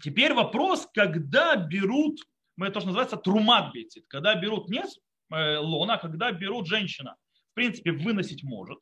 теперь 0.01 0.33
вопрос, 0.33 0.87
когда 0.93 1.55
берут, 1.55 2.19
это 2.57 2.71
то, 2.71 2.79
что 2.79 2.87
называется 2.87 3.17
трумат 3.17 3.73
бетит, 3.73 4.05
когда 4.07 4.35
берут 4.35 4.69
не 4.69 4.83
э, 4.83 5.57
лона, 5.57 5.95
а 5.95 5.97
когда 5.97 6.31
берут 6.31 6.67
женщина. 6.67 7.15
В 7.51 7.53
принципе, 7.53 7.91
выносить 7.91 8.43
может, 8.43 8.79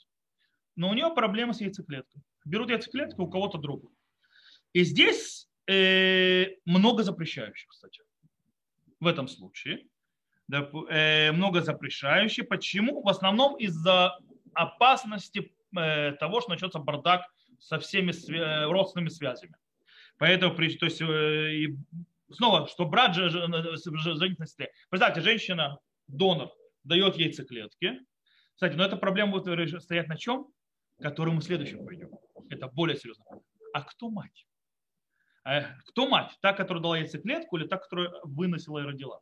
но 0.75 0.89
у 0.89 0.93
нее 0.93 1.11
проблема 1.13 1.53
с 1.53 1.61
яйцеклеткой. 1.61 2.21
Берут 2.45 2.69
яйцеклетку 2.69 3.23
у 3.23 3.29
кого-то 3.29 3.57
другого. 3.57 3.93
И 4.73 4.83
здесь 4.83 5.49
э, 5.67 6.55
много 6.65 7.03
запрещающих, 7.03 7.67
кстати, 7.69 8.01
в 8.99 9.07
этом 9.07 9.27
случае. 9.27 9.87
Э, 10.51 11.31
много 11.31 11.61
запрещающих. 11.61 12.47
Почему? 12.47 13.03
В 13.03 13.09
основном 13.09 13.55
из-за 13.57 14.17
опасности 14.53 15.53
э, 15.77 16.13
того, 16.13 16.41
что 16.41 16.51
начнется 16.51 16.79
бардак 16.79 17.21
со 17.59 17.77
всеми 17.77 18.11
родственными 18.65 19.09
связями. 19.09 19.55
Поэтому, 20.17 20.55
то 20.55 20.63
есть, 20.63 20.97
снова, 22.31 22.67
что 22.67 22.85
брат 22.85 23.15
же, 23.15 23.29
женится 23.29 23.91
на 24.39 24.45
сестре. 24.45 24.71
Представьте, 24.89 25.21
женщина, 25.21 25.77
донор, 26.07 26.51
дает 26.83 27.15
яйцеклетки. 27.15 27.99
Кстати, 28.53 28.75
но 28.75 28.85
эта 28.85 28.97
проблема 28.97 29.39
будет 29.39 29.81
стоять 29.81 30.07
на 30.07 30.17
чем? 30.17 30.47
Которую 31.01 31.35
мы 31.35 31.41
следующим 31.41 31.85
пойдем. 31.85 32.09
Это 32.49 32.67
более 32.67 32.97
серьезно. 32.97 33.25
А 33.73 33.81
кто 33.81 34.09
мать? 34.09 34.45
Кто 35.85 36.07
мать? 36.07 36.37
Та, 36.41 36.53
которая 36.53 36.81
дала 36.81 36.97
яйцеклетку 36.97 37.57
или 37.57 37.67
та, 37.67 37.77
которая 37.77 38.11
выносила 38.23 38.79
и 38.79 38.83
родила? 38.83 39.21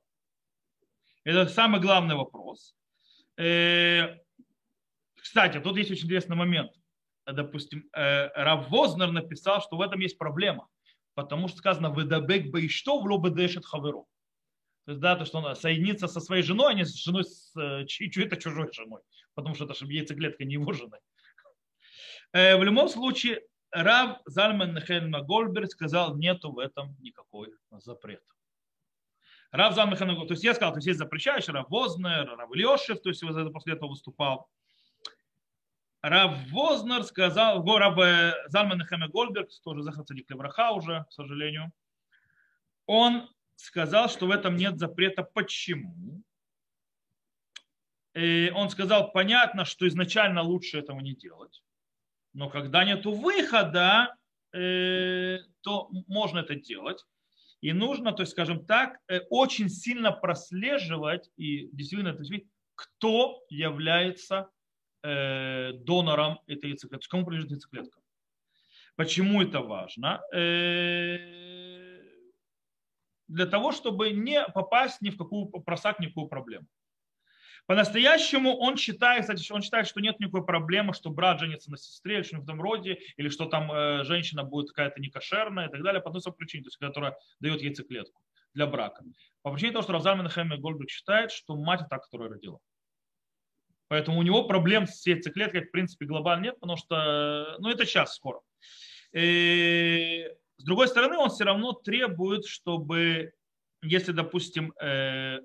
Это 1.27 1.51
самый 1.51 1.81
главный 1.81 2.15
вопрос. 2.15 2.73
Э, 3.35 4.15
кстати, 5.15 5.59
тут 5.59 5.75
есть 5.75 5.91
очень 5.91 6.05
интересный 6.05 6.37
момент. 6.37 6.71
Допустим, 7.25 7.83
э, 7.91 8.29
Рав 8.33 8.69
Вознер 8.69 9.11
написал, 9.11 9.61
что 9.61 9.75
в 9.75 9.81
этом 9.81 9.99
есть 9.99 10.17
проблема. 10.17 10.69
Потому 11.15 11.49
что 11.49 11.57
сказано 11.57 11.93
«Ведабек 11.93 12.49
бейшто 12.49 12.97
в 12.97 13.05
лобедешет 13.05 13.65
хаверу». 13.65 14.07
То 14.85 14.91
есть, 14.91 15.01
да, 15.01 15.17
то, 15.17 15.25
что 15.25 15.39
он 15.39 15.53
соединится 15.57 16.07
со 16.07 16.21
своей 16.21 16.43
женой, 16.43 16.71
а 16.71 16.73
не 16.73 16.85
с 16.85 16.95
женой 16.95 17.25
с 17.25 17.53
э, 17.59 17.85
чьей-то 17.87 18.37
чужой 18.37 18.71
женой. 18.71 19.01
Потому 19.33 19.53
что 19.53 19.65
это 19.65 19.73
же 19.73 19.85
яйцеклетка 19.85 20.45
не 20.45 20.53
его 20.53 20.71
жены. 20.71 20.97
В 22.31 22.63
любом 22.63 22.87
случае, 22.87 23.41
Рав 23.71 24.19
Зальман 24.25 24.73
Нехельма 24.73 25.23
Гольберг 25.23 25.71
сказал, 25.71 26.15
нету 26.15 26.53
в 26.53 26.59
этом 26.59 26.95
никакой 26.99 27.49
запрета. 27.71 28.36
Рав 29.57 29.73
Зан 29.73 29.95
то 29.97 30.27
есть 30.29 30.43
я 30.43 30.53
сказал, 30.53 30.71
то 30.73 30.77
есть 30.77 30.87
есть 30.87 30.99
запрещающий, 30.99 31.51
Рав 31.51 31.67
Вознер, 31.69 32.29
Рав 32.37 32.49
Ильошев, 32.53 33.01
то 33.01 33.09
есть 33.09 33.23
после 33.51 33.73
этого 33.73 33.89
выступал. 33.89 34.47
Рав 36.01 36.37
Вознер 36.51 37.03
сказал, 37.03 37.65
Рав 37.65 37.95
Залман 38.49 38.77
Нехеме 38.77 39.07
Гольберг, 39.07 39.49
тоже 39.63 39.81
Захар 39.81 40.05
Цадик 40.05 40.29
Левраха 40.29 40.71
уже, 40.71 41.05
к 41.09 41.11
сожалению, 41.11 41.71
он 42.85 43.27
сказал, 43.55 44.09
что 44.09 44.27
в 44.27 44.31
этом 44.31 44.55
нет 44.55 44.77
запрета. 44.77 45.23
Почему? 45.23 46.21
И 48.13 48.51
он 48.55 48.69
сказал, 48.69 49.11
понятно, 49.11 49.65
что 49.65 49.87
изначально 49.87 50.43
лучше 50.43 50.77
этого 50.77 50.99
не 50.99 51.15
делать. 51.15 51.63
Но 52.33 52.49
когда 52.49 52.83
нет 52.83 53.05
выхода, 53.05 54.15
э, 54.53 55.39
то 55.61 55.89
можно 56.07 56.39
это 56.39 56.55
делать. 56.55 57.05
И 57.61 57.73
нужно, 57.73 58.11
то 58.11 58.21
есть, 58.21 58.33
скажем 58.33 58.65
так, 58.65 58.99
э, 59.07 59.21
очень 59.29 59.69
сильно 59.69 60.11
прослеживать 60.11 61.29
и 61.37 61.69
действительно 61.71 62.09
это 62.09 62.21
видеть, 62.21 62.47
кто 62.75 63.43
является 63.49 64.49
э, 65.03 65.73
донором 65.73 66.39
этой 66.47 66.71
яйцеклетки, 66.71 67.07
кому 67.07 67.25
принадлежит 67.25 67.51
яйцеклетка. 67.51 67.99
Почему 68.95 69.41
это 69.41 69.61
важно? 69.61 70.21
Э, 70.33 71.17
для 73.27 73.45
того, 73.45 73.71
чтобы 73.71 74.11
не 74.11 74.45
попасть 74.47 75.01
ни 75.01 75.09
в 75.09 75.17
какую 75.17 75.47
просак, 75.47 75.99
ни 75.99 76.05
в 76.05 76.09
какую 76.09 76.27
проблему. 76.27 76.67
По-настоящему 77.67 78.55
он 78.57 78.77
считает, 78.77 79.21
кстати, 79.21 79.51
он 79.51 79.61
считает, 79.61 79.87
что 79.87 79.99
нет 79.99 80.19
никакой 80.21 80.45
проблемы, 80.45 80.93
что 80.93 81.09
брат 81.09 81.39
женится 81.41 81.69
на 81.69 81.77
сестре 81.77 82.15
или 82.15 82.23
что-нибудь 82.23 82.47
в 82.47 82.49
этом 82.49 82.61
роде, 82.61 82.99
или 83.17 83.27
что 83.27 83.45
там 83.45 83.69
э, 83.69 84.03
женщина 84.05 84.43
будет 84.43 84.69
какая-то 84.69 85.01
некошерная 85.01 85.67
и 85.67 85.71
так 85.71 85.83
далее, 85.83 86.01
по 86.01 86.09
одной 86.09 86.23
причине, 86.33 86.63
то 86.63 86.67
есть 86.67 86.77
которая 86.77 87.17
дает 87.41 87.61
яйцеклетку 87.61 88.21
для 88.53 88.67
брака. 88.67 89.03
По 89.41 89.51
причине 89.51 89.73
того, 89.73 89.83
что 89.83 89.91
Равзальмен 89.91 90.29
Хэм 90.29 90.61
Гольберг 90.61 90.89
считает, 90.89 91.31
что 91.31 91.57
мать 91.57 91.81
та, 91.89 91.97
которая 91.97 92.29
родила. 92.29 92.59
Поэтому 93.89 94.19
у 94.19 94.23
него 94.23 94.45
проблем 94.45 94.87
с 94.87 95.05
яйцеклеткой, 95.05 95.65
в 95.65 95.71
принципе, 95.71 96.05
глобально 96.05 96.45
нет, 96.45 96.59
потому 96.59 96.77
что, 96.77 97.57
ну, 97.59 97.69
это 97.69 97.85
сейчас, 97.85 98.15
скоро. 98.15 98.39
И, 99.11 100.29
с 100.57 100.63
другой 100.63 100.87
стороны, 100.87 101.17
он 101.17 101.29
все 101.29 101.43
равно 101.43 101.73
требует, 101.73 102.45
чтобы, 102.45 103.33
если, 103.81 104.13
допустим, 104.13 104.73
э, 104.81 105.39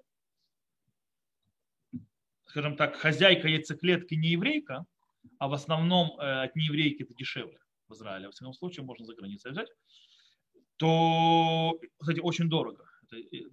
скажем 2.52 2.76
так, 2.76 2.96
хозяйка 2.96 3.48
яйцеклетки 3.48 4.14
не 4.14 4.28
еврейка, 4.28 4.84
а 5.38 5.48
в 5.48 5.54
основном 5.54 6.20
э, 6.20 6.44
от 6.44 6.54
нееврейки 6.54 7.02
это 7.02 7.14
дешевле 7.14 7.58
в 7.88 7.94
Израиле, 7.94 8.26
во 8.26 8.32
всяком 8.32 8.52
случае 8.52 8.84
можно 8.84 9.06
за 9.06 9.14
границей 9.14 9.52
взять, 9.52 9.70
то, 10.76 11.80
кстати, 11.96 12.20
очень 12.20 12.50
дорого. 12.50 12.84
Это, 13.04 13.16
э, 13.16 13.44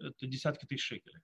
это 0.00 0.26
десятки 0.26 0.64
тысяч 0.64 0.84
шекелей. 0.84 1.20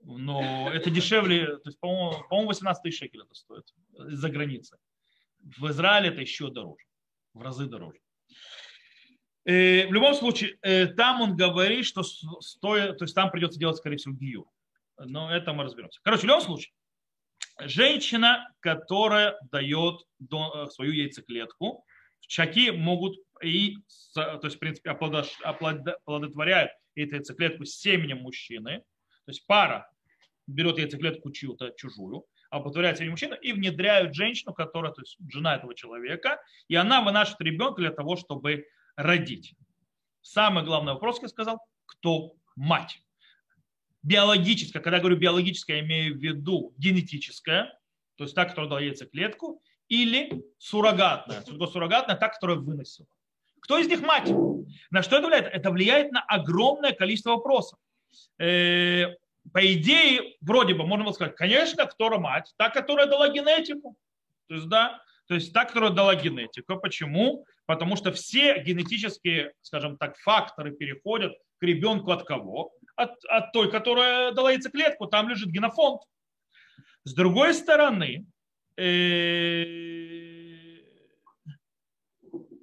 Но 0.00 0.70
это 0.72 0.88
дешевле, 0.90 1.58
то 1.58 1.68
есть, 1.68 1.78
по-моему, 1.78 2.26
по 2.30 2.46
18 2.46 2.82
тысяч 2.82 2.98
шекелей 3.00 3.24
это 3.24 3.34
стоит 3.34 3.74
за 3.90 4.30
границей. 4.30 4.78
В 5.40 5.68
Израиле 5.68 6.08
это 6.08 6.22
еще 6.22 6.50
дороже, 6.50 6.86
в 7.34 7.42
разы 7.42 7.66
дороже. 7.66 8.00
Э, 9.44 9.88
в 9.88 9.92
любом 9.92 10.14
случае, 10.14 10.56
там 10.96 11.20
он 11.20 11.36
говорит, 11.36 11.84
что 11.84 12.02
стоит, 12.02 12.96
то 12.96 13.04
есть 13.04 13.14
там 13.14 13.30
придется 13.30 13.60
делать, 13.60 13.76
скорее 13.76 13.98
всего, 13.98 14.14
гию 14.14 14.48
но 14.98 15.34
это 15.34 15.52
мы 15.52 15.64
разберемся. 15.64 16.00
Короче, 16.02 16.22
в 16.22 16.24
любом 16.26 16.40
случае, 16.40 16.72
женщина, 17.60 18.48
которая 18.60 19.38
дает 19.50 20.00
э, 20.20 20.66
свою 20.70 20.92
яйцеклетку, 20.92 21.84
чаки 22.20 22.70
могут 22.70 23.16
и, 23.42 23.76
то 24.14 24.40
есть, 24.42 24.56
в 24.56 24.58
принципе, 24.58 24.90
оплодотворяют 24.90 26.72
эту 26.94 27.16
яйцеклетку 27.16 27.64
семенем 27.64 28.18
мужчины, 28.18 28.78
то 29.24 29.30
есть 29.30 29.46
пара 29.46 29.90
берет 30.46 30.78
яйцеклетку 30.78 31.30
чью-то 31.30 31.72
чужую, 31.76 32.24
оплодотворяет 32.50 32.98
семя 32.98 33.10
мужчину 33.10 33.34
и 33.34 33.52
внедряют 33.52 34.14
женщину, 34.14 34.54
которая, 34.54 34.92
то 34.92 35.02
есть 35.02 35.16
жена 35.28 35.56
этого 35.56 35.74
человека, 35.74 36.40
и 36.68 36.74
она 36.74 37.02
вынашивает 37.02 37.40
ребенка 37.40 37.80
для 37.80 37.90
того, 37.90 38.16
чтобы 38.16 38.66
родить. 38.96 39.54
Самый 40.22 40.64
главный 40.64 40.92
вопрос, 40.94 41.20
я 41.20 41.28
сказал, 41.28 41.58
кто 41.86 42.34
мать? 42.56 43.02
Биологическая, 44.04 44.82
когда 44.82 45.00
говорю 45.00 45.16
биологическая, 45.16 45.78
я 45.78 45.82
имею 45.82 46.14
в 46.14 46.18
виду 46.18 46.74
генетическая, 46.76 47.76
то 48.16 48.24
есть 48.24 48.34
та, 48.34 48.44
которая 48.44 48.68
дала 48.68 48.80
яйцеклетку, 48.80 49.62
или 49.88 50.44
суррогатная. 50.58 51.40
Что 51.40 51.66
суррогатная? 51.66 52.16
Та, 52.16 52.28
которая 52.28 52.58
выносила. 52.58 53.08
Кто 53.60 53.78
из 53.78 53.88
них 53.88 54.02
мать? 54.02 54.30
На 54.90 55.02
что 55.02 55.16
это 55.16 55.26
влияет? 55.26 55.46
Это 55.46 55.70
влияет 55.70 56.12
на 56.12 56.20
огромное 56.20 56.92
количество 56.92 57.30
вопросов. 57.30 57.78
Э, 58.38 59.16
по 59.52 59.72
идее, 59.72 60.36
вроде 60.42 60.74
бы, 60.74 60.86
можно 60.86 61.12
сказать, 61.12 61.34
конечно, 61.34 61.86
кто 61.86 62.18
мать? 62.18 62.52
Та, 62.58 62.68
которая 62.68 63.06
дала 63.06 63.30
генетику. 63.30 63.96
То 64.48 64.54
есть, 64.54 64.68
да, 64.68 65.00
то 65.26 65.34
есть 65.34 65.52
та, 65.54 65.64
которая 65.64 65.90
дала 65.90 66.14
генетику. 66.14 66.76
Почему? 66.76 67.46
Потому 67.66 67.96
что 67.96 68.12
все 68.12 68.62
генетические, 68.62 69.54
скажем 69.62 69.96
так, 69.96 70.18
факторы 70.18 70.72
переходят 70.72 71.32
к 71.58 71.62
ребенку 71.62 72.10
от 72.10 72.24
кого? 72.24 72.72
От, 72.96 73.24
от 73.24 73.52
той, 73.52 73.70
которая 73.70 74.32
дала 74.32 74.52
яйцеклетку, 74.52 75.06
там 75.06 75.28
лежит 75.28 75.50
генофонд. 75.50 76.02
С 77.04 77.12
другой 77.12 77.54
стороны, 77.54 78.26
э, 78.76 80.04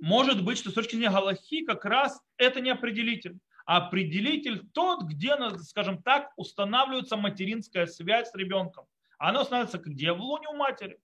может 0.02 0.44
быть, 0.44 0.58
что 0.58 0.72
с 0.72 0.74
точки 0.74 0.96
зрения 0.96 1.12
Галахи 1.12 1.64
как 1.64 1.86
раз 1.86 2.22
это 2.38 2.60
не 2.60 2.72
определитель. 2.72 3.38
А 3.66 3.78
определитель 3.78 4.68
тот, 4.74 5.04
где, 5.04 5.36
скажем 5.60 6.02
так, 6.02 6.32
устанавливается 6.36 7.18
материнская 7.18 7.86
связь 7.86 8.30
с 8.30 8.36
ребенком. 8.36 8.86
Она 9.20 9.42
устанавливается 9.42 9.78
где? 9.78 10.12
В 10.12 10.22
луне 10.22 10.48
у 10.48 10.56
матери, 10.56 10.98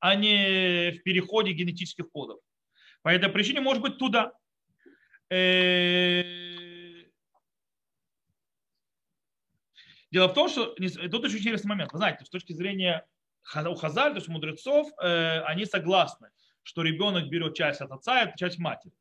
а 0.00 0.16
не 0.16 0.90
в 0.90 1.02
переходе 1.04 1.52
генетических 1.52 2.10
кодов. 2.10 2.40
По 3.02 3.10
этой 3.10 3.28
причине 3.28 3.60
может 3.60 3.82
быть 3.82 3.98
туда. 3.98 4.32
Э, 5.30 6.51
Дело 10.12 10.28
в 10.28 10.34
том, 10.34 10.48
что 10.48 10.66
тут 10.66 11.24
очень 11.24 11.38
интересный 11.38 11.70
момент. 11.70 11.92
Вы 11.92 11.98
знаете, 11.98 12.24
с 12.24 12.28
точки 12.28 12.52
зрения 12.52 13.06
у 13.66 13.74
Хазаль, 13.74 14.12
то 14.12 14.18
есть 14.18 14.28
мудрецов, 14.28 14.88
э, 15.02 15.40
они 15.40 15.64
согласны, 15.64 16.28
что 16.62 16.82
ребенок 16.82 17.28
берет 17.28 17.56
часть 17.56 17.80
от 17.80 17.90
отца 17.90 18.24
и 18.24 18.36
часть 18.36 18.58
матери. 18.58 18.92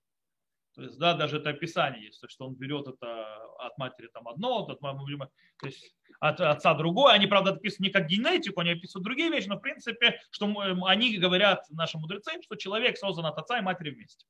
То 0.74 0.84
есть, 0.84 0.97
да, 0.97 1.13
даже 1.13 1.38
это 1.38 1.50
описание 1.50 2.06
есть, 2.06 2.24
что 2.30 2.47
он 2.47 2.56
берет 2.56 2.88
это 2.88 3.26
от 3.60 3.78
матери 3.78 4.08
там 4.08 4.26
одно, 4.30 4.65
от, 4.65 4.80
то 4.80 5.65
есть 5.65 5.93
от 6.21 6.39
отца 6.39 6.74
другое. 6.76 7.13
Они, 7.13 7.28
правда, 7.28 7.52
описывают 7.52 7.88
не 7.88 7.89
как 7.89 8.08
генетику, 8.08 8.62
они 8.62 8.71
описывают 8.71 9.04
другие 9.04 9.30
вещи, 9.30 9.47
но 9.50 9.58
в 9.58 9.62
принципе, 9.62 10.21
что 10.32 10.45
они 10.88 11.17
говорят, 11.17 11.69
наши 11.71 11.97
мудрецы, 11.97 12.41
что 12.41 12.56
человек 12.56 12.97
создан 12.97 13.26
от 13.26 13.38
отца 13.38 13.60
и 13.60 13.62
матери 13.62 13.89
вместе. 13.89 14.26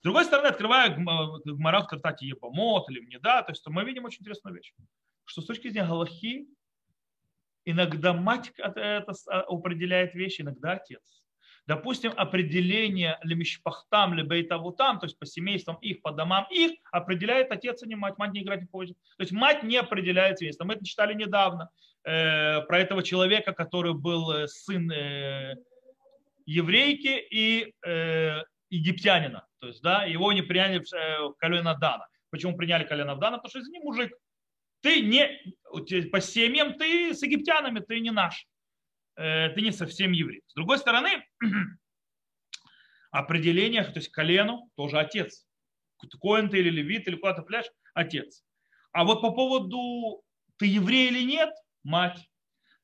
С 0.00 0.02
другой 0.02 0.24
стороны, 0.24 0.48
открывая 0.48 0.90
Гмара 0.96 1.80
в 1.80 1.86
Тартате 1.86 2.26
Ебамот 2.26 2.90
или 2.90 2.98
мне, 2.98 3.20
да, 3.20 3.42
то 3.42 3.52
есть 3.52 3.64
мы 3.68 3.84
видим 3.84 4.04
очень 4.04 4.22
интересную 4.22 4.56
вещь 4.56 4.72
что 5.24 5.42
с 5.42 5.46
точки 5.46 5.68
зрения 5.68 5.88
Галахи 5.88 6.46
иногда 7.64 8.12
мать 8.12 8.52
это 8.56 9.12
определяет 9.26 10.14
вещи, 10.14 10.42
иногда 10.42 10.72
отец. 10.72 11.24
Допустим, 11.66 12.12
определение 12.14 13.18
лемишпахтам, 13.22 14.12
лебейтавутам, 14.12 14.98
то 14.98 15.06
есть 15.06 15.18
по 15.18 15.24
семействам 15.24 15.76
их, 15.76 16.02
по 16.02 16.12
домам 16.12 16.46
их, 16.50 16.72
определяет 16.92 17.50
отец, 17.52 17.82
а 17.82 17.86
не 17.86 17.94
мать. 17.94 18.18
Мать 18.18 18.32
не 18.32 18.42
играет 18.42 18.60
не 18.60 18.66
позже. 18.66 18.92
То 19.16 19.22
есть 19.22 19.32
мать 19.32 19.62
не 19.62 19.78
определяет 19.78 20.38
семейство. 20.38 20.64
Мы 20.64 20.74
это 20.74 20.84
читали 20.84 21.14
недавно 21.14 21.70
э, 22.04 22.60
про 22.62 22.78
этого 22.80 23.02
человека, 23.02 23.52
который 23.54 23.94
был 23.94 24.30
э, 24.30 24.46
сын 24.46 24.90
э, 24.90 25.54
еврейки 26.44 27.18
и 27.30 27.72
э, 27.86 28.42
египтянина. 28.68 29.46
То 29.60 29.68
есть, 29.68 29.82
да, 29.82 30.04
его 30.04 30.34
не 30.34 30.42
приняли 30.42 30.82
э, 30.94 31.32
колено 31.38 31.74
Дана. 31.74 32.06
Почему 32.28 32.58
приняли 32.58 32.84
колено 32.84 33.16
Дана? 33.16 33.38
Потому 33.38 33.48
что 33.48 33.60
из 33.60 33.68
него 33.70 33.84
мужик. 33.84 34.12
Ты 34.84 35.00
не, 35.00 35.40
по 36.10 36.20
семьям 36.20 36.74
ты 36.74 37.14
с 37.14 37.22
египтянами, 37.22 37.80
ты 37.80 38.00
не 38.00 38.10
наш. 38.10 38.46
Э, 39.16 39.48
ты 39.48 39.62
не 39.62 39.72
совсем 39.72 40.12
еврей. 40.12 40.42
С 40.46 40.52
другой 40.52 40.76
стороны, 40.76 41.26
определение, 43.10 43.82
то 43.82 43.98
есть 43.98 44.10
колену, 44.10 44.70
тоже 44.76 44.98
отец. 44.98 45.46
Коин 46.20 46.50
ты 46.50 46.58
или 46.58 46.68
левит, 46.68 47.08
или 47.08 47.16
куда-то 47.16 47.40
пляж, 47.40 47.64
отец. 47.94 48.44
А 48.92 49.04
вот 49.04 49.22
по 49.22 49.30
поводу 49.30 50.22
ты 50.58 50.66
еврей 50.66 51.08
или 51.08 51.22
нет, 51.22 51.54
мать. 51.82 52.20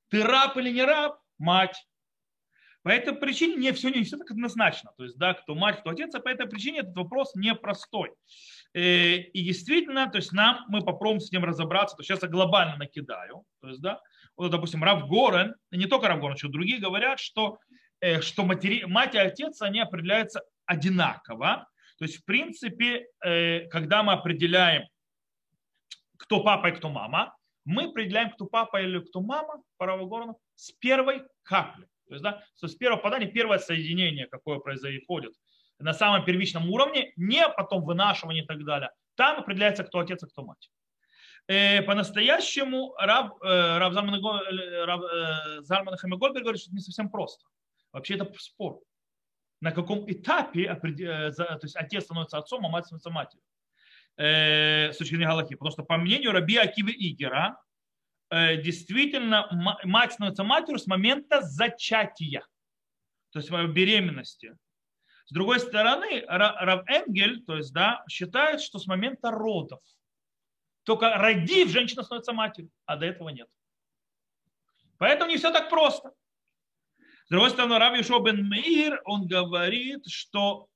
Ты 0.09 0.23
раб 0.23 0.57
или 0.57 0.71
не 0.71 0.85
раб, 0.85 1.21
мать. 1.37 1.87
По 2.83 2.89
этой 2.89 3.15
причине 3.15 3.57
не 3.57 3.73
все, 3.73 3.91
не 3.91 4.05
все 4.05 4.17
так 4.17 4.31
однозначно. 4.31 4.93
То 4.97 5.05
есть, 5.05 5.19
да, 5.19 5.35
кто 5.35 5.55
мать, 5.55 5.81
кто 5.81 5.91
отец, 5.91 6.15
а 6.15 6.21
по 6.21 6.29
этой 6.29 6.47
причине 6.47 6.81
этот 6.81 6.97
вопрос 6.97 7.35
непростой. 7.35 8.13
Э, 8.73 9.17
и 9.17 9.43
действительно, 9.45 10.09
то 10.11 10.17
есть 10.17 10.33
нам, 10.33 10.65
мы 10.69 10.83
попробуем 10.83 11.21
с 11.21 11.31
ним 11.31 11.45
разобраться, 11.45 11.97
то 11.97 12.03
сейчас 12.03 12.23
я 12.23 12.29
глобально 12.29 12.77
накидаю, 12.77 13.45
то 13.61 13.69
есть, 13.69 13.81
да, 13.81 14.01
вот, 14.37 14.51
допустим, 14.51 14.83
Рав 14.85 15.09
Горен, 15.09 15.57
не 15.73 15.87
только 15.87 16.09
Рав 16.09 16.21
Горен, 16.21 16.37
еще 16.37 16.49
другие 16.49 16.81
говорят, 16.81 17.19
что, 17.19 17.59
э, 18.01 18.21
что 18.21 18.45
матери, 18.45 18.85
мать 18.85 19.15
и 19.15 19.19
отец, 19.19 19.61
они 19.61 19.81
определяются 19.81 20.43
одинаково, 20.67 21.67
то 21.99 22.05
есть, 22.05 22.17
в 22.17 22.25
принципе, 22.25 23.09
э, 23.23 23.67
когда 23.69 24.03
мы 24.03 24.15
определяем, 24.15 24.85
кто 26.17 26.43
папа 26.43 26.69
и 26.69 26.73
кто 26.73 26.89
мама, 26.89 27.37
мы 27.65 27.85
определяем, 27.85 28.31
кто 28.31 28.47
папа 28.47 28.81
или 28.81 29.01
кто 29.01 29.21
мама, 29.21 29.63
по 29.77 29.87
Раву 29.87 30.07
Горену, 30.07 30.39
с 30.55 30.71
первой 30.73 31.23
капли. 31.43 31.90
То 32.11 32.15
есть, 32.15 32.25
да, 32.25 32.43
с 32.57 32.75
первого 32.75 32.99
попадания, 32.99 33.27
первое 33.27 33.59
соединение, 33.59 34.27
какое 34.27 34.59
происходит 34.59 35.33
на 35.79 35.95
самом 35.95 36.25
первичном 36.25 36.69
уровне, 36.69 37.13
не 37.17 37.49
потом 37.49 37.85
вынашивание 37.85 38.43
и 38.43 38.47
так 38.47 38.65
далее. 38.65 38.91
Там 39.15 39.39
определяется, 39.39 39.85
кто 39.85 40.01
отец, 40.01 40.21
а 40.25 40.27
кто 40.27 40.43
мать. 40.43 40.71
Э, 41.47 41.83
по-настоящему 41.83 42.95
Раб, 42.99 43.41
э, 43.45 43.79
Раб 43.79 43.93
Зарман 45.63 45.97
Хамегольбер 45.97 46.43
говорит, 46.43 46.61
что 46.61 46.71
это 46.71 46.75
не 46.75 46.83
совсем 46.83 47.09
просто. 47.11 47.45
Вообще 47.93 48.17
это 48.17 48.29
спор. 48.39 48.81
На 49.61 49.71
каком 49.71 50.11
этапе 50.11 50.65
э, 50.65 51.33
то 51.33 51.61
есть 51.63 51.77
отец 51.77 52.05
становится 52.05 52.39
отцом, 52.39 52.67
а 52.67 52.69
мать 52.69 52.87
становится 52.87 53.11
матерью. 53.11 53.45
С 54.17 54.97
точки 54.99 55.15
зрения 55.15 55.29
Галахи. 55.29 55.55
Потому 55.55 55.71
что 55.71 55.85
по 55.85 55.97
мнению 55.97 56.33
Раби 56.33 56.57
Акивы 56.57 56.91
Игера, 56.91 57.57
действительно 58.31 59.49
мать 59.85 60.13
становится 60.13 60.45
матерью 60.45 60.79
с 60.79 60.87
момента 60.87 61.43
зачатия, 61.43 62.47
то 63.33 63.39
есть 63.39 63.51
беременности. 63.51 64.57
С 65.27 65.33
другой 65.33 65.61
стороны, 65.61 66.25
Рав 66.27 66.89
Энгель, 66.89 67.45
то 67.45 67.57
есть, 67.57 67.73
да, 67.73 68.05
считает, 68.09 68.61
что 68.61 68.79
с 68.79 68.87
момента 68.87 69.31
родов. 69.31 69.81
Только 70.83 71.15
родив, 71.17 71.69
женщина 71.69 72.03
становится 72.03 72.33
матерью, 72.33 72.71
а 72.87 72.97
до 72.97 73.07
этого 73.07 73.29
нет. 73.29 73.49
Поэтому 74.99 75.31
не 75.31 75.37
все 75.37 75.53
так 75.53 75.71
просто. 75.71 76.13
С 77.27 77.31
другой 77.31 77.51
стороны, 77.51 77.79
Рав 77.79 78.25
бен 78.25 78.49
Меир, 78.49 79.01
он 79.05 79.29
говорит, 79.29 80.05
что, 80.09 80.69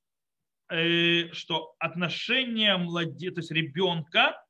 э, 0.69 1.33
что 1.33 1.75
отношение 1.79 2.77
младе, 2.77 3.31
то 3.31 3.41
есть 3.41 3.51
ребенка, 3.51 4.41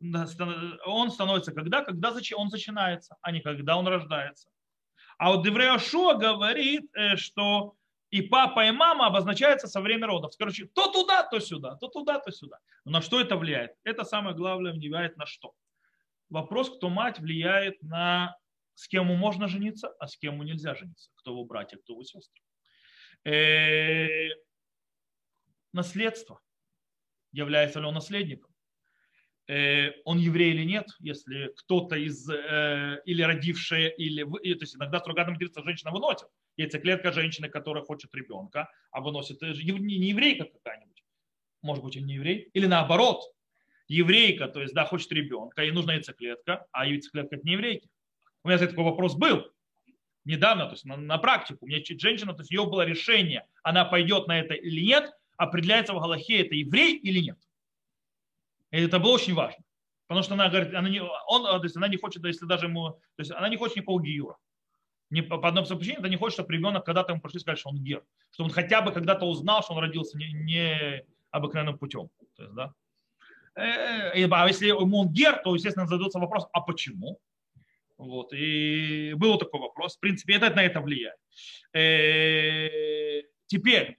он 0.00 1.10
становится 1.10 1.52
когда? 1.52 1.82
Когда 1.82 2.12
он 2.36 2.50
зачинается, 2.50 3.16
а 3.20 3.32
не 3.32 3.40
когда 3.40 3.76
он 3.76 3.86
рождается. 3.88 4.48
А 5.18 5.32
вот 5.32 5.44
Девреашуа 5.44 6.14
говорит, 6.14 6.88
э, 6.94 7.16
что 7.16 7.74
и 8.10 8.22
папа, 8.22 8.66
и 8.66 8.70
мама 8.70 9.06
обозначаются 9.06 9.66
со 9.66 9.80
времени 9.80 10.04
родов. 10.04 10.32
Короче, 10.38 10.66
то 10.66 10.90
туда, 10.92 11.24
то 11.24 11.40
сюда, 11.40 11.76
то 11.76 11.88
туда, 11.88 12.18
то 12.20 12.30
сюда. 12.30 12.58
Но 12.84 12.92
на 12.92 13.02
что 13.02 13.20
это 13.20 13.36
влияет? 13.36 13.72
Это 13.84 14.04
самое 14.04 14.34
главное 14.34 14.72
влияет 14.72 15.16
на 15.16 15.26
что? 15.26 15.54
Вопрос, 16.30 16.70
кто 16.76 16.88
мать, 16.88 17.18
влияет 17.18 17.82
на 17.82 18.36
с 18.74 18.86
кем 18.86 19.06
можно 19.06 19.48
жениться, 19.48 19.88
а 19.98 20.06
с 20.06 20.16
кем 20.16 20.40
нельзя 20.42 20.74
жениться. 20.76 21.10
Кто 21.16 21.32
его 21.32 21.44
братья, 21.44 21.76
кто 21.78 21.94
его 21.94 22.04
сестры. 22.04 22.40
Э, 23.24 24.28
наследство. 25.72 26.40
Является 27.32 27.80
ли 27.80 27.86
он 27.86 27.94
наследником? 27.94 28.47
Э, 29.48 29.92
он 30.04 30.18
еврей 30.18 30.52
или 30.52 30.64
нет, 30.64 30.88
если 31.00 31.50
кто-то 31.56 31.96
из, 31.96 32.28
э, 32.28 33.00
или 33.06 33.22
родившая, 33.22 33.88
или, 33.88 34.22
то 34.22 34.62
есть 34.62 34.76
иногда 34.76 34.98
строго 34.98 35.24
матерится 35.24 35.62
женщина 35.62 35.90
выносит 35.90 36.28
яйцеклетка 36.58 37.12
женщины, 37.12 37.48
которая 37.48 37.82
хочет 37.82 38.14
ребенка, 38.14 38.70
а 38.90 39.00
выносит 39.00 39.42
э, 39.42 39.54
не 39.54 40.08
еврейка 40.10 40.44
какая-нибудь, 40.44 41.02
может 41.62 41.82
быть, 41.82 41.96
и 41.96 42.02
не 42.02 42.14
еврей, 42.14 42.50
или 42.52 42.66
наоборот, 42.66 43.22
еврейка, 43.86 44.48
то 44.48 44.60
есть, 44.60 44.74
да, 44.74 44.84
хочет 44.84 45.10
ребенка, 45.12 45.62
ей 45.62 45.70
нужна 45.70 45.94
яйцеклетка, 45.94 46.66
а 46.72 46.84
яйцеклетка 46.84 47.36
это 47.36 47.46
не 47.46 47.52
еврейки. 47.52 47.88
У 48.42 48.48
меня 48.48 48.58
такой 48.58 48.84
вопрос 48.84 49.14
был 49.14 49.50
недавно, 50.24 50.66
то 50.66 50.72
есть 50.72 50.84
на, 50.84 50.98
на 50.98 51.16
практику. 51.16 51.64
У 51.64 51.68
меня 51.68 51.82
женщина, 51.82 52.34
то 52.34 52.42
есть 52.42 52.50
ее 52.50 52.66
было 52.66 52.84
решение, 52.84 53.46
она 53.62 53.86
пойдет 53.86 54.26
на 54.26 54.40
это 54.40 54.52
или 54.52 54.80
нет, 54.82 55.10
определяется 55.38 55.94
в 55.94 56.00
Галахе, 56.00 56.42
это 56.42 56.54
еврей 56.54 56.96
или 56.96 57.20
нет. 57.20 57.38
И 58.70 58.80
это 58.82 58.98
было 58.98 59.12
очень 59.12 59.34
важно. 59.34 59.62
Потому 60.06 60.22
что 60.22 60.34
она 60.34 60.48
говорит, 60.48 60.74
она 60.74 60.88
не, 60.88 61.02
он, 61.02 61.42
то 61.42 61.62
есть 61.62 61.76
она 61.76 61.88
не 61.88 61.96
хочет, 61.98 62.24
если 62.24 62.46
даже 62.46 62.66
ему, 62.66 62.92
то 62.92 63.20
есть 63.20 63.30
она 63.30 63.48
не 63.48 63.56
хочет 63.56 63.76
никакого 63.76 64.02
гиюра. 64.02 64.36
Не, 65.10 65.22
по, 65.22 65.36
одному 65.46 65.66
причине, 65.66 65.98
она 65.98 66.08
не 66.08 66.16
хочет, 66.16 66.34
чтобы 66.34 66.52
ребенок 66.52 66.84
когда-то 66.84 67.12
ему 67.12 67.20
пришли 67.20 67.40
сказать, 67.40 67.58
что 67.58 67.70
он 67.70 67.82
гер. 67.82 68.02
Чтобы 68.30 68.48
он 68.48 68.54
хотя 68.54 68.82
бы 68.82 68.92
когда-то 68.92 69.24
узнал, 69.26 69.62
что 69.62 69.74
он 69.74 69.80
родился 69.80 70.18
не, 70.18 70.32
не 70.32 71.04
обыкновенным 71.30 71.78
путем. 71.78 72.10
То 72.36 72.42
есть, 72.42 72.54
да? 72.54 72.74
Э, 73.54 74.28
а 74.30 74.48
если 74.48 74.68
ему 74.68 74.98
он 74.98 75.08
гер, 75.12 75.40
то, 75.42 75.54
естественно, 75.54 75.86
задается 75.86 76.18
вопрос, 76.18 76.46
а 76.52 76.60
почему? 76.60 77.18
Вот. 77.96 78.32
И 78.32 79.14
был 79.14 79.38
такой 79.38 79.60
вопрос. 79.60 79.96
В 79.96 80.00
принципе, 80.00 80.34
это 80.34 80.54
на 80.54 80.62
это 80.62 80.80
влияет. 80.80 81.16
Э, 81.72 83.22
теперь, 83.46 83.98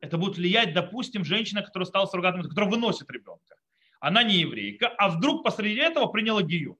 это 0.00 0.18
будет 0.18 0.36
влиять, 0.36 0.74
допустим, 0.74 1.24
женщина, 1.24 1.62
которая 1.62 1.86
стала 1.86 2.06
суррогатом, 2.06 2.42
которая 2.42 2.70
выносит 2.70 3.10
ребенка. 3.10 3.56
Она 4.02 4.24
не 4.24 4.34
еврейка, 4.34 4.88
а 4.88 5.08
вдруг 5.10 5.44
посреди 5.44 5.78
этого 5.80 6.06
приняла 6.06 6.42
гию. 6.42 6.76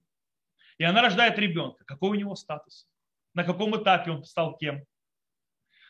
И 0.79 0.83
она 0.83 1.03
рождает 1.03 1.39
ребенка. 1.39 1.85
Какой 1.85 2.11
у 2.11 2.15
него 2.15 2.35
статус? 2.35 2.89
На 3.33 3.45
каком 3.45 3.81
этапе 3.81 4.11
он 4.11 4.25
стал 4.25 4.57
кем? 4.57 4.83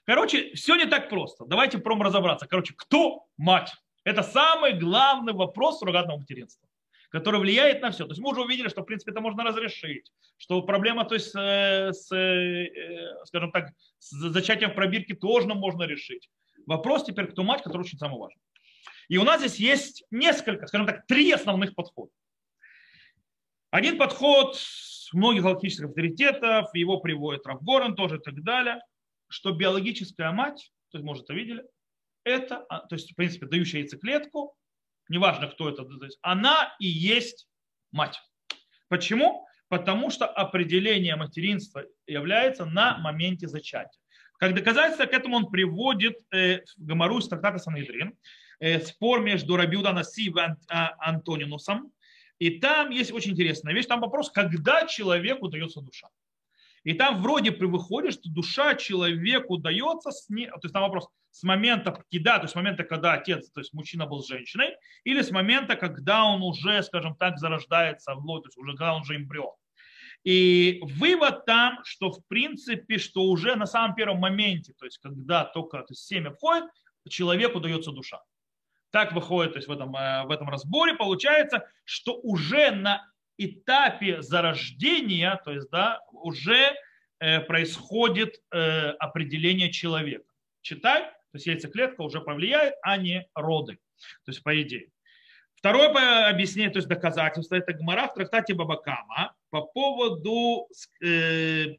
Короче, 0.04 0.52
все 0.52 0.76
не 0.76 0.84
так 0.84 1.08
просто. 1.08 1.46
Давайте 1.46 1.78
пром 1.78 2.02
разобраться. 2.02 2.46
Короче, 2.46 2.74
кто 2.76 3.24
мать? 3.38 3.72
Это 4.04 4.22
самый 4.22 4.78
главный 4.78 5.32
вопрос 5.32 5.78
суррогатного 5.78 6.18
материнства 6.18 6.68
который 7.08 7.40
влияет 7.40 7.82
на 7.82 7.90
все. 7.90 8.04
То 8.04 8.12
есть 8.12 8.22
мы 8.22 8.30
уже 8.30 8.40
увидели, 8.40 8.68
что 8.68 8.80
в 8.80 8.86
принципе 8.86 9.10
это 9.12 9.20
можно 9.20 9.44
разрешить, 9.44 10.10
что 10.38 10.62
проблема 10.62 11.04
то 11.04 11.14
есть, 11.14 11.34
э, 11.36 11.92
с, 11.92 12.10
э, 12.10 13.24
скажем 13.26 13.52
так, 13.52 13.68
с 13.98 14.12
зачатием 14.12 14.70
в 14.70 14.74
пробирке 14.74 15.14
тоже 15.14 15.46
можно 15.48 15.82
решить. 15.82 16.30
Вопрос 16.64 17.04
теперь, 17.04 17.26
кто 17.26 17.42
мать, 17.42 17.62
который 17.62 17.82
очень 17.82 17.98
самый 17.98 18.18
важный. 18.18 18.40
И 19.08 19.18
у 19.18 19.24
нас 19.24 19.40
здесь 19.40 19.56
есть 19.56 20.04
несколько, 20.10 20.66
скажем 20.66 20.86
так, 20.86 21.06
три 21.06 21.30
основных 21.32 21.74
подхода. 21.74 22.10
Один 23.70 23.98
подход 23.98 24.58
многих 25.12 25.42
галактических 25.42 25.86
авторитетов, 25.86 26.74
его 26.74 26.98
приводит 26.98 27.46
Рафгорен 27.46 27.94
тоже 27.94 28.16
и 28.16 28.20
так 28.20 28.42
далее, 28.42 28.80
что 29.28 29.52
биологическая 29.52 30.30
мать, 30.32 30.72
то 30.90 30.98
есть, 30.98 31.04
может, 31.04 31.24
это 31.24 31.34
видели, 31.34 31.64
это, 32.24 32.64
а, 32.68 32.80
то 32.80 32.94
есть, 32.94 33.12
в 33.12 33.14
принципе, 33.14 33.46
дающая 33.46 33.80
яйцеклетку, 33.80 34.54
неважно, 35.08 35.48
кто 35.48 35.68
это, 35.68 35.84
то 35.84 36.04
есть, 36.04 36.18
она 36.22 36.74
и 36.78 36.86
есть 36.86 37.48
мать. 37.90 38.20
Почему? 38.88 39.46
Потому 39.68 40.10
что 40.10 40.26
определение 40.26 41.16
материнства 41.16 41.84
является 42.06 42.66
на 42.66 42.98
моменте 42.98 43.48
зачатия. 43.48 44.00
Как 44.38 44.54
доказательство 44.54 45.06
к 45.06 45.12
этому 45.12 45.36
он 45.36 45.50
приводит 45.50 46.18
э, 46.34 46.60
Гамару 46.76 47.18
из 47.18 47.28
трактата 47.28 47.58
Санедрин, 47.58 48.18
спор 48.84 49.20
между 49.20 49.56
Рабиуда 49.56 49.92
Наси 49.92 50.26
и 50.26 50.34
а, 50.68 50.94
Антонинусом. 50.98 51.92
И 52.38 52.58
там 52.58 52.90
есть 52.90 53.12
очень 53.12 53.32
интересная 53.32 53.74
вещь. 53.74 53.86
Там 53.86 54.00
вопрос, 54.00 54.30
когда 54.30 54.86
человеку 54.86 55.48
дается 55.48 55.80
душа. 55.80 56.08
И 56.84 56.94
там 56.94 57.22
вроде 57.22 57.52
выходит, 57.52 58.14
что 58.14 58.28
душа 58.28 58.74
человеку 58.74 59.56
дается, 59.56 60.10
с 60.10 60.28
не, 60.28 60.46
то 60.46 60.60
есть 60.62 60.72
там 60.72 60.82
вопрос, 60.82 61.08
с 61.30 61.44
момента 61.44 62.04
кида, 62.10 62.38
то 62.38 62.42
есть 62.42 62.52
с 62.52 62.56
момента, 62.56 62.82
когда 62.82 63.12
отец, 63.14 63.50
то 63.50 63.60
есть 63.60 63.72
мужчина 63.72 64.06
был 64.06 64.20
с 64.20 64.28
женщиной, 64.28 64.76
или 65.04 65.22
с 65.22 65.30
момента, 65.30 65.76
когда 65.76 66.24
он 66.24 66.42
уже, 66.42 66.82
скажем 66.82 67.14
так, 67.14 67.38
зарождается 67.38 68.14
в 68.14 68.26
то 68.26 68.46
есть 68.46 68.58
уже 68.58 68.72
когда 68.72 68.94
он 68.94 69.02
уже 69.02 69.16
эмбрион. 69.16 69.54
И 70.24 70.80
вывод 70.82 71.46
там, 71.46 71.78
что 71.84 72.10
в 72.10 72.26
принципе, 72.26 72.98
что 72.98 73.22
уже 73.24 73.54
на 73.56 73.66
самом 73.66 73.94
первом 73.94 74.18
моменте, 74.18 74.72
то 74.78 74.84
есть 74.84 74.98
когда 74.98 75.44
только 75.44 75.78
то 75.78 75.86
есть 75.90 76.04
семя 76.04 76.30
входит, 76.32 76.64
человеку 77.08 77.60
дается 77.60 77.92
душа. 77.92 78.20
Так 78.92 79.12
выходит 79.12 79.54
то 79.54 79.58
есть 79.58 79.68
в, 79.68 79.72
этом, 79.72 79.96
э, 79.96 80.24
в 80.24 80.30
этом 80.30 80.48
разборе, 80.50 80.94
получается, 80.94 81.66
что 81.84 82.20
уже 82.22 82.70
на 82.70 83.10
этапе 83.38 84.20
зарождения, 84.20 85.40
то 85.44 85.50
есть, 85.50 85.70
да, 85.70 86.00
уже 86.12 86.76
э, 87.18 87.40
происходит 87.40 88.36
э, 88.52 88.90
определение 88.90 89.72
человека. 89.72 90.30
Читай, 90.60 91.04
то 91.04 91.34
есть 91.34 91.46
яйцеклетка 91.46 92.02
уже 92.02 92.20
повлияет, 92.20 92.74
а 92.82 92.98
не 92.98 93.26
роды. 93.34 93.78
То 94.24 94.30
есть, 94.30 94.42
по 94.42 94.60
идее. 94.60 94.88
Второе 95.54 96.28
объяснение, 96.28 96.70
то 96.70 96.78
есть 96.78 96.88
доказательство, 96.88 97.54
это 97.54 97.72
Гмара 97.72 98.08
в 98.08 98.14
трактате 98.14 98.52
Бабакама 98.52 99.34
по 99.48 99.62
поводу 99.62 100.68
э, 101.02 101.76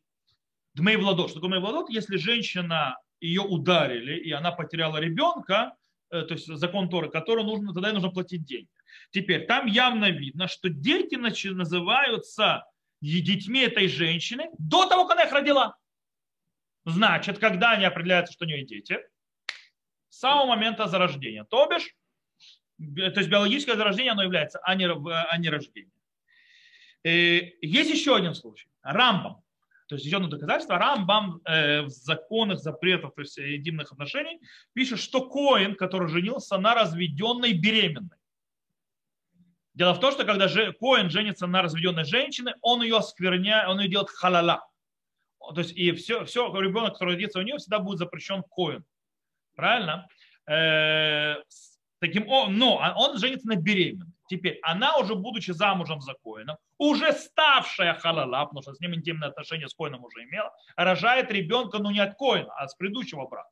Дмей 0.73 0.95
Владот. 0.95 1.29
Что 1.29 1.39
такое 1.39 1.51
Дмей 1.51 1.61
Владот? 1.61 1.89
Если 1.89 2.17
женщина, 2.17 2.97
ее 3.19 3.41
ударили, 3.41 4.17
и 4.17 4.31
она 4.31 4.51
потеряла 4.51 4.97
ребенка, 4.97 5.73
то 6.21 6.33
есть 6.33 6.47
закон 6.47 6.89
Торы, 6.89 7.09
который 7.09 7.43
нужно, 7.43 7.73
тогда 7.73 7.91
нужно 7.91 8.09
платить 8.09 8.45
деньги. 8.45 8.69
Теперь, 9.11 9.45
там 9.47 9.65
явно 9.65 10.11
видно, 10.11 10.47
что 10.47 10.69
дети 10.69 11.15
называются 11.15 12.65
детьми 13.01 13.61
этой 13.61 13.87
женщины 13.87 14.49
до 14.57 14.85
того, 14.85 15.07
как 15.07 15.17
она 15.17 15.25
их 15.25 15.33
родила. 15.33 15.75
Значит, 16.85 17.39
когда 17.39 17.71
они 17.71 17.85
определяются, 17.85 18.33
что 18.33 18.45
у 18.45 18.47
нее 18.47 18.65
дети, 18.65 18.99
с 20.09 20.19
самого 20.19 20.45
момента 20.45 20.87
зарождения. 20.87 21.43
То 21.45 21.67
бишь, 21.67 21.95
то 22.77 23.19
есть 23.19 23.29
биологическое 23.29 23.75
зарождение, 23.75 24.11
оно 24.11 24.23
является, 24.23 24.59
а 24.59 24.75
не, 24.75 24.87
а 24.87 25.37
не 25.37 25.49
рождение. 25.49 25.91
Э, 27.03 27.39
есть 27.61 27.89
еще 27.89 28.15
один 28.15 28.35
случай. 28.35 28.67
Рамбам. 28.81 29.43
То 29.87 29.95
есть 29.95 30.05
еще 30.05 30.17
одно 30.17 30.29
доказательство. 30.29 30.77
Рамбам 30.77 31.41
э, 31.45 31.81
в 31.81 31.89
законах 31.89 32.59
запретов, 32.59 33.13
то 33.15 33.21
есть 33.21 33.37
интимных 33.37 33.91
отношений, 33.91 34.39
пишет, 34.73 34.99
что 34.99 35.29
Коин, 35.29 35.75
который 35.75 36.07
женился 36.07 36.57
на 36.57 36.73
разведенной 36.73 37.53
беременной, 37.53 38.17
Дело 39.73 39.93
в 39.95 39.99
том, 39.99 40.11
что 40.11 40.23
когда 40.23 40.47
Коин 40.47 41.09
женится 41.09 41.47
на 41.47 41.63
разведенной 41.63 42.05
женщине, 42.05 42.53
он 42.61 42.83
ее 42.83 42.97
оскверняет, 42.97 43.67
он 43.67 43.79
ее 43.79 43.89
делает 43.89 44.09
халала. 44.11 44.67
То 45.39 45.61
есть 45.61 45.71
и 45.75 45.91
все, 45.93 46.25
все 46.25 46.47
ребенок, 46.61 46.93
который 46.93 47.15
родится 47.15 47.39
у 47.39 47.41
нее, 47.41 47.57
всегда 47.57 47.79
будет 47.79 47.97
запрещен 47.97 48.43
Коин. 48.55 48.85
Правильно? 49.55 50.07
Э, 50.47 51.37
таким, 51.99 52.25
но 52.27 52.75
он 52.97 53.17
женится 53.17 53.47
на 53.47 53.55
беременной. 53.55 54.12
Теперь 54.33 54.59
она 54.63 54.97
уже, 54.97 55.13
будучи 55.13 55.51
замужем 55.51 56.01
за 56.01 56.15
Коином, 56.15 56.57
уже 56.79 57.13
ставшая 57.13 57.93
халала, 57.93 58.45
потому 58.45 58.63
что 58.63 58.73
с 58.73 58.79
ним 58.79 58.95
интимные 58.95 59.29
отношения 59.29 59.67
с 59.67 59.75
Коином 59.75 60.03
уже 60.03 60.23
имела, 60.23 60.51
рожает 60.75 61.31
ребенка, 61.31 61.77
ну 61.77 61.91
не 61.91 61.99
от 61.99 62.15
Коина, 62.17 62.51
а 62.55 62.67
с 62.67 62.73
предыдущего 62.73 63.27
брака. 63.27 63.49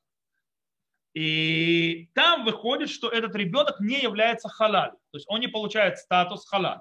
И 1.13 2.09
там 2.15 2.45
выходит, 2.45 2.89
что 2.89 3.09
этот 3.09 3.35
ребенок 3.35 3.79
не 3.79 4.01
является 4.01 4.49
халаль. 4.49 4.91
То 5.11 5.17
есть 5.17 5.27
он 5.29 5.39
не 5.39 5.47
получает 5.47 5.99
статус 5.99 6.47
халаль. 6.47 6.79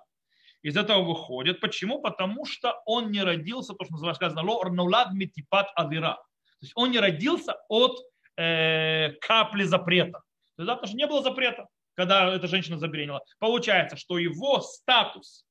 Из 0.63 0.77
этого 0.79 1.03
выходит. 1.03 1.61
Почему? 1.61 2.01
Потому 2.01 2.47
что 2.47 2.81
он 2.87 3.11
не 3.11 3.23
родился, 3.23 3.75
то, 3.75 3.85
что 3.85 3.93
называется 3.93 4.29
сказано, 4.29 4.43
нулад 4.71 5.13
митипат 5.13 5.69
авира. 5.75 6.15
То 6.15 6.63
есть 6.63 6.73
он 6.75 6.91
не 6.91 7.01
родился 7.01 7.57
от 7.69 7.99
э, 8.39 9.13
капли 9.21 9.65
запрета. 9.65 10.23
То 10.57 10.63
есть, 10.63 10.67
да, 10.69 10.75
потому 10.77 10.89
что 10.89 10.97
не 10.97 11.07
было 11.07 11.23
запрета, 11.23 11.69
когда 12.01 12.35
эта 12.35 12.47
женщина 12.47 12.79
забеременела. 12.79 13.23
Получается, 13.39 13.99
что 13.99 14.17
его 14.17 14.61
статус 14.61 15.45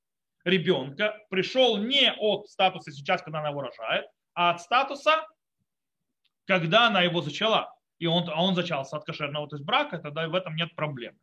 ребенка 0.43 1.15
пришел 1.29 1.77
не 1.77 2.12
от 2.12 2.47
статуса 2.47 2.91
сейчас, 2.91 3.21
когда 3.21 3.39
она 3.39 3.49
его 3.49 3.62
рожает, 3.62 4.07
а 4.33 4.49
от 4.49 4.62
статуса, 4.62 5.27
когда 6.47 6.88
она 6.88 7.03
его 7.03 7.21
зачала 7.21 7.71
и 7.99 8.07
он, 8.07 8.27
а 8.27 8.43
он 8.43 8.55
зачался 8.55 8.97
от 8.97 9.05
кошерного 9.05 9.47
то 9.47 9.57
есть 9.57 9.65
брака, 9.65 9.99
тогда 9.99 10.27
в 10.27 10.33
этом 10.33 10.55
нет 10.55 10.75
проблем. 10.75 11.15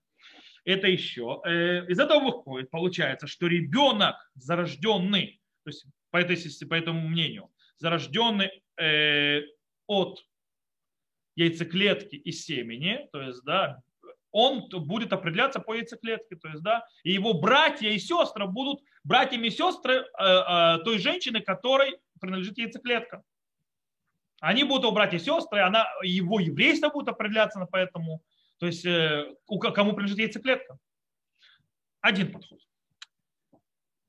Это 0.64 0.86
еще. 0.86 1.40
Э, 1.44 1.84
из 1.88 1.98
этого 1.98 2.20
выходит, 2.20 2.70
получается, 2.70 3.26
что 3.26 3.48
ребенок 3.48 4.14
зарожденный, 4.34 5.40
то 5.64 5.70
есть 5.70 5.86
по, 6.10 6.18
этой, 6.18 6.36
по 6.68 6.74
этому 6.74 7.00
мнению, 7.00 7.50
зарожденный 7.78 8.62
э, 8.80 9.40
от 9.88 10.24
яйцеклетки 11.34 12.14
и 12.14 12.30
семени, 12.30 13.08
то 13.10 13.22
есть, 13.22 13.42
да, 13.44 13.82
он 14.32 14.68
будет 14.68 15.12
определяться 15.12 15.60
по 15.60 15.74
яйцеклетке, 15.74 16.36
то 16.36 16.48
есть, 16.48 16.62
да, 16.62 16.86
и 17.04 17.12
его 17.12 17.34
братья 17.34 17.88
и 17.88 17.98
сестры 17.98 18.46
будут 18.46 18.80
братьями 19.04 19.48
и 19.48 19.50
сестры 19.50 19.94
э, 19.94 20.04
э, 20.18 20.78
той 20.84 20.98
женщины, 20.98 21.40
которой 21.40 21.98
принадлежит 22.20 22.58
яйцеклетка. 22.58 23.22
Они 24.40 24.64
будут 24.64 24.82
его 24.82 24.92
братья 24.92 25.16
и 25.16 25.20
сестры, 25.20 25.60
она, 25.60 25.86
его 26.02 26.40
еврейство 26.40 26.90
будет 26.90 27.08
определяться 27.08 27.64
по 27.66 27.76
этому, 27.76 28.22
то 28.58 28.66
есть 28.66 28.84
э, 28.84 29.34
кому 29.46 29.92
принадлежит 29.92 30.18
яйцеклетка. 30.18 30.78
Один 32.00 32.32
подход. 32.32 32.65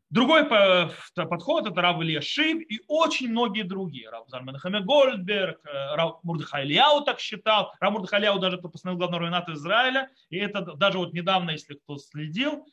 Другой 0.10 0.46
подход– 0.48 1.68
это 1.68 1.82
Рав 1.82 2.02
Илья 2.02 2.22
Шив 2.22 2.62
и 2.70 2.80
очень 2.88 3.30
многие 3.30 3.64
другие. 3.64 4.10
Рав 4.10 4.30
Зарменахаме 4.30 4.80
Гольдберг, 4.80 5.60
э, 5.66 5.96
Рав 5.96 6.24
Мурдхайляу 6.24 7.04
так 7.04 7.20
считал. 7.20 7.74
Рав 7.82 7.92
Мурдхайляу 7.92 8.40
даже 8.40 8.58
кто 8.58 8.70
постановил 8.70 9.00
главного 9.00 9.24
равената 9.24 9.54
Израиля. 9.54 10.10
И 10.30 10.38
это 10.38 10.62
даже 10.62 10.98
вот 10.98 11.14
недавно, 11.14 11.52
если 11.52 11.74
кто 11.74 11.98
следил, 11.98 12.66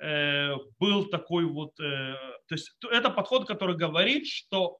э, 0.00 0.56
был 0.80 1.06
такой 1.06 1.44
вот... 1.44 1.76
То 1.76 2.54
есть 2.54 2.76
это 2.90 3.10
подход, 3.10 3.46
который 3.46 3.76
говорит, 3.76 4.26
что 4.26 4.78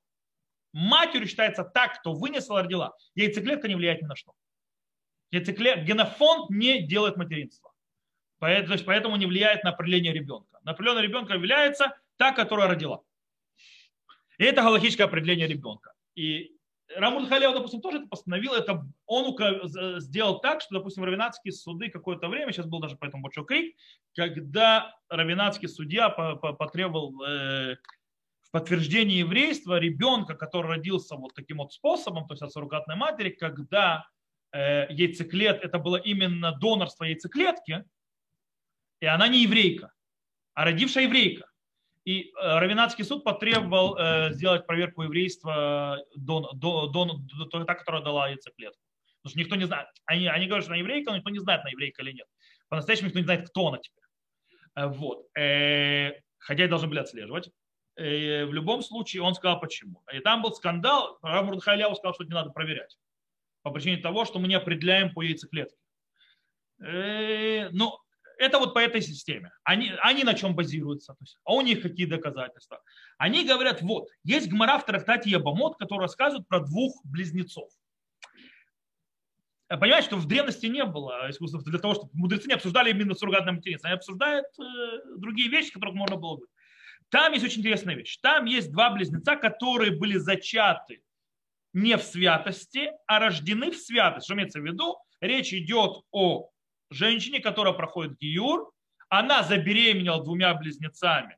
Матерью 0.72 1.28
считается 1.28 1.64
так, 1.64 2.00
кто 2.00 2.14
вынесла, 2.14 2.62
родила. 2.62 2.94
Яйцеклетка 3.14 3.68
не 3.68 3.76
влияет 3.76 4.03
ни 4.03 4.07
на 4.07 4.16
что. 4.16 4.32
Яйцеклет, 5.30 5.84
генофонд 5.84 6.50
не 6.50 6.82
делает 6.82 7.16
материнство. 7.16 7.72
Поэтому 8.43 9.14
не 9.14 9.26
влияет 9.26 9.62
на 9.62 9.70
определение 9.70 10.12
ребенка. 10.12 10.59
На 10.64 10.72
определение 10.72 11.05
ребенка 11.05 11.34
является 11.34 11.97
та, 12.16 12.32
которая 12.32 12.66
родила. 12.66 13.03
И 14.36 14.43
это 14.43 14.62
галактическое 14.62 15.07
определение 15.07 15.47
ребенка. 15.47 15.93
И 16.16 16.51
Рамур 16.97 17.28
Халев, 17.28 17.55
допустим, 17.55 17.80
тоже 17.80 17.99
это 17.99 18.09
постановил. 18.09 18.55
Это 18.55 18.84
он 19.07 19.36
сделал 20.01 20.40
так, 20.40 20.61
что, 20.61 20.74
допустим, 20.74 21.05
равенатские 21.05 21.53
суды 21.53 21.88
какое-то 21.88 22.26
время, 22.26 22.51
сейчас 22.53 22.66
был 22.66 22.80
даже 22.80 22.97
по 22.97 23.05
этому 23.05 23.22
большой 23.22 23.45
крик, 23.45 23.76
когда 24.12 24.93
равенатский 25.09 25.68
судья 25.68 26.11
потребовал 26.11 27.22
э, 27.22 27.76
в 28.40 28.51
подтверждении 28.51 29.18
еврейства 29.18 29.78
ребенка, 29.78 30.34
который 30.34 30.66
родился 30.66 31.14
вот 31.14 31.32
таким 31.36 31.59
вот 31.59 31.72
способом, 31.72 32.26
то 32.26 32.32
есть 32.32 32.43
от 32.43 32.51
суррогатной 32.51 32.97
матери, 32.97 33.30
когда 33.30 34.05
э, 34.53 34.93
яйцеклет, 34.93 35.62
это 35.62 35.78
было 35.78 35.97
именно 35.97 36.51
донорство 36.51 37.05
яйцеклетки, 37.05 37.84
и 39.03 39.07
она 39.07 39.26
не 39.26 39.42
еврейка, 39.42 39.92
а 40.55 40.64
родившая 40.64 41.05
еврейка. 41.05 41.44
И 42.05 42.30
э, 42.30 42.59
Равенатский 42.59 43.05
суд 43.05 43.24
потребовал 43.24 43.96
э, 43.98 44.32
сделать 44.32 44.64
проверку 44.64 45.03
еврейства 45.03 45.98
до, 46.14 46.53
до, 46.53 46.86
до, 46.86 47.07
до, 47.07 47.64
та, 47.64 47.74
которая 47.74 48.00
дала 48.03 48.28
яйцеклетку. 48.28 48.80
Потому 49.20 49.30
что 49.30 49.40
никто 49.40 49.57
не 49.57 49.64
знает. 49.64 49.88
Они, 50.05 50.28
они 50.28 50.46
говорят, 50.46 50.64
что 50.64 50.72
она 50.72 50.78
еврейка, 50.78 51.11
но 51.11 51.16
никто 51.16 51.30
не 51.30 51.40
знает, 51.40 51.62
она 51.62 51.70
еврейка 51.70 52.03
или 52.03 52.12
нет. 52.12 52.28
По-настоящему 52.68 53.09
никто 53.09 53.18
не 53.18 53.24
знает, 53.24 53.48
кто 53.48 53.68
она 53.68 53.78
теперь. 53.78 54.05
Э, 54.76 54.86
вот. 54.86 55.26
Хотя 55.34 56.64
и 56.64 56.68
должны 56.68 56.86
были 56.86 57.00
отслеживать. 57.00 57.50
В 57.96 58.53
любом 58.53 58.82
случае 58.82 59.22
он 59.22 59.34
сказал, 59.34 59.59
почему. 59.59 60.00
И 60.12 60.20
там 60.20 60.42
был 60.42 60.53
скандал. 60.55 61.18
Рамурд 61.22 61.62
Халяу 61.62 61.96
сказал, 61.96 62.14
что 62.14 62.22
не 62.22 62.30
надо 62.30 62.50
проверять. 62.50 62.96
По 63.62 63.70
причине 63.72 63.96
того, 63.96 64.24
что 64.24 64.38
мы 64.38 64.46
не 64.46 64.55
определяем 64.55 65.12
по 65.12 65.22
яйцеклетке. 65.22 65.76
Ну, 66.78 68.01
это 68.43 68.59
вот 68.59 68.74
по 68.74 68.80
этой 68.80 69.01
системе. 69.01 69.53
Они, 69.62 69.93
они 70.03 70.24
на 70.24 70.34
чем 70.34 70.55
базируются? 70.55 71.12
То 71.12 71.18
есть, 71.20 71.38
а 71.45 71.55
у 71.55 71.61
них 71.61 71.80
какие 71.80 72.07
доказательства? 72.07 72.82
Они 73.16 73.47
говорят, 73.47 73.82
вот, 73.82 74.09
есть 74.24 74.49
гмара 74.49 74.78
в 74.78 74.84
трактате 74.84 75.30
Ябамот, 75.30 75.76
который 75.78 76.03
рассказывает 76.03 76.49
про 76.49 76.61
двух 76.61 76.95
близнецов. 77.05 77.70
Понимаете, 79.68 80.09
что 80.09 80.16
в 80.16 80.26
древности 80.26 80.66
не 80.66 80.84
было 80.84 81.30
искусства 81.30 81.62
для 81.62 81.78
того, 81.78 81.95
чтобы 81.95 82.11
мудрецы 82.12 82.49
не 82.49 82.55
обсуждали 82.55 82.90
именно 82.90 83.14
суррогатное 83.14 83.55
материнство. 83.55 83.88
Они 83.88 83.97
обсуждают 83.97 84.47
э, 84.59 85.16
другие 85.16 85.49
вещи, 85.49 85.72
которых 85.72 85.95
можно 85.95 86.16
было 86.16 86.38
бы. 86.38 86.47
Там 87.09 87.32
есть 87.32 87.45
очень 87.45 87.61
интересная 87.61 87.95
вещь. 87.95 88.18
Там 88.18 88.45
есть 88.45 88.70
два 88.70 88.90
близнеца, 88.90 89.36
которые 89.36 89.97
были 89.97 90.18
зачаты 90.18 91.03
не 91.72 91.97
в 91.97 92.03
святости, 92.03 92.90
а 93.07 93.18
рождены 93.18 93.70
в 93.70 93.76
святости. 93.76 94.26
Что 94.26 94.34
имеется 94.34 94.61
в 94.61 94.64
виду? 94.64 94.99
Речь 95.20 95.55
идет 95.55 96.03
о 96.11 96.51
женщине, 96.93 97.40
которая 97.40 97.72
проходит 97.72 98.18
гиюр, 98.18 98.70
она 99.09 99.43
забеременела 99.43 100.22
двумя 100.22 100.55
близнецами 100.55 101.36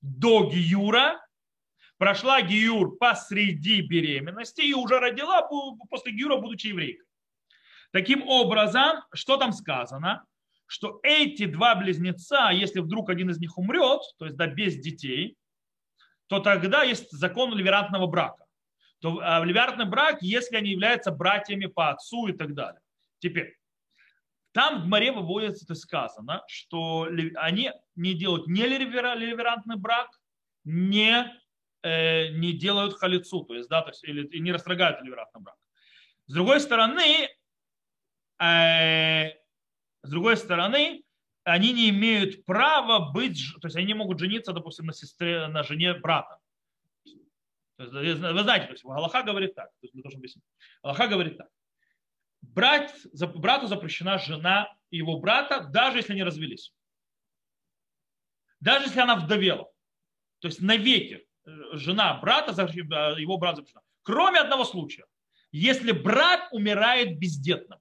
до 0.00 0.50
гиюра, 0.50 1.20
прошла 1.98 2.42
гиюр 2.42 2.96
посреди 2.96 3.82
беременности 3.82 4.62
и 4.62 4.74
уже 4.74 4.98
родила 4.98 5.48
после 5.88 6.12
гиюра, 6.12 6.36
будучи 6.36 6.68
еврейкой. 6.68 7.06
Таким 7.92 8.26
образом, 8.26 9.02
что 9.12 9.36
там 9.36 9.52
сказано? 9.52 10.24
Что 10.66 10.98
эти 11.02 11.44
два 11.44 11.74
близнеца, 11.74 12.50
если 12.50 12.80
вдруг 12.80 13.10
один 13.10 13.30
из 13.30 13.38
них 13.38 13.58
умрет, 13.58 14.00
то 14.18 14.24
есть 14.24 14.36
да, 14.36 14.46
без 14.46 14.76
детей, 14.76 15.36
то 16.28 16.40
тогда 16.40 16.82
есть 16.82 17.10
закон 17.10 17.54
ливерантного 17.54 18.06
брака. 18.06 18.46
То 19.00 19.20
а, 19.22 19.44
ливерантный 19.44 19.84
брак, 19.84 20.22
если 20.22 20.56
они 20.56 20.70
являются 20.70 21.10
братьями 21.10 21.66
по 21.66 21.90
отцу 21.90 22.28
и 22.28 22.32
так 22.32 22.54
далее. 22.54 22.80
Теперь, 23.18 23.54
там 24.52 24.82
в 24.82 24.86
море 24.86 25.12
выводится, 25.12 25.64
это 25.64 25.74
сказано, 25.74 26.42
что 26.46 27.08
они 27.36 27.72
не 27.96 28.14
делают 28.14 28.46
не 28.46 28.66
ливерантный 28.66 29.76
брак, 29.76 30.08
не, 30.64 31.32
э, 31.82 32.28
не 32.28 32.52
делают 32.52 32.94
халицу, 32.94 33.44
то 33.44 33.54
есть, 33.54 33.68
да, 33.68 33.82
то 33.82 33.88
есть, 33.90 34.04
или 34.04 34.38
не 34.38 34.52
растрагают 34.52 35.00
ливерантный 35.02 35.40
брак. 35.40 35.56
С 36.26 36.34
другой 36.34 36.60
стороны, 36.60 37.28
э, 38.38 39.30
с 40.02 40.10
другой 40.10 40.36
стороны, 40.36 41.02
они 41.44 41.72
не 41.72 41.88
имеют 41.88 42.44
права 42.44 43.10
быть, 43.12 43.42
то 43.60 43.66
есть 43.66 43.76
они 43.76 43.94
могут 43.94 44.20
жениться, 44.20 44.52
допустим, 44.52 44.86
на 44.86 44.92
сестре, 44.92 45.46
на 45.48 45.62
жене 45.62 45.94
брата. 45.94 46.38
Есть, 47.78 48.20
вы 48.20 48.42
знаете, 48.42 48.66
то 48.66 48.72
есть 48.72 48.84
Аллаха 48.84 49.22
говорит 49.22 49.54
так, 49.54 49.70
то 49.80 49.86
есть 49.86 50.14
объяснить. 50.14 50.44
Аллаха 50.82 51.08
говорит 51.08 51.38
так 51.38 51.48
брать, 52.42 52.92
брату 53.34 53.66
запрещена 53.66 54.18
жена 54.18 54.68
его 54.90 55.18
брата, 55.18 55.60
даже 55.72 55.98
если 55.98 56.12
они 56.12 56.22
развелись. 56.22 56.72
Даже 58.60 58.86
если 58.86 59.00
она 59.00 59.16
вдовела. 59.16 59.70
То 60.40 60.48
есть 60.48 60.60
навеки 60.60 61.26
э, 61.44 61.50
жена 61.72 62.14
брата, 62.14 62.52
э, 62.52 63.20
его 63.20 63.38
брат 63.38 63.56
запрещена. 63.56 63.82
Кроме 64.02 64.40
одного 64.40 64.64
случая. 64.64 65.04
Если 65.52 65.92
брат 65.92 66.48
умирает 66.52 67.18
бездетным, 67.18 67.78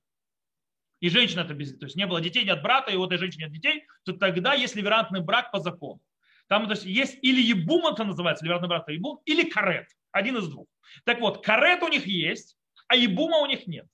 и 0.99 1.09
женщина 1.09 1.41
это 1.41 1.53
бездетная, 1.53 1.79
то 1.79 1.85
есть 1.85 1.95
не 1.95 2.05
было 2.05 2.21
детей 2.21 2.43
ни 2.43 2.49
от 2.49 2.61
брата, 2.61 2.91
и 2.91 2.95
у 2.95 3.05
этой 3.05 3.17
женщины 3.17 3.43
нет 3.43 3.53
детей, 3.53 3.85
то 4.03 4.13
тогда 4.13 4.53
есть 4.53 4.75
ливерантный 4.75 5.21
брак 5.21 5.51
по 5.51 5.59
закону. 5.59 6.01
Там 6.47 6.65
то 6.65 6.71
есть, 6.71 6.85
есть 6.85 7.17
или 7.21 7.41
ебум, 7.41 7.87
это 7.87 8.03
называется, 8.03 8.43
ливерантный 8.43 8.69
брак, 8.69 8.89
ебум, 8.89 9.21
или 9.25 9.49
карет. 9.49 9.87
Один 10.11 10.37
из 10.37 10.47
двух. 10.47 10.67
Так 11.05 11.21
вот, 11.21 11.45
карет 11.45 11.81
у 11.81 11.87
них 11.87 12.05
есть, 12.05 12.57
а 12.87 12.95
ебума 12.95 13.37
у 13.37 13.45
них 13.45 13.67
нет. 13.67 13.87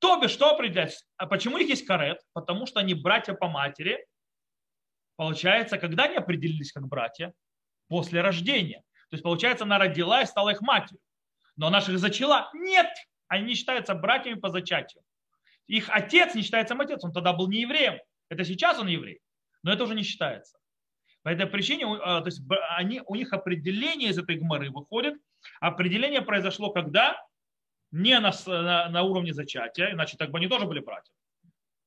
То 0.00 0.20
бишь, 0.20 0.30
что 0.30 0.50
определяется? 0.50 1.04
А 1.16 1.26
почему 1.26 1.56
у 1.56 1.58
них 1.58 1.68
есть 1.68 1.86
карет? 1.86 2.20
Потому 2.32 2.66
что 2.66 2.80
они 2.80 2.94
братья 2.94 3.34
по 3.34 3.48
матери. 3.48 4.06
Получается, 5.16 5.78
когда 5.78 6.04
они 6.04 6.16
определились 6.16 6.72
как 6.72 6.86
братья? 6.86 7.32
После 7.88 8.20
рождения. 8.20 8.82
То 9.10 9.14
есть, 9.14 9.24
получается, 9.24 9.64
она 9.64 9.78
родила 9.78 10.22
и 10.22 10.26
стала 10.26 10.50
их 10.50 10.60
матерью. 10.60 11.00
Но 11.56 11.66
она 11.66 11.80
же 11.80 11.92
их 11.92 11.98
зачала? 11.98 12.50
Нет! 12.54 12.88
Они 13.26 13.46
не 13.46 13.54
считаются 13.54 13.94
братьями 13.94 14.38
по 14.38 14.48
зачатию. 14.48 15.02
Их 15.66 15.88
отец 15.90 16.34
не 16.34 16.42
считается 16.42 16.74
отец, 16.78 17.04
он 17.04 17.12
тогда 17.12 17.32
был 17.32 17.48
не 17.48 17.60
евреем. 17.60 17.98
Это 18.30 18.44
сейчас 18.44 18.78
он 18.78 18.88
еврей, 18.88 19.20
но 19.62 19.72
это 19.72 19.84
уже 19.84 19.94
не 19.94 20.02
считается. 20.02 20.58
По 21.22 21.28
этой 21.28 21.46
причине 21.46 21.86
а, 21.86 22.20
то 22.20 22.26
есть 22.26 22.40
они, 22.76 23.02
у 23.06 23.14
них 23.14 23.32
определение 23.32 24.10
из 24.10 24.18
этой 24.18 24.36
гморы 24.36 24.70
выходит. 24.70 25.14
Определение 25.60 26.22
произошло 26.22 26.70
когда? 26.70 27.20
Не 27.90 28.18
на, 28.18 28.32
на, 28.46 28.88
на 28.88 29.02
уровне 29.02 29.32
зачатия, 29.32 29.92
иначе 29.92 30.16
так 30.16 30.30
бы 30.30 30.38
они 30.38 30.48
тоже 30.48 30.66
были 30.66 30.80
братья. 30.80 31.12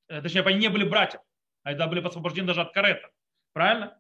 Э, 0.08 0.22
точнее, 0.22 0.42
они 0.42 0.60
не 0.60 0.70
были 0.70 0.84
братья, 0.84 1.22
а 1.64 1.72
это 1.72 1.88
были 1.88 2.06
освобождены 2.06 2.48
даже 2.48 2.62
от 2.62 2.74
карета. 2.74 3.10
Правильно? 3.54 4.00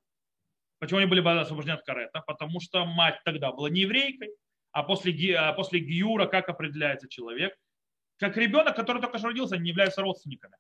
Почему 0.80 1.00
они 1.00 1.08
были 1.08 1.22
освобождены 1.22 1.76
от 1.76 1.86
карета? 1.86 2.22
Потому 2.26 2.60
что 2.60 2.86
мать 2.86 3.22
тогда 3.24 3.52
была 3.52 3.70
не 3.70 3.82
еврейкой, 3.82 4.32
а 4.72 4.84
после, 4.84 5.38
а 5.38 5.54
после 5.54 5.80
Гиюра 5.80 6.26
как 6.26 6.50
определяется 6.50 7.08
человек? 7.08 7.56
Как 8.18 8.38
ребенок, 8.38 8.76
который 8.76 9.02
только 9.02 9.18
что 9.18 9.28
родился, 9.28 9.56
они 9.56 9.66
не 9.66 9.70
являются 9.70 10.02
родственниками. 10.02 10.56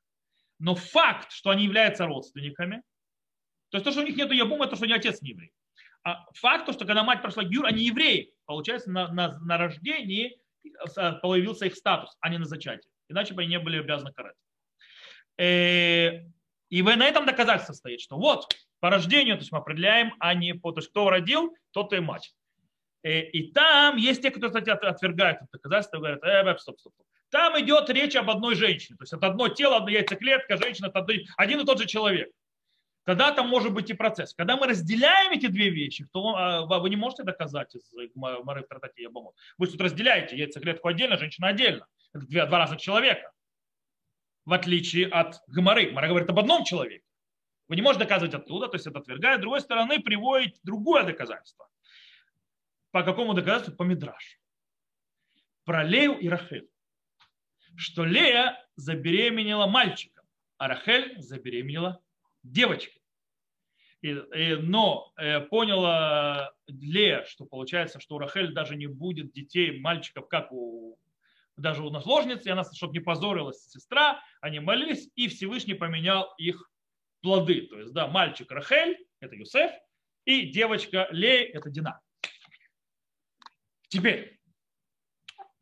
Но 0.60 0.76
факт, 0.76 1.32
что 1.32 1.50
они 1.50 1.64
являются 1.64 2.06
родственниками, 2.06 2.84
то 3.70 3.78
есть 3.78 3.86
то, 3.86 3.92
что 3.92 4.02
у 4.02 4.06
них 4.06 4.16
нет 4.16 4.32
ябума, 4.32 4.66
это 4.66 4.72
то, 4.72 4.76
что 4.76 4.86
они 4.86 4.94
отец 4.94 5.22
не 5.22 5.30
еврей. 5.30 5.52
А 6.04 6.26
факт, 6.34 6.66
то, 6.66 6.74
что 6.74 6.86
когда 6.86 7.04
мать 7.04 7.22
прошла 7.22 7.44
Гиюр, 7.44 7.66
они 7.66 7.86
евреи. 7.86 8.34
Получается, 8.46 8.92
на, 8.92 9.08
на, 9.12 9.39
на 9.39 9.58
рождении 9.58 10.39
появился 11.22 11.66
их 11.66 11.76
статус, 11.76 12.16
а 12.20 12.30
не 12.30 12.38
на 12.38 12.45
зачатии. 12.45 12.89
Иначе 13.09 13.34
бы 13.34 13.41
они 13.41 13.51
не 13.51 13.59
были 13.59 13.80
обязаны 13.80 14.14
карать. 14.14 14.36
Э, 15.38 16.24
и 16.70 16.82
на 16.82 17.05
этом 17.05 17.26
доказательство 17.26 17.74
стоит, 17.74 18.01
что 18.01 18.18
вот 18.18 18.53
по 18.80 18.89
рождению, 18.89 19.36
то 19.36 19.41
есть 19.41 19.51
мы 19.51 19.59
определяем, 19.59 20.14
а 20.20 20.34
не 20.34 20.53
по, 20.53 20.72
то 20.72 20.80
есть 20.80 20.89
кто 20.89 21.09
родил, 21.09 21.55
тот 21.72 21.93
и 21.93 21.99
мать. 21.99 22.34
Э, 23.03 23.22
и 23.22 23.51
там 23.51 23.97
есть 23.97 24.22
те, 24.22 24.32
кто, 24.32 24.47
кстати, 24.47 24.70
отвергают 24.70 25.39
это 25.41 25.47
доказательство, 25.53 25.97
говорят, 25.97 26.24
э, 26.24 26.57
стоп, 26.59 26.80
стоп, 26.80 26.93
стоп. 26.93 27.07
Там 27.30 27.59
идет 27.62 27.89
речь 27.89 28.16
об 28.16 28.30
одной 28.30 28.55
женщине. 28.55 28.97
То 28.97 29.03
есть 29.03 29.14
это 29.14 29.28
одно 29.28 29.47
тело, 29.47 29.78
одна 29.78 29.91
яйцеклетка, 29.91 30.57
женщина, 30.57 30.88
это 30.88 31.05
один 31.38 31.62
и 31.62 31.66
тот 31.66 31.80
же 31.80 31.88
человек 31.88 32.30
тогда 33.04 33.32
там 33.32 33.47
может 33.47 33.74
быть 33.74 33.89
и 33.89 33.93
процесс. 33.93 34.34
Когда 34.34 34.58
мы 34.58 34.68
разделяем 34.68 35.32
эти 35.32 35.47
две 35.47 35.70
вещи, 35.70 36.08
то 36.12 36.36
а, 36.36 36.80
вы 36.80 36.89
не 36.89 36.95
можете 36.95 37.24
доказать 37.24 37.74
из 37.76 37.91
Мары 38.16 38.64
в 38.64 38.68
Тратате 38.68 39.04
Ябамот. 39.04 39.36
Вы 39.58 39.68
тут 39.68 39.82
разделяете 39.82 40.38
яйцеклетку 40.38 40.88
отдельно, 40.88 41.18
женщина 41.18 41.47
отдельно. 41.47 41.88
Это 42.14 42.26
два, 42.28 42.45
два 42.45 42.60
разных 42.60 42.82
человека. 42.82 43.32
В 44.45 44.54
отличие 44.54 45.08
от 45.08 45.41
Гмары. 45.47 45.91
Гмара 45.91 46.08
говорит 46.08 46.30
об 46.30 46.39
одном 46.39 46.64
человеке. 46.64 47.06
Вы 47.68 47.76
не 47.78 47.82
можете 47.82 48.04
доказывать 48.04 48.34
оттуда, 48.34 48.68
то 48.68 48.76
есть 48.76 48.86
это 48.86 48.99
отвергает. 48.99 49.39
С 49.39 49.41
другой 49.41 49.62
стороны, 49.62 50.02
приводит 50.02 50.58
другое 50.64 51.04
доказательство. 51.04 51.70
По 52.91 53.04
какому 53.04 53.34
доказательству? 53.34 53.76
По 53.78 53.84
Мидраш. 53.84 54.39
Про 55.64 55.84
Лею 55.84 56.18
и 56.18 56.28
Рахель. 56.28 56.70
Что 57.78 58.04
Лея 58.04 58.58
забеременела 58.76 59.68
мальчиком, 59.68 60.26
а 60.58 60.68
Рахель 60.68 61.22
забеременела 61.22 62.02
девочкой. 62.44 63.02
И, 64.02 64.10
и, 64.10 64.56
но 64.56 65.14
э, 65.18 65.42
поняла 65.42 66.54
Лея, 66.68 67.24
что 67.26 67.46
получается, 67.46 68.00
что 68.00 68.16
у 68.16 68.20
Рахель 68.20 68.54
даже 68.54 68.76
не 68.76 68.88
будет 68.88 69.32
детей, 69.32 69.80
мальчиков, 69.80 70.28
как 70.28 70.52
у 70.52 70.98
даже 71.58 71.84
у 71.84 71.89
наслужницы, 71.89 72.50
и 72.50 72.52
она, 72.52 72.64
чтобы 72.64 72.94
не 72.94 73.00
позорилась 73.00 73.70
сестра, 73.70 74.24
они 74.42 74.60
молились, 74.60 75.10
и 75.16 75.28
Всевышний 75.28 75.74
поменял 75.74 76.34
их 76.38 76.70
плоды. 77.22 77.68
То 77.68 77.80
есть, 77.80 77.94
да, 77.94 78.08
мальчик 78.08 78.52
Рахель, 78.52 78.98
это 79.20 79.36
Юсеф, 79.36 79.72
и 80.26 80.48
девочка 80.48 81.08
Лей, 81.12 81.46
это 81.46 81.70
Дина. 81.70 82.00
Теперь, 83.89 84.39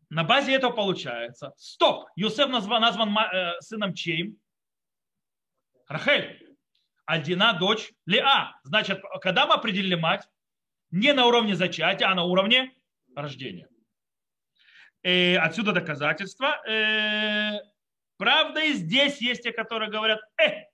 на 0.10 0.24
базе 0.24 0.54
этого 0.54 0.72
получается, 0.72 1.54
стоп, 1.58 2.08
Юсеф 2.16 2.50
назван, 2.50 2.82
назван 2.82 3.18
э, 3.18 3.60
сыном 3.60 3.94
чьим? 3.94 4.40
Рахель. 5.88 6.49
А 7.10 7.18
Дина 7.18 7.54
дочь 7.54 7.92
Леа. 8.06 8.54
Значит, 8.64 9.02
когда 9.22 9.48
мы 9.48 9.56
определили 9.56 9.96
мать, 9.96 10.30
не 10.92 11.12
на 11.12 11.26
уровне 11.26 11.56
зачатия, 11.56 12.08
а 12.08 12.14
на 12.14 12.24
уровне 12.24 12.72
рождения. 13.16 13.68
И 15.02 15.36
отсюда 15.42 15.72
доказательства. 15.72 16.64
Э, 16.70 17.62
правда, 18.18 18.60
и 18.64 18.74
здесь 18.74 19.20
есть 19.22 19.42
те, 19.42 19.52
которые 19.52 19.90
говорят, 19.90 20.20
э, 20.40 20.68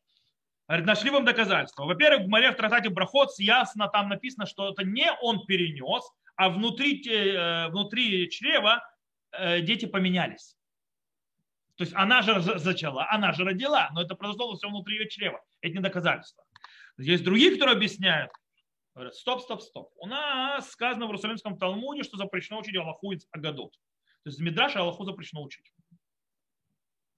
нашли 0.68 1.10
вам 1.10 1.24
доказательства. 1.24 1.86
Во-первых, 1.86 2.26
в 2.26 2.30
Маре 2.30 2.52
в 2.52 2.58
трактате 2.58 2.90
Брахот 2.90 3.30
ясно 3.38 3.88
там 3.88 4.10
написано, 4.10 4.46
что 4.46 4.74
это 4.74 4.84
не 4.84 5.10
он 5.22 5.46
перенес, 5.46 6.04
а 6.36 6.50
внутри, 6.50 7.02
э, 7.08 7.70
внутри 7.70 8.30
чрева 8.30 8.84
э, 9.32 9.62
дети 9.62 9.86
поменялись. 9.86 10.55
То 11.76 11.84
есть 11.84 11.94
она 11.94 12.22
же 12.22 12.42
зачала, 12.42 13.08
она 13.10 13.34
же 13.34 13.44
родила, 13.44 13.90
но 13.94 14.02
это 14.02 14.16
произошло 14.16 14.56
все 14.56 14.70
внутри 14.70 14.98
ее 14.98 15.10
чрева. 15.10 15.42
Это 15.62 15.74
не 15.74 15.82
доказательство. 15.82 16.44
Есть 16.98 17.24
другие, 17.24 17.52
которые 17.52 17.76
объясняют, 17.76 18.32
говорят, 18.94 19.16
стоп, 19.16 19.42
стоп, 19.42 19.62
стоп. 19.62 19.92
У 19.98 20.08
нас 20.08 20.72
сказано 20.72 21.06
в 21.06 21.10
Иерусалимском 21.10 21.58
Талмуде, 21.58 22.04
что 22.04 22.18
запрещено 22.18 22.60
учить 22.60 22.78
Аллаху 22.78 23.12
из 23.12 23.28
Агадот. 23.32 23.74
То 24.24 24.30
есть 24.30 24.40
Мидраша 24.40 24.80
Аллаху 24.80 25.04
запрещено 25.04 25.44
учить. 25.44 25.70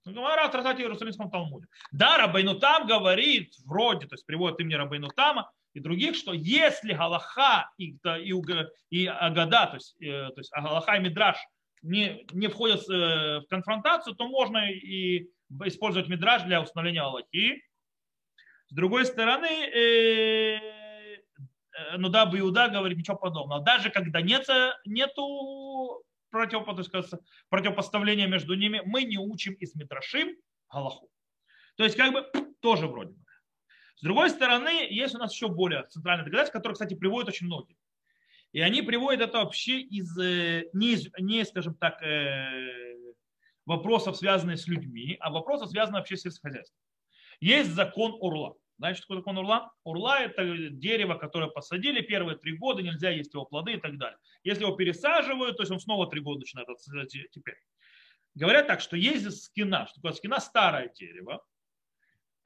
Говорят 0.04 0.54
в 0.54 0.58
в 0.58 0.80
Иерусалимском 0.80 1.30
Талмуде. 1.30 1.66
Да, 1.92 2.18
Рабейну 2.18 2.58
Там 2.58 2.86
говорит, 2.86 3.54
вроде, 3.64 4.06
то 4.06 4.14
есть 4.14 4.26
приводит 4.26 4.58
имени 4.60 4.74
Рабейну 4.74 5.08
Тама 5.08 5.50
и 5.74 5.80
других, 5.80 6.16
что 6.16 6.32
если 6.32 6.94
Галаха 6.94 7.70
и, 7.76 7.96
и, 8.20 8.34
и 8.90 9.06
Агада, 9.06 9.66
то 9.66 9.74
есть, 9.74 10.00
э, 10.00 10.30
то 10.30 10.38
есть 10.40 10.50
Галаха 10.52 10.96
и 10.96 11.00
Мидраш 11.00 11.36
не, 11.82 12.26
не 12.32 12.48
входят 12.48 12.88
э, 12.88 13.40
в 13.40 13.46
конфронтацию, 13.48 14.14
то 14.14 14.28
можно 14.28 14.70
и 14.70 15.28
использовать 15.64 16.08
Мидраш 16.08 16.42
для 16.42 16.62
установления 16.62 17.02
Аллахи. 17.02 17.62
С 18.68 18.74
другой 18.74 19.06
стороны, 19.06 19.46
э, 19.46 20.56
э, 20.56 21.96
ну 21.96 22.08
да, 22.08 22.30
Иуда 22.32 22.68
говорит 22.68 22.98
ничего 22.98 23.16
подобного. 23.16 23.62
Даже 23.62 23.90
когда 23.90 24.20
нет, 24.20 24.46
нету 24.84 26.04
противопоставления 26.30 28.26
между 28.26 28.54
ними, 28.54 28.82
мы 28.84 29.04
не 29.04 29.18
учим 29.18 29.54
из 29.54 29.74
Митрашим 29.74 30.36
Галаху. 30.70 31.08
То 31.76 31.84
есть 31.84 31.96
как 31.96 32.12
бы 32.12 32.26
тоже 32.60 32.86
вроде 32.86 33.12
бы. 33.12 33.24
С 33.96 34.02
другой 34.02 34.30
стороны, 34.30 34.86
есть 34.90 35.14
у 35.14 35.18
нас 35.18 35.32
еще 35.32 35.48
более 35.48 35.84
центральные 35.88 36.24
доказательства, 36.24 36.58
которые, 36.58 36.74
кстати, 36.74 36.94
приводят 36.94 37.28
очень 37.28 37.46
многие. 37.46 37.76
И 38.52 38.60
они 38.60 38.82
приводят 38.82 39.28
это 39.28 39.38
вообще 39.38 39.80
из, 39.80 40.18
э, 40.18 40.68
не, 40.72 40.92
из, 40.92 41.08
не 41.18 41.44
скажем 41.44 41.74
так, 41.74 42.02
э, 42.02 42.70
вопросов, 43.66 44.16
связанных 44.16 44.58
с 44.58 44.66
людьми, 44.66 45.16
а 45.20 45.30
вопросов, 45.30 45.70
связанных 45.70 46.00
вообще 46.00 46.16
с 46.16 46.22
сельскохозяйством. 46.22 46.78
Есть 47.40 47.70
закон 47.70 48.16
Урла. 48.20 48.56
Знаете, 48.78 48.98
что 48.98 49.08
такое 49.08 49.18
закон 49.18 49.38
урла? 49.38 49.72
Урла– 49.82 50.20
это 50.20 50.70
дерево, 50.70 51.14
которое 51.14 51.50
посадили 51.50 52.00
первые 52.00 52.38
три 52.38 52.56
года, 52.56 52.80
нельзя 52.80 53.10
есть 53.10 53.34
его 53.34 53.44
плоды 53.44 53.72
и 53.72 53.80
так 53.80 53.98
далее. 53.98 54.18
Если 54.44 54.62
его 54.62 54.76
пересаживают, 54.76 55.56
то 55.56 55.62
есть 55.64 55.72
он 55.72 55.80
снова 55.80 56.08
три 56.08 56.20
года 56.20 56.40
начинает 56.40 56.68
теперь. 57.32 57.56
Говорят 58.36 58.68
так, 58.68 58.80
что 58.80 58.96
есть 58.96 59.28
скина. 59.42 59.86
Что 59.86 59.96
такое 59.96 60.12
скина? 60.12 60.38
Старое 60.38 60.92
дерево, 60.94 61.34
э, 61.34 61.38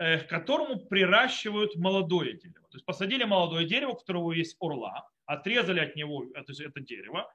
к 0.02 0.26
которому 0.28 0.80
приращивают 0.86 1.76
молодое 1.76 2.34
дерево. 2.34 2.66
То 2.70 2.76
есть 2.76 2.84
посадили 2.84 3.24
молодое 3.24 3.66
дерево, 3.66 3.90
у 3.90 3.96
которого 3.96 4.32
есть 4.32 4.56
урла, 4.58 5.08
отрезали 5.26 5.80
от 5.80 5.96
него 5.96 6.24
то 6.24 6.44
есть 6.48 6.60
это 6.60 6.80
дерево, 6.80 7.32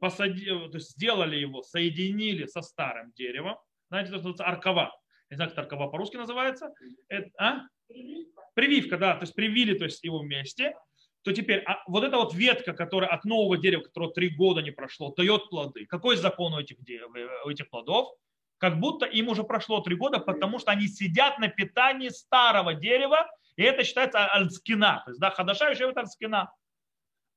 посадили, 0.00 0.68
то 0.68 0.76
есть 0.76 0.90
сделали 0.90 1.36
его, 1.36 1.62
соединили 1.62 2.46
со 2.46 2.60
старым 2.62 3.12
деревом. 3.12 3.56
Знаете, 3.88 4.08
это 4.08 4.16
называется 4.16 4.44
аркова. 4.44 4.92
Не 5.30 5.36
знаю, 5.36 5.50
как 5.50 5.60
аркова 5.60 5.88
по-русски 5.88 6.16
называется. 6.16 6.74
Это, 7.08 7.30
а? 7.38 7.60
Прививка, 8.54 8.98
да, 8.98 9.14
то 9.14 9.22
есть 9.22 9.34
привили 9.34 9.78
то 9.78 9.84
есть 9.84 10.04
его 10.04 10.18
вместе, 10.18 10.74
то 11.22 11.32
теперь 11.32 11.60
а 11.60 11.82
вот 11.86 12.04
эта 12.04 12.16
вот 12.16 12.34
ветка, 12.34 12.74
которая 12.74 13.10
от 13.10 13.24
нового 13.24 13.56
дерева, 13.56 13.82
которого 13.82 14.12
три 14.12 14.28
года 14.28 14.60
не 14.60 14.70
прошло, 14.70 15.14
дает 15.14 15.48
плоды. 15.48 15.86
Какой 15.86 16.16
закон 16.16 16.52
у 16.52 16.60
этих, 16.60 16.76
у 17.44 17.48
этих 17.48 17.70
плодов? 17.70 18.14
Как 18.62 18.78
будто 18.78 19.06
им 19.06 19.28
уже 19.28 19.42
прошло 19.42 19.80
три 19.80 19.96
года, 19.96 20.20
потому 20.20 20.60
что 20.60 20.70
они 20.70 20.86
сидят 20.86 21.40
на 21.40 21.48
питании 21.48 22.10
старого 22.10 22.74
дерева, 22.74 23.28
и 23.56 23.64
это 23.64 23.82
считается 23.82 24.24
альскина. 24.24 25.02
То 25.04 25.10
есть, 25.10 25.20
да, 25.20 25.30
хадаша 25.30 25.70
еще 25.70 25.90
это 25.90 26.02
альскина. 26.02 26.54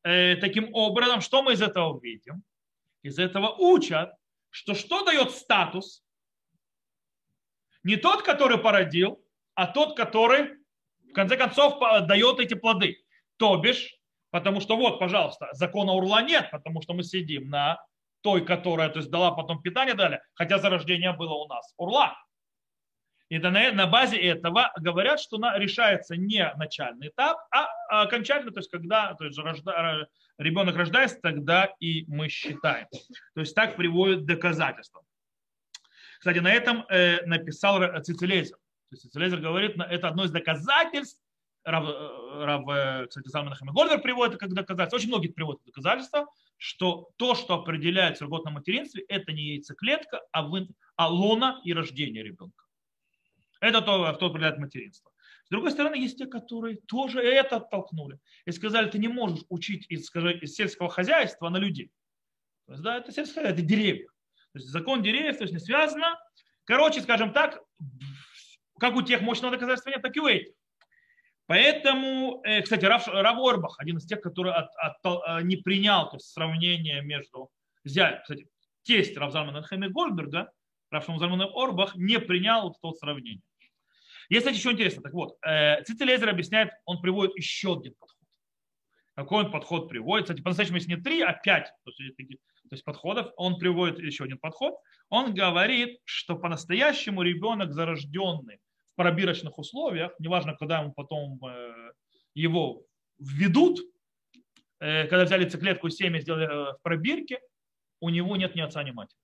Э, 0.03 0.35
таким 0.35 0.71
образом, 0.71 1.21
что 1.21 1.41
мы 1.41 1.53
из 1.53 1.63
этого 1.63 1.99
видим? 1.99 2.43
Из 3.01 3.17
этого 3.17 3.55
учат, 3.57 4.13
что 4.51 4.75
что 4.75 5.03
дает 5.03 5.31
статус? 5.31 6.03
Не 7.81 7.95
тот, 7.95 8.21
который 8.21 8.59
породил, 8.59 9.19
а 9.55 9.65
тот, 9.65 9.97
который 9.97 10.59
в 11.09 11.13
конце 11.13 11.37
концов 11.37 11.79
дает 12.05 12.39
эти 12.39 12.53
плоды. 12.53 13.03
То 13.37 13.57
бишь, 13.57 13.97
потому 14.29 14.61
что 14.61 14.77
вот, 14.77 14.99
пожалуйста, 14.99 15.49
закона 15.53 15.93
урла 15.93 16.21
нет, 16.21 16.51
потому 16.51 16.83
что 16.83 16.93
мы 16.93 17.01
сидим 17.01 17.49
на 17.49 17.83
той, 18.25 18.43
которая 18.43 18.89
то 18.89 18.97
есть, 18.97 19.11
дала 19.11 19.29
потом 19.29 19.61
питание 19.61 19.93
дали, 19.93 20.19
хотя 20.33 20.57
зарождение 20.57 21.13
было 21.13 21.35
у 21.35 21.47
нас 21.47 21.75
урла. 21.77 22.17
И 23.29 23.37
на, 23.37 23.51
на 23.71 23.85
базе 23.85 24.17
этого 24.17 24.71
говорят, 24.79 25.19
что 25.19 25.37
решается 25.55 26.17
не 26.17 26.51
начальный 26.57 27.09
этап, 27.09 27.37
а 27.51 27.67
окончательно, 28.01 28.51
то 28.51 28.59
есть 28.59 28.71
когда 28.71 29.13
то 29.13 29.25
есть, 29.25 29.37
рожда, 29.37 30.07
ребенок 30.39 30.75
рождается, 30.75 31.19
тогда 31.21 31.71
и 31.79 32.05
мы 32.07 32.27
считаем. 32.27 32.87
То 33.35 33.41
есть 33.41 33.53
так 33.53 33.75
приводят 33.75 34.25
доказательства. 34.25 35.03
Кстати, 36.17 36.39
на 36.39 36.51
этом 36.51 36.83
э, 36.89 37.23
написал 37.27 37.79
Цицелезер. 38.01 38.57
То 38.89 38.95
есть 38.95 39.15
Лезер 39.15 39.39
говорит, 39.39 39.75
это 39.77 40.07
одно 40.07 40.23
из 40.23 40.31
доказательств, 40.31 41.21
Рав, 41.65 41.85
Рав 42.43 43.07
кстати, 43.07 43.27
Залман 43.27 43.53
Гольдер 43.73 43.99
приводит 43.99 44.35
это 44.35 44.45
как 44.45 44.53
доказательство, 44.53 44.97
очень 44.97 45.07
многие 45.09 45.29
приводят 45.29 45.63
доказательства, 45.65 46.27
что 46.57 47.09
то, 47.17 47.33
что 47.33 47.55
определяется 47.55 48.23
в 48.23 48.27
работном 48.27 48.53
материнстве, 48.53 49.03
это 49.07 49.31
не 49.33 49.55
яйцеклетка, 49.55 50.21
а, 50.31 50.43
вы, 50.43 50.69
а 50.95 51.09
лона 51.09 51.59
и 51.63 51.73
рождение 51.73 52.23
ребенка. 52.23 52.63
Это 53.59 53.81
то, 53.81 54.13
кто 54.13 54.27
определяет 54.27 54.59
материнство. 54.59 55.11
С 55.45 55.49
другой 55.49 55.71
стороны, 55.71 55.95
есть 55.95 56.17
те, 56.17 56.27
которые 56.27 56.77
тоже 56.87 57.21
это 57.21 57.57
оттолкнули 57.57 58.19
и 58.45 58.51
сказали, 58.51 58.89
ты 58.89 58.99
не 58.99 59.07
можешь 59.07 59.43
учить 59.49 59.85
из, 59.89 60.05
скажем, 60.05 60.31
из 60.39 60.53
сельского 60.53 60.89
хозяйства 60.89 61.49
на 61.49 61.57
людей. 61.57 61.91
То 62.67 62.73
есть, 62.73 62.83
да, 62.83 62.97
это 62.97 63.11
сельское 63.11 63.41
хозяйство, 63.41 63.61
это 63.61 63.67
деревья. 63.67 64.07
То 64.53 64.59
есть 64.59 64.67
закон 64.69 65.01
деревьев, 65.01 65.37
то 65.37 65.43
есть 65.43 65.53
не 65.53 65.59
связано. 65.59 66.17
Короче, 66.63 67.01
скажем 67.01 67.33
так, 67.33 67.61
как 68.79 68.95
у 68.95 69.01
тех 69.01 69.21
мощного 69.21 69.53
доказательства 69.53 69.89
нет, 69.89 70.01
так 70.01 70.15
и 70.15 70.19
у 70.19 70.27
этих. 70.27 70.53
Поэтому, 71.47 72.41
э, 72.43 72.61
кстати, 72.61 72.85
Рав, 72.85 73.07
Рав 73.07 73.37
Орбах, 73.37 73.75
один 73.79 73.97
из 73.97 74.05
тех, 74.05 74.21
который 74.21 74.51
от, 74.51 74.69
от, 74.75 74.97
э, 75.05 75.43
не 75.43 75.57
принял 75.57 76.09
то 76.09 76.15
есть, 76.15 76.31
сравнение 76.31 77.01
между 77.01 77.49
взять, 77.83 78.21
кстати, 78.23 78.47
тесть 78.81 79.15
Равзальмана 79.15 79.61
Хеми 79.61 79.87
Гольдберга, 79.87 80.51
Рав 80.89 81.05
Шамзальман 81.05 81.41
Орбах 81.53 81.95
не 81.95 82.19
принял 82.19 82.63
вот 82.63 82.77
это 82.81 82.97
сравнение. 82.97 83.43
Есть, 84.29 84.45
кстати, 84.45 84.57
еще 84.57 84.71
интересно. 84.71 85.03
Так 85.03 85.13
вот, 85.13 85.37
э, 85.45 85.83
Цицелезер 85.83 86.29
объясняет, 86.29 86.71
он 86.85 86.99
приводит 86.99 87.35
еще 87.35 87.77
один 87.77 87.93
подход. 87.93 88.19
Какой 89.13 89.45
он 89.45 89.51
подход 89.51 89.87
приводит? 89.87 90.25
Кстати, 90.25 90.41
по-настоящему, 90.41 90.77
если 90.77 90.95
не 90.95 91.01
три, 91.01 91.21
а 91.21 91.33
пять 91.33 91.71
то 91.83 91.91
есть, 91.97 92.17
то 92.17 92.73
есть 92.73 92.83
подходов, 92.83 93.31
он 93.37 93.59
приводит 93.59 93.99
еще 93.99 94.23
один 94.23 94.39
подход. 94.39 94.73
Он 95.09 95.33
говорит, 95.33 95.99
что 96.05 96.35
по-настоящему 96.35 97.21
ребенок 97.21 97.71
зарожденный 97.71 98.59
пробирочных 98.95 99.57
условиях, 99.57 100.13
неважно, 100.19 100.55
когда 100.55 100.79
ему 100.79 100.93
потом 100.93 101.39
э, 101.45 101.91
его 102.33 102.83
введут, 103.19 103.79
э, 104.79 105.07
когда 105.07 105.25
взяли 105.25 105.49
циклетку 105.49 105.89
семя, 105.89 106.19
сделали 106.19 106.45
э, 106.45 106.73
в 106.73 106.81
пробирке, 106.81 107.39
у 107.99 108.09
него 108.09 108.35
нет 108.35 108.55
ни 108.55 108.61
отца, 108.61 108.83
ни 108.83 108.91
матери 108.91 109.19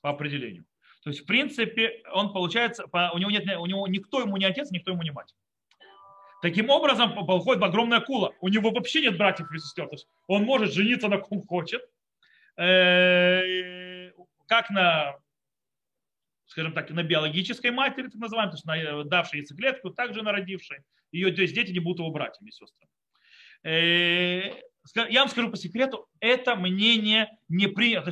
по 0.00 0.10
определению. 0.10 0.64
То 1.02 1.10
есть, 1.10 1.22
в 1.22 1.26
принципе, 1.26 2.02
он 2.12 2.32
получается, 2.32 2.84
у 3.14 3.18
него 3.18 3.30
нет, 3.30 3.44
у 3.58 3.66
него 3.66 3.86
никто 3.88 4.20
ему 4.20 4.36
не 4.36 4.44
отец, 4.44 4.70
никто 4.70 4.92
ему 4.92 5.02
не 5.02 5.10
мать. 5.10 5.34
Таким 6.42 6.70
образом, 6.70 7.26
выходит 7.26 7.62
огромная 7.62 7.98
акула. 7.98 8.32
У 8.40 8.48
него 8.48 8.70
вообще 8.70 9.02
нет 9.02 9.18
братьев 9.18 9.50
и 9.52 9.58
сестер. 9.58 9.86
То 9.86 9.94
есть 9.94 10.08
он 10.26 10.44
может 10.44 10.72
жениться 10.72 11.08
на 11.08 11.18
ком 11.18 11.46
хочет, 11.46 11.82
как 12.56 14.70
на 14.70 15.16
скажем 16.50 16.72
так, 16.72 16.90
на 16.90 17.02
биологической 17.02 17.70
матери, 17.70 18.08
так 18.08 18.20
называемой, 18.20 18.52
то 18.52 18.56
есть 18.56 18.66
на 18.66 18.76
э, 18.76 19.04
давшей 19.04 19.40
яйцеклетку, 19.40 19.90
также 19.90 20.22
на 20.22 20.32
родившей. 20.32 20.78
Ее, 21.12 21.32
то 21.32 21.42
есть 21.42 21.54
дети 21.54 21.72
не 21.72 21.80
будут 21.80 22.00
его 22.00 22.10
братьями 22.10 22.50
и 22.50 22.52
сестрами. 22.52 22.90
Э, 23.64 24.62
я 25.08 25.20
вам 25.20 25.28
скажу 25.28 25.50
по 25.50 25.56
секрету, 25.56 26.08
это 26.20 26.56
мнение 26.56 27.30
не 27.48 27.66
принято. 27.66 28.10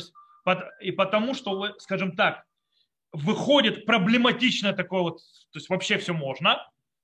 И 0.80 0.92
потому 0.92 1.34
что, 1.34 1.78
скажем 1.78 2.16
так, 2.16 2.44
выходит 3.12 3.84
проблематично 3.84 4.72
такое 4.72 5.02
вот, 5.02 5.18
то 5.50 5.58
есть 5.58 5.68
вообще 5.68 5.98
все 5.98 6.14
можно, 6.14 6.58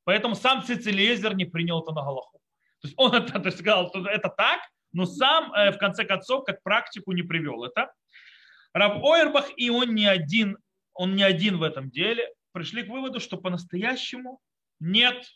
Поэтому 0.05 0.35
сам 0.35 0.63
Цицелезер 0.63 1.35
не 1.35 1.47
принял 1.47 1.81
это 1.81 1.93
на 1.93 2.03
Галаху. 2.03 2.39
То 2.81 2.89
есть 2.89 2.95
он 2.97 3.15
это 3.15 3.41
то 3.41 3.47
есть, 3.47 3.59
сказал, 3.59 3.89
что 3.89 4.07
это 4.07 4.29
так, 4.29 4.61
но 4.93 5.07
сам 5.07 5.53
э, 5.53 5.73
в 5.73 5.79
конце 5.79 6.05
концов 6.05 6.45
как 6.45 6.63
практику 6.63 7.13
не 7.13 7.23
привел 7.23 7.65
это. 7.65 7.93
Раб 8.75 9.03
Ойербах 9.03 9.51
и 9.57 9.71
он 9.71 9.95
не 9.95 10.07
один, 10.07 10.59
он 10.95 11.17
не 11.17 11.23
один 11.23 11.59
в 11.59 11.63
этом 11.63 11.91
деле, 11.91 12.33
пришли 12.53 12.83
к 12.85 12.89
выводу, 12.89 13.21
что 13.21 13.37
по-настоящему 13.37 14.41
нет 14.81 15.27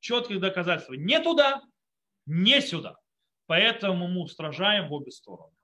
четких 0.00 0.40
доказательств. 0.40 0.92
Не 0.92 1.20
туда, 1.20 1.62
не 2.26 2.60
сюда. 2.60 2.96
Поэтому 3.46 4.08
мы 4.08 4.22
устражаем 4.22 4.88
в 4.88 4.92
обе 4.92 5.10
стороны. 5.10 5.54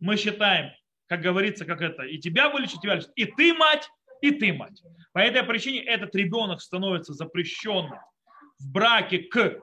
Мы 0.00 0.16
считаем, 0.16 0.72
как 1.06 1.20
говорится, 1.20 1.64
как 1.64 1.80
это, 1.80 2.02
и 2.02 2.18
тебя 2.18 2.50
вылечить, 2.50 2.80
тебя 2.80 2.92
вылечить, 2.92 3.12
и 3.16 3.24
ты 3.24 3.54
мать, 3.54 3.88
и 4.20 4.30
ты 4.30 4.52
мать. 4.52 4.82
По 5.12 5.18
этой 5.18 5.42
причине 5.42 5.82
этот 5.82 6.14
ребенок 6.14 6.60
становится 6.60 7.14
запрещенным 7.14 7.98
в 8.58 8.70
браке 8.70 9.18
к 9.18 9.60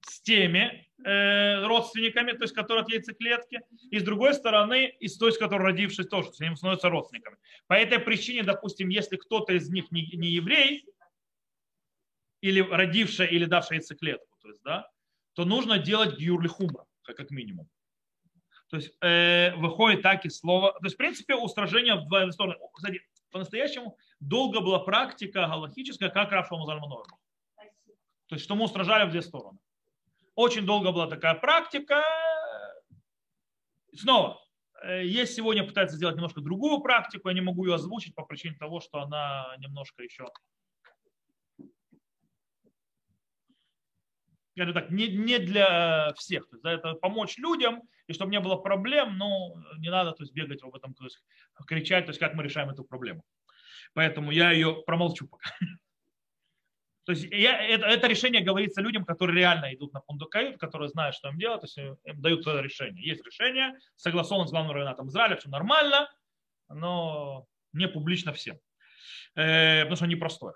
с 0.00 0.20
теми 0.22 0.88
родственниками, 1.04 2.32
то 2.32 2.42
есть 2.42 2.54
которые 2.54 2.82
от 2.82 2.90
яйцеклетки, 2.90 3.60
и 3.90 3.98
с 3.98 4.02
другой 4.02 4.34
стороны, 4.34 4.86
и 4.86 5.08
с 5.08 5.16
той, 5.18 5.32
с 5.32 5.38
которой 5.38 5.62
родившись 5.62 6.06
тоже, 6.06 6.32
с 6.32 6.40
ним 6.40 6.56
становятся 6.56 6.88
родственниками. 6.88 7.36
По 7.66 7.74
этой 7.74 7.98
причине, 7.98 8.42
допустим, 8.42 8.88
если 8.88 9.16
кто-то 9.16 9.52
из 9.52 9.68
них 9.70 9.90
не, 9.90 10.06
не 10.16 10.28
еврей, 10.28 10.84
или 12.40 12.60
родившая, 12.60 13.28
или 13.28 13.44
давшая 13.44 13.78
яйцеклетку, 13.78 14.36
то 14.42 14.48
есть, 14.48 14.62
да, 14.62 14.90
то 15.34 15.44
нужно 15.44 15.78
делать 15.78 16.18
гюрли 16.18 16.48
хумра, 16.48 16.84
как 17.02 17.30
минимум. 17.30 17.68
То 18.68 18.76
есть 18.76 18.96
э, 19.02 19.54
выходит 19.56 20.02
так 20.02 20.24
и 20.24 20.30
слово. 20.30 20.72
То 20.72 20.84
есть, 20.84 20.94
в 20.94 20.98
принципе, 20.98 21.34
устражение 21.34 21.94
в 21.94 22.08
две 22.08 22.32
стороны. 22.32 22.56
Кстати, 22.72 23.02
по-настоящему 23.30 23.98
долго 24.18 24.60
была 24.60 24.78
практика 24.78 25.46
галактическая, 25.46 26.08
как 26.08 26.32
Раф 26.32 26.50
Музальманор. 26.50 27.04
То 28.26 28.34
есть, 28.34 28.44
что 28.44 28.54
мы 28.54 28.64
устражали 28.64 29.06
в 29.06 29.10
две 29.10 29.20
стороны. 29.20 29.58
Очень 30.34 30.64
долго 30.64 30.92
была 30.92 31.06
такая 31.08 31.34
практика. 31.34 32.02
Снова, 33.94 34.40
э, 34.82 35.04
есть 35.04 35.34
сегодня 35.34 35.64
пытается 35.66 35.96
сделать 35.96 36.16
немножко 36.16 36.40
другую 36.40 36.80
практику, 36.80 37.28
я 37.28 37.34
не 37.34 37.42
могу 37.42 37.66
ее 37.66 37.74
озвучить 37.74 38.14
по 38.14 38.24
причине 38.24 38.56
того, 38.56 38.80
что 38.80 39.00
она 39.02 39.54
немножко 39.58 40.02
еще 40.02 40.26
скажем 44.54 44.74
так, 44.74 44.90
не, 44.90 45.08
не 45.08 45.38
для 45.38 46.12
всех. 46.14 46.48
То 46.48 46.56
есть, 46.56 46.62
да, 46.62 46.72
это 46.72 46.94
помочь 46.94 47.38
людям, 47.38 47.82
и 48.06 48.12
чтобы 48.12 48.30
не 48.30 48.40
было 48.40 48.56
проблем, 48.56 49.16
но 49.16 49.54
не 49.78 49.90
надо 49.90 50.12
то 50.12 50.22
есть, 50.22 50.34
бегать 50.34 50.62
об 50.62 50.74
этом, 50.74 50.94
то 50.94 51.04
есть, 51.04 51.22
кричать, 51.66 52.04
то 52.04 52.10
есть, 52.10 52.20
как 52.20 52.34
мы 52.34 52.42
решаем 52.42 52.70
эту 52.70 52.84
проблему. 52.84 53.24
Поэтому 53.94 54.30
я 54.30 54.52
ее 54.52 54.82
промолчу 54.86 55.26
пока. 55.26 55.50
То 57.04 57.12
есть 57.12 57.24
я, 57.24 57.60
это, 57.60 57.86
это 57.86 58.06
решение 58.06 58.42
говорится 58.42 58.80
людям, 58.80 59.04
которые 59.04 59.36
реально 59.36 59.74
идут 59.74 59.92
на 59.92 60.00
пундукают, 60.00 60.58
которые 60.58 60.88
знают, 60.88 61.16
что 61.16 61.28
им 61.28 61.38
делать, 61.38 61.60
то 61.60 61.66
есть 61.66 61.76
им 62.04 62.20
дают 62.20 62.46
решение. 62.46 63.04
Есть 63.04 63.24
решение, 63.24 63.76
согласовано 63.96 64.46
с 64.46 64.52
главным 64.52 64.72
равенатом 64.72 65.08
Израиля, 65.08 65.36
все 65.36 65.48
нормально, 65.48 66.08
но 66.68 67.46
не 67.72 67.88
публично 67.88 68.32
всем. 68.32 68.58
Э, 69.34 69.80
потому 69.82 69.96
что 69.96 70.06
непростое. 70.06 70.54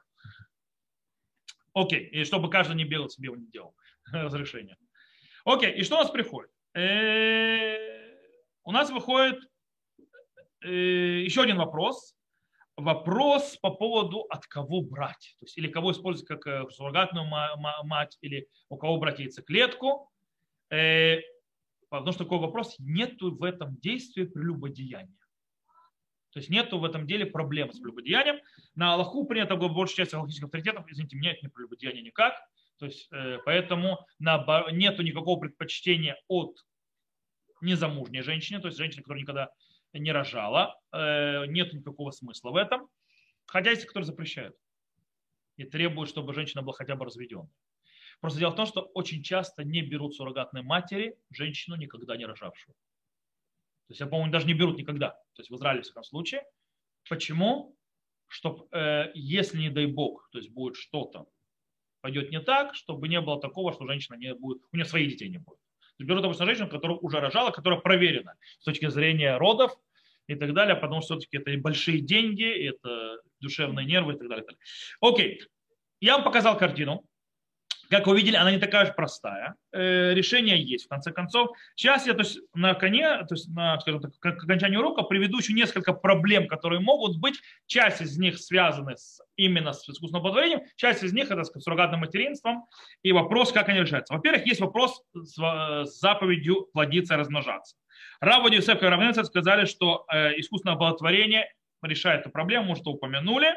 Окей, 1.75 2.07
и 2.07 2.25
чтобы 2.25 2.49
каждый 2.49 2.77
не 2.77 2.85
бегал 2.85 3.09
себе 3.09 3.31
не 3.31 3.51
делал 3.51 3.75
разрешение. 4.13 4.77
Окей, 5.45 5.73
и 5.73 5.83
что 5.83 5.97
у 5.97 5.99
нас 5.99 6.11
приходит? 6.11 6.51
Э, 6.75 7.77
у 8.65 8.73
нас 8.73 8.91
выходит 8.91 9.39
э, 10.63 10.71
еще 10.71 11.43
один 11.43 11.57
вопрос. 11.57 12.16
Вопрос 12.77 13.57
по 13.57 13.71
поводу 13.71 14.27
от 14.29 14.47
кого 14.47 14.83
брать. 14.83 15.35
То 15.41 15.47
есть, 15.47 15.57
или 15.57 15.69
кого 15.69 15.93
использовать 15.93 16.29
как 16.29 16.47
э, 16.47 16.71
суррогатную 16.71 17.27
мать, 17.27 18.19
или 18.21 18.49
у 18.69 18.77
кого 18.77 18.99
брать 18.99 19.19
яйцеклетку. 19.19 20.11
Потому 21.89 22.13
что 22.13 22.25
такой 22.25 22.39
вопрос, 22.39 22.75
нет 22.79 23.21
в 23.21 23.43
этом 23.45 23.77
действии 23.77 24.25
прелюбодеяния. 24.25 25.17
То 26.33 26.41
есть 26.41 26.51
нет 26.51 26.71
в 26.73 26.85
этом 26.85 27.07
деле 27.07 27.25
проблем 27.25 27.73
с 27.73 27.79
прелюбодеянием. 27.79 28.41
На 28.75 28.93
Аллаху 28.93 29.25
принято 29.25 29.57
большая 29.57 30.05
часть 30.05 30.13
аллахических 30.13 30.45
авторитетов, 30.45 30.85
извините, 30.91 31.17
меня 31.17 31.31
это 31.31 31.41
не 31.43 31.49
прелюбодеяние 31.49 32.03
никак. 32.03 32.35
То 32.79 32.85
есть, 32.85 33.09
э, 33.11 33.39
поэтому 33.47 34.05
нет 34.19 34.99
никакого 34.99 35.41
предпочтения 35.41 36.19
от 36.29 36.59
незамужней 37.63 38.21
женщины, 38.21 38.61
то 38.61 38.67
есть 38.67 38.77
женщины, 38.77 39.03
которая 39.03 39.23
никогда 39.23 39.51
не 39.93 40.13
рожала, 40.13 40.81
э, 40.93 41.47
нет 41.47 41.73
никакого 41.73 42.11
смысла 42.11 42.51
в 42.51 42.57
этом. 42.57 42.89
Хотя 43.47 43.71
есть, 43.71 43.85
которые 43.87 44.07
запрещают 44.07 44.57
и 45.57 45.65
требуют, 45.65 46.11
чтобы 46.11 46.35
женщина 46.35 46.63
была 46.63 46.75
хотя 46.75 46.97
бы 46.97 47.05
разведенной. 47.05 47.51
Просто 48.21 48.39
дело 48.39 48.51
в 48.51 48.57
том, 48.57 48.67
что 48.67 48.83
очень 48.95 49.23
часто 49.23 49.65
не 49.65 49.83
берут 49.83 50.15
суррогатной 50.15 50.63
матери 50.63 51.17
женщину, 51.31 51.77
никогда 51.77 52.17
не 52.17 52.27
рожавшую. 52.27 52.75
То 52.75 53.93
есть, 53.93 54.01
я, 54.01 54.07
по-моему, 54.07 54.33
даже 54.33 54.47
не 54.47 54.55
берут 54.55 54.79
никогда. 54.79 55.11
То 55.11 55.41
есть 55.41 55.51
в 55.51 55.55
Израиле, 55.57 55.83
в 55.83 55.85
всяком 55.85 56.03
случае. 56.03 56.45
Почему? 57.09 57.77
Чтобы, 58.27 58.67
э, 58.73 59.13
если, 59.15 59.59
не 59.59 59.71
дай 59.71 59.87
бог, 59.87 60.29
то 60.33 60.39
есть 60.39 60.51
будет 60.51 60.77
что-то 60.77 61.27
пойдет 62.07 62.31
не 62.31 62.41
так, 62.41 62.77
чтобы 62.77 63.09
не 63.09 63.21
было 63.21 63.41
такого, 63.41 63.73
что 63.73 63.85
женщина 63.85 64.15
не 64.15 64.33
будет, 64.33 64.63
у 64.71 64.77
нее 64.77 64.85
своих 64.85 65.11
детей 65.11 65.29
не 65.29 65.39
будет. 65.39 65.59
Берут 65.99 66.25
обычно 66.25 66.45
женщину, 66.47 66.69
которая 66.69 66.99
уже 66.99 67.21
рожала, 67.21 67.51
которая 67.51 67.81
проверена 67.81 68.35
с 68.61 68.65
точки 68.65 68.89
зрения 68.89 69.37
родов 69.39 69.73
и 70.27 70.35
так 70.35 70.53
далее, 70.55 70.77
потому 70.77 71.01
что 71.01 71.19
все-таки 71.19 71.39
это 71.39 71.61
большие 71.61 72.01
деньги, 72.01 72.45
это 72.69 73.21
душевные 73.41 73.87
нервы 73.87 74.15
и 74.15 74.19
так 74.19 74.29
далее. 74.29 74.47
Окей, 75.01 75.43
я 76.01 76.17
вам 76.17 76.25
показал 76.25 76.59
картину. 76.59 77.05
Как 77.89 78.07
вы 78.07 78.17
видели, 78.17 78.37
она 78.37 78.51
не 78.51 78.59
такая 78.59 78.87
же 78.87 78.93
простая. 78.93 79.55
Э, 79.73 80.13
решение 80.15 80.63
есть, 80.63 80.87
в 80.87 80.89
конце 80.89 81.13
концов. 81.13 81.51
Сейчас 81.75 82.07
я 82.07 82.15
то 82.15 82.21
есть, 82.21 82.39
на 82.55 82.75
коне, 82.75 83.19
то 83.25 83.35
есть 83.35 83.49
на, 83.49 83.79
скажем 83.81 84.01
так, 84.01 84.19
к 84.19 84.45
окончанию 84.45 84.81
урока 84.81 85.03
приведу 85.03 85.39
еще 85.39 85.53
несколько 85.53 85.93
проблем, 85.93 86.49
которые 86.49 86.81
могут 86.81 87.19
быть. 87.19 87.41
Часть 87.67 88.01
из 88.01 88.19
них 88.19 88.39
связаны 88.39 88.97
с, 88.97 89.21
именно 89.37 89.73
с 89.73 89.89
искусственным 89.89 90.21
оплодотворением, 90.21 90.63
часть 90.77 91.03
из 91.03 91.13
них 91.13 91.31
это 91.31 91.45
с 91.45 91.53
суррогатным 91.61 92.01
материнством. 92.01 92.67
И 93.03 93.13
вопрос, 93.13 93.53
как 93.53 93.69
они 93.69 93.81
решаются. 93.81 94.15
Во-первых, 94.15 94.47
есть 94.47 94.61
вопрос 94.61 95.03
с, 95.15 95.37
с 95.37 96.01
заповедью 96.01 96.69
плодиться 96.73 97.15
и 97.15 97.17
размножаться. 97.17 97.77
Рав 98.21 98.51
Юсеф 98.51 98.83
и 98.83 98.87
Равнецер 98.87 99.25
сказали, 99.25 99.67
что 99.67 100.07
э, 100.11 100.39
искусственное 100.41 100.75
оплодотворение 100.75 101.53
решает 101.83 102.23
эту 102.23 102.31
проблему, 102.31 102.75
что 102.77 102.91
упомянули. 102.91 103.55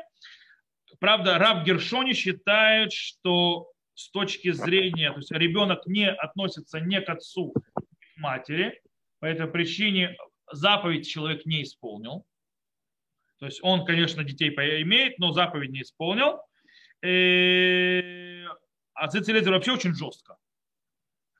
Правда, 0.99 1.37
Раб 1.37 1.63
Гершони 1.63 2.13
считает, 2.13 2.91
что 2.91 3.71
с 3.99 4.09
точки 4.11 4.51
зрения, 4.51 5.11
то 5.11 5.17
есть 5.17 5.31
ребенок 5.31 5.85
не 5.85 6.09
относится 6.09 6.79
не 6.79 7.01
к 7.01 7.09
отцу, 7.09 7.53
а 7.75 7.81
к 7.81 7.85
матери, 8.15 8.81
по 9.19 9.25
этой 9.25 9.45
причине 9.47 10.15
заповедь 10.49 11.05
человек 11.05 11.45
не 11.45 11.63
исполнил. 11.63 12.25
То 13.39 13.45
есть 13.45 13.59
он, 13.61 13.85
конечно, 13.85 14.23
детей 14.23 14.51
имеет, 14.83 15.19
но 15.19 15.33
заповедь 15.33 15.71
не 15.71 15.81
исполнил. 15.81 16.39
И... 17.03 18.45
А 18.93 19.07
Цицелезер 19.09 19.51
вообще 19.51 19.73
очень 19.73 19.93
жестко. 19.93 20.37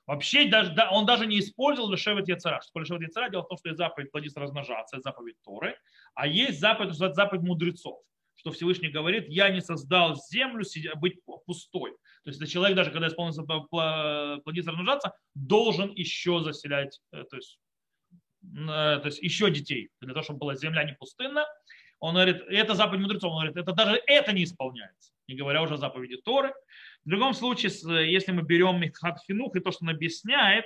Вообще 0.06 0.50
даже, 0.50 0.74
да, 0.74 0.92
он 0.92 1.06
даже 1.06 1.28
не 1.28 1.40
использовал 1.40 1.90
Лешевет 1.90 2.28
Яцера. 2.28 2.60
Что 2.62 2.82
Лешевет 2.82 3.04
Яцера? 3.04 3.30
Дело 3.30 3.44
в 3.44 3.48
том, 3.48 3.58
что 3.58 3.70
есть 3.70 3.78
заповедь 3.78 4.12
плодиться 4.12 4.42
размножаться, 4.42 4.98
это 4.98 5.04
заповедь 5.04 5.38
Торы, 5.46 5.78
а 6.14 6.28
есть 6.28 6.60
заповедь, 6.60 6.96
заповедь 6.96 7.44
мудрецов 7.44 8.02
что 8.40 8.52
Всевышний 8.52 8.88
говорит, 8.88 9.26
я 9.28 9.50
не 9.50 9.62
создал 9.62 10.16
землю 10.30 10.64
быть 10.96 11.20
пустой. 11.46 11.92
То 12.24 12.32
есть 12.32 12.52
человек, 12.52 12.78
даже 12.78 12.92
когда 12.92 13.08
исполнится 13.08 13.44
плодиться, 13.44 14.72
размножаться, 14.72 15.14
должен 15.36 15.92
еще 15.92 16.40
заселять, 16.42 17.02
э, 17.12 17.26
то 17.30 17.36
есть, 17.36 17.60
э, 18.44 18.66
то 18.66 19.04
есть 19.06 19.20
еще 19.20 19.52
детей, 19.52 19.90
для 20.00 20.14
того, 20.14 20.24
чтобы 20.24 20.40
была 20.40 20.56
земля 20.56 20.86
не 20.86 20.94
пустынна. 20.94 21.46
Он 22.00 22.14
говорит, 22.14 22.42
это 22.48 22.76
заповедь 22.76 23.02
мудрецов, 23.02 23.34
он 23.34 23.40
говорит, 23.40 23.58
это 23.58 23.74
даже 23.74 24.02
это 24.08 24.32
не 24.32 24.46
исполняется, 24.46 25.12
не 25.28 25.36
говоря 25.36 25.62
уже 25.62 25.74
о 25.74 25.78
заповеди 25.78 26.16
Торы. 26.16 26.54
В 27.04 27.10
другом 27.10 27.34
случае, 27.34 27.74
если 28.10 28.32
мы 28.32 28.44
берем 28.44 28.80
Михат 28.80 29.22
Финух 29.28 29.54
и 29.58 29.60
то, 29.60 29.72
что 29.72 29.84
он 29.84 29.90
объясняет, 29.90 30.64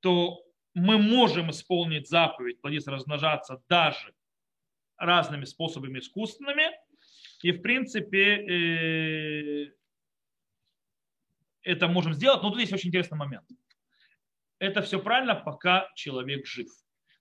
то 0.00 0.42
мы 0.74 0.98
можем 0.98 1.50
исполнить 1.50 2.10
заповедь 2.10 2.60
плодиться, 2.60 2.90
размножаться 2.90 3.62
даже 3.70 4.12
разными 4.98 5.46
способами 5.46 5.98
искусственными, 5.98 6.70
и, 7.42 7.52
в 7.52 7.62
принципе, 7.62 8.36
э, 8.36 9.72
это 11.62 11.88
можем 11.88 12.14
сделать. 12.14 12.42
Но 12.42 12.50
тут 12.50 12.60
есть 12.60 12.72
очень 12.72 12.88
интересный 12.88 13.18
момент. 13.18 13.46
Это 14.58 14.82
все 14.82 15.00
правильно, 15.00 15.34
пока 15.34 15.88
человек 15.94 16.46
жив. 16.46 16.68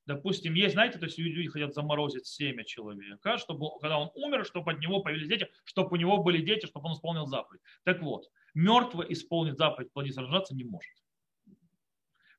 Допустим, 0.05 0.55
есть, 0.55 0.73
знаете, 0.73 0.97
то 0.97 1.05
есть 1.05 1.19
люди 1.19 1.47
хотят 1.49 1.75
заморозить 1.75 2.25
семя 2.25 2.63
человека, 2.63 3.37
чтобы, 3.37 3.79
когда 3.79 3.99
он 3.99 4.09
умер, 4.15 4.43
чтобы 4.43 4.71
от 4.71 4.79
него 4.79 5.01
появились 5.01 5.27
дети, 5.27 5.47
чтобы 5.65 5.91
у 5.91 5.95
него 5.97 6.23
были 6.23 6.41
дети, 6.41 6.65
чтобы 6.65 6.87
он 6.87 6.95
исполнил 6.95 7.27
заповедь. 7.27 7.61
Так 7.83 8.01
вот, 8.01 8.25
мертвый 8.55 9.05
исполнить 9.13 9.57
заповедь 9.57 9.93
плодиться 9.93 10.21
рождаться 10.21 10.55
не 10.55 10.63
может. 10.63 10.91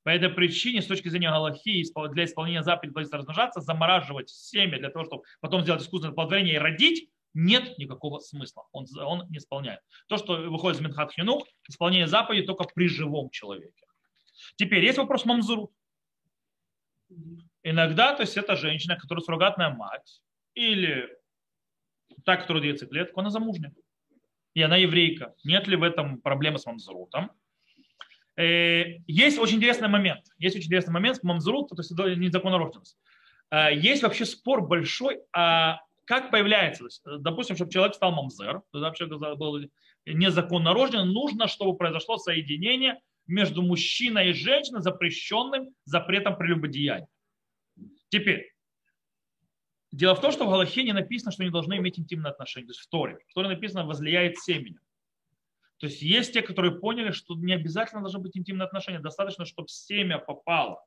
По 0.03 0.09
этой 0.09 0.31
причине, 0.31 0.83
с 0.83 0.87
точки 0.87 1.09
зрения 1.09 1.31
Галахи, 1.31 1.85
для 2.13 2.25
исполнения 2.25 2.65
заповеди 2.65 2.93
плодиться 2.93 3.19
размножаться, 3.19 3.61
замораживать 3.61 4.31
семя 4.31 4.79
для 4.79 4.91
того, 4.91 5.05
чтобы 5.05 5.23
потом 5.41 5.63
сделать 5.63 5.83
искусственное 5.83 6.15
плодотворение 6.15 6.57
и 6.57 6.59
родить, 6.59 7.09
нет 7.35 7.79
никакого 7.79 8.19
смысла. 8.19 8.65
Он, 8.73 8.87
он 8.99 9.29
не 9.31 9.39
исполняет. 9.39 9.81
То, 10.09 10.17
что 10.17 10.37
выходит 10.51 10.81
из 10.81 10.85
Минхат 10.85 11.13
Хинух, 11.13 11.47
исполнение 11.69 12.07
заповеди 12.07 12.47
только 12.47 12.65
при 12.65 12.89
живом 12.89 13.31
человеке. 13.31 13.87
Теперь 14.57 14.85
есть 14.85 14.99
вопрос 14.99 15.25
мамзурут. 15.25 15.71
Иногда, 17.63 18.15
то 18.15 18.23
есть 18.23 18.37
это 18.37 18.57
женщина, 18.57 18.97
которая 18.97 19.23
суррогатная 19.23 19.71
мать, 19.71 20.23
или 20.55 21.09
та, 22.25 22.37
которая 22.37 22.65
яйцеклетку, 22.65 23.21
она 23.21 23.31
замужняя. 23.31 23.75
И 24.55 24.63
она 24.63 24.77
еврейка. 24.77 25.35
Нет 25.45 25.69
ли 25.69 25.77
в 25.77 25.83
этом 25.83 26.21
проблемы 26.21 26.59
с 26.59 26.67
мамзрутом? 26.67 27.31
Э, 28.37 28.99
есть 29.07 29.39
очень 29.39 29.57
интересный 29.57 29.89
момент. 29.89 30.25
Есть 30.39 30.57
очень 30.57 30.67
интересный 30.67 30.93
момент 30.93 31.19
с 31.19 31.23
мамзрут, 31.23 31.69
то 31.69 31.77
есть 31.79 31.91
незаконнорожденность. 31.93 32.99
Э, 33.51 33.75
есть 33.75 34.03
вообще 34.03 34.25
спор 34.25 34.67
большой, 34.67 35.21
а 35.33 35.81
как 36.11 36.33
появляется, 36.33 36.83
есть, 36.87 37.03
допустим, 37.05 37.55
чтобы 37.55 37.71
человек 37.71 37.95
стал 37.95 38.11
мамзер, 38.11 38.63
вообще 38.73 39.07
был 39.07 39.61
незаконно 40.05 40.75
рожден, 40.75 41.07
нужно, 41.13 41.47
чтобы 41.47 41.79
произошло 41.79 42.19
соединение 42.19 43.01
между 43.29 43.63
мужчиной 43.63 44.31
и 44.31 44.33
женщиной, 44.33 44.83
запрещенным 44.83 45.69
запретом 45.85 46.37
прелюбодеяния. 46.37 47.07
Теперь, 48.09 48.53
дело 49.93 50.17
в 50.17 50.21
том, 50.21 50.33
что 50.33 50.47
в 50.47 50.51
Галахе 50.51 50.83
не 50.83 50.93
написано, 50.93 51.31
что 51.31 51.45
они 51.45 51.53
должны 51.53 51.77
иметь 51.77 52.01
интимные 52.01 52.33
отношения. 52.33 52.67
То 52.67 52.73
есть 52.73 52.81
в 52.81 52.89
Торе. 52.89 53.21
В 53.29 53.35
Торе 53.35 53.47
написано 53.47 53.87
«возлияет 53.87 54.37
семенем». 54.37 54.81
То 55.79 55.87
есть 55.87 56.03
есть 56.03 56.33
те, 56.33 56.43
которые 56.43 56.77
поняли, 56.81 57.13
что 57.13 57.37
не 57.37 57.53
обязательно 57.53 58.01
должны 58.01 58.19
быть 58.19 58.37
интимные 58.37 58.67
отношения. 58.67 58.99
Достаточно, 58.99 59.45
чтобы 59.45 59.69
семя 59.69 60.19
попало 60.19 60.85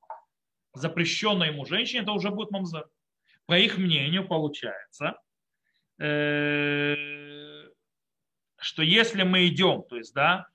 запрещенной 0.74 1.48
ему 1.48 1.64
женщине, 1.66 2.02
это 2.02 2.12
уже 2.12 2.30
будет 2.30 2.52
мамзар. 2.52 2.90
По 3.46 3.58
их 3.58 3.78
мнению, 3.78 4.28
получается, 4.28 5.18
э, 6.00 6.96
что 8.58 8.82
если 8.82 9.24
мы 9.24 9.48
идем, 9.48 9.84
то 9.84 9.98
есть, 9.98 10.14
да, 10.14 10.48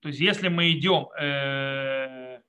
то 0.00 0.08
есть 0.08 0.20
если 0.20 0.48
мы 0.48 0.72
идем 0.72 1.08
э, 1.18 2.40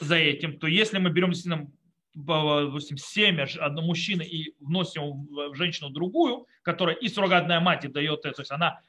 за 0.00 0.16
этим, 0.16 0.58
то 0.58 0.66
если 0.66 0.98
мы 0.98 1.10
берем 1.10 1.30
действительно 1.30 1.70
допустим, 2.14 2.96
семя 2.96 3.46
одного 3.60 3.86
мужчины 3.86 4.22
и 4.22 4.54
вносим 4.60 5.26
в 5.26 5.54
женщину 5.54 5.90
другую, 5.90 6.46
которая 6.62 6.96
и 6.96 7.08
суррогатная 7.08 7.60
мать 7.60 7.84
и 7.84 7.88
дает 7.88 8.22
то 8.22 8.28
есть 8.36 8.50
она, 8.50 8.80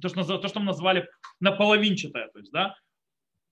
то, 0.00 0.08
что, 0.08 0.38
то, 0.38 0.48
что 0.48 0.60
мы 0.60 0.66
назвали 0.66 1.08
наполовинчатая, 1.40 2.28
то 2.28 2.38
есть, 2.38 2.50
да, 2.52 2.76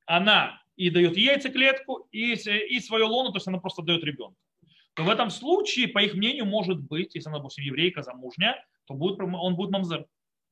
она 0.06 0.62
и 0.78 0.90
дает 0.90 1.16
яйцеклетку, 1.16 2.06
и, 2.12 2.34
и 2.34 2.80
свое 2.80 3.04
лоно, 3.04 3.30
то 3.30 3.36
есть 3.36 3.48
она 3.48 3.58
просто 3.58 3.82
дает 3.82 4.04
ребенка. 4.04 4.36
То 4.94 5.02
в 5.02 5.10
этом 5.10 5.28
случае, 5.28 5.88
по 5.88 5.98
их 5.98 6.14
мнению, 6.14 6.46
может 6.46 6.80
быть, 6.80 7.14
если 7.16 7.28
она, 7.28 7.38
допустим, 7.38 7.64
еврейка 7.64 8.02
замужняя, 8.02 8.64
то 8.86 8.94
будет, 8.94 9.20
он 9.20 9.56
будет 9.56 9.70
мамзер, 9.70 10.06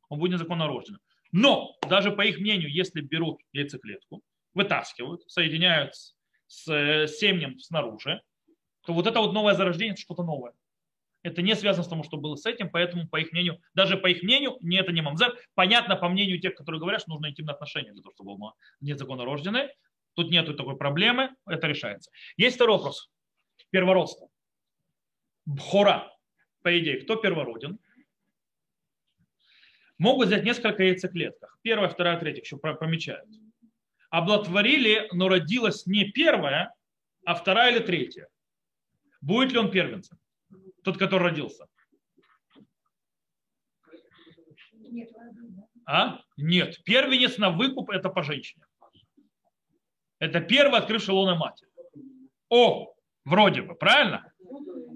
он 0.08 0.18
будет 0.18 0.32
незаконно 0.32 0.66
рожден. 0.66 0.98
Но 1.30 1.76
даже 1.88 2.10
по 2.10 2.22
их 2.22 2.38
мнению, 2.38 2.72
если 2.72 3.00
берут 3.00 3.40
яйцеклетку, 3.52 4.22
вытаскивают, 4.52 5.22
соединяют 5.30 5.94
с, 5.94 6.12
с 6.48 7.16
семенем 7.18 7.58
снаружи, 7.60 8.20
то 8.84 8.92
вот 8.92 9.06
это 9.06 9.20
вот 9.20 9.32
новое 9.32 9.54
зарождение 9.54 9.92
это 9.92 10.02
что-то 10.02 10.24
новое. 10.24 10.54
Это 11.22 11.42
не 11.42 11.54
связано 11.54 11.84
с 11.84 11.88
тем, 11.88 12.02
что 12.02 12.16
было 12.16 12.34
с 12.34 12.46
этим, 12.46 12.70
поэтому, 12.70 13.08
по 13.08 13.20
их 13.20 13.32
мнению, 13.32 13.60
даже 13.74 13.96
по 13.96 14.08
их 14.08 14.22
мнению, 14.22 14.58
не 14.60 14.76
это 14.76 14.92
не 14.92 15.02
мамзер. 15.02 15.36
Понятно, 15.54 15.96
по 15.96 16.08
мнению 16.08 16.40
тех, 16.40 16.54
которые 16.54 16.80
говорят, 16.80 17.00
что 17.00 17.10
нужно 17.10 17.28
интимные 17.28 17.54
отношения 17.54 17.92
для 17.92 18.02
того, 18.02 18.14
чтобы 18.14 18.36
был 18.36 18.52
незаконно 18.80 19.24
рожденный. 19.24 19.68
Тут 20.16 20.30
нет 20.30 20.46
такой 20.56 20.76
проблемы, 20.78 21.36
это 21.46 21.66
решается. 21.66 22.10
Есть 22.38 22.56
второй 22.56 22.78
вопрос. 22.78 23.10
Первородство. 23.68 24.30
Бхора. 25.44 26.10
По 26.62 26.78
идее, 26.78 27.02
кто 27.02 27.16
первороден? 27.16 27.78
Могут 29.98 30.28
взять 30.28 30.44
несколько 30.44 30.82
яйцеклетках. 30.82 31.58
Первая, 31.62 31.90
вторая, 31.90 32.18
третья, 32.18 32.40
еще 32.40 32.56
помечают. 32.56 33.28
Облатворили, 34.08 35.06
но 35.12 35.28
родилась 35.28 35.86
не 35.86 36.10
первая, 36.10 36.74
а 37.26 37.34
вторая 37.34 37.72
или 37.74 37.84
третья. 37.84 38.28
Будет 39.20 39.52
ли 39.52 39.58
он 39.58 39.70
первенцем? 39.70 40.18
Тот, 40.82 40.96
который 40.96 41.24
родился. 41.24 41.66
А? 45.84 46.20
Нет. 46.38 46.82
Первенец 46.84 47.36
на 47.36 47.50
выкуп 47.50 47.90
это 47.90 48.08
по 48.08 48.22
женщине. 48.22 48.64
Это 50.18 50.40
первый 50.40 50.80
открывший 50.80 51.14
лона 51.14 51.34
матери. 51.34 51.68
О, 52.48 52.94
вроде 53.24 53.62
бы, 53.62 53.74
правильно? 53.74 54.32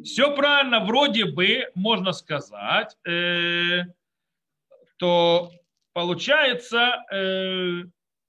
Все 0.03 0.35
правильно, 0.35 0.81
вроде 0.81 1.27
бы, 1.27 1.71
можно 1.75 2.13
сказать, 2.13 2.97
э, 3.07 3.83
то 4.97 5.51
получается, 5.93 7.05
э, 7.13 7.83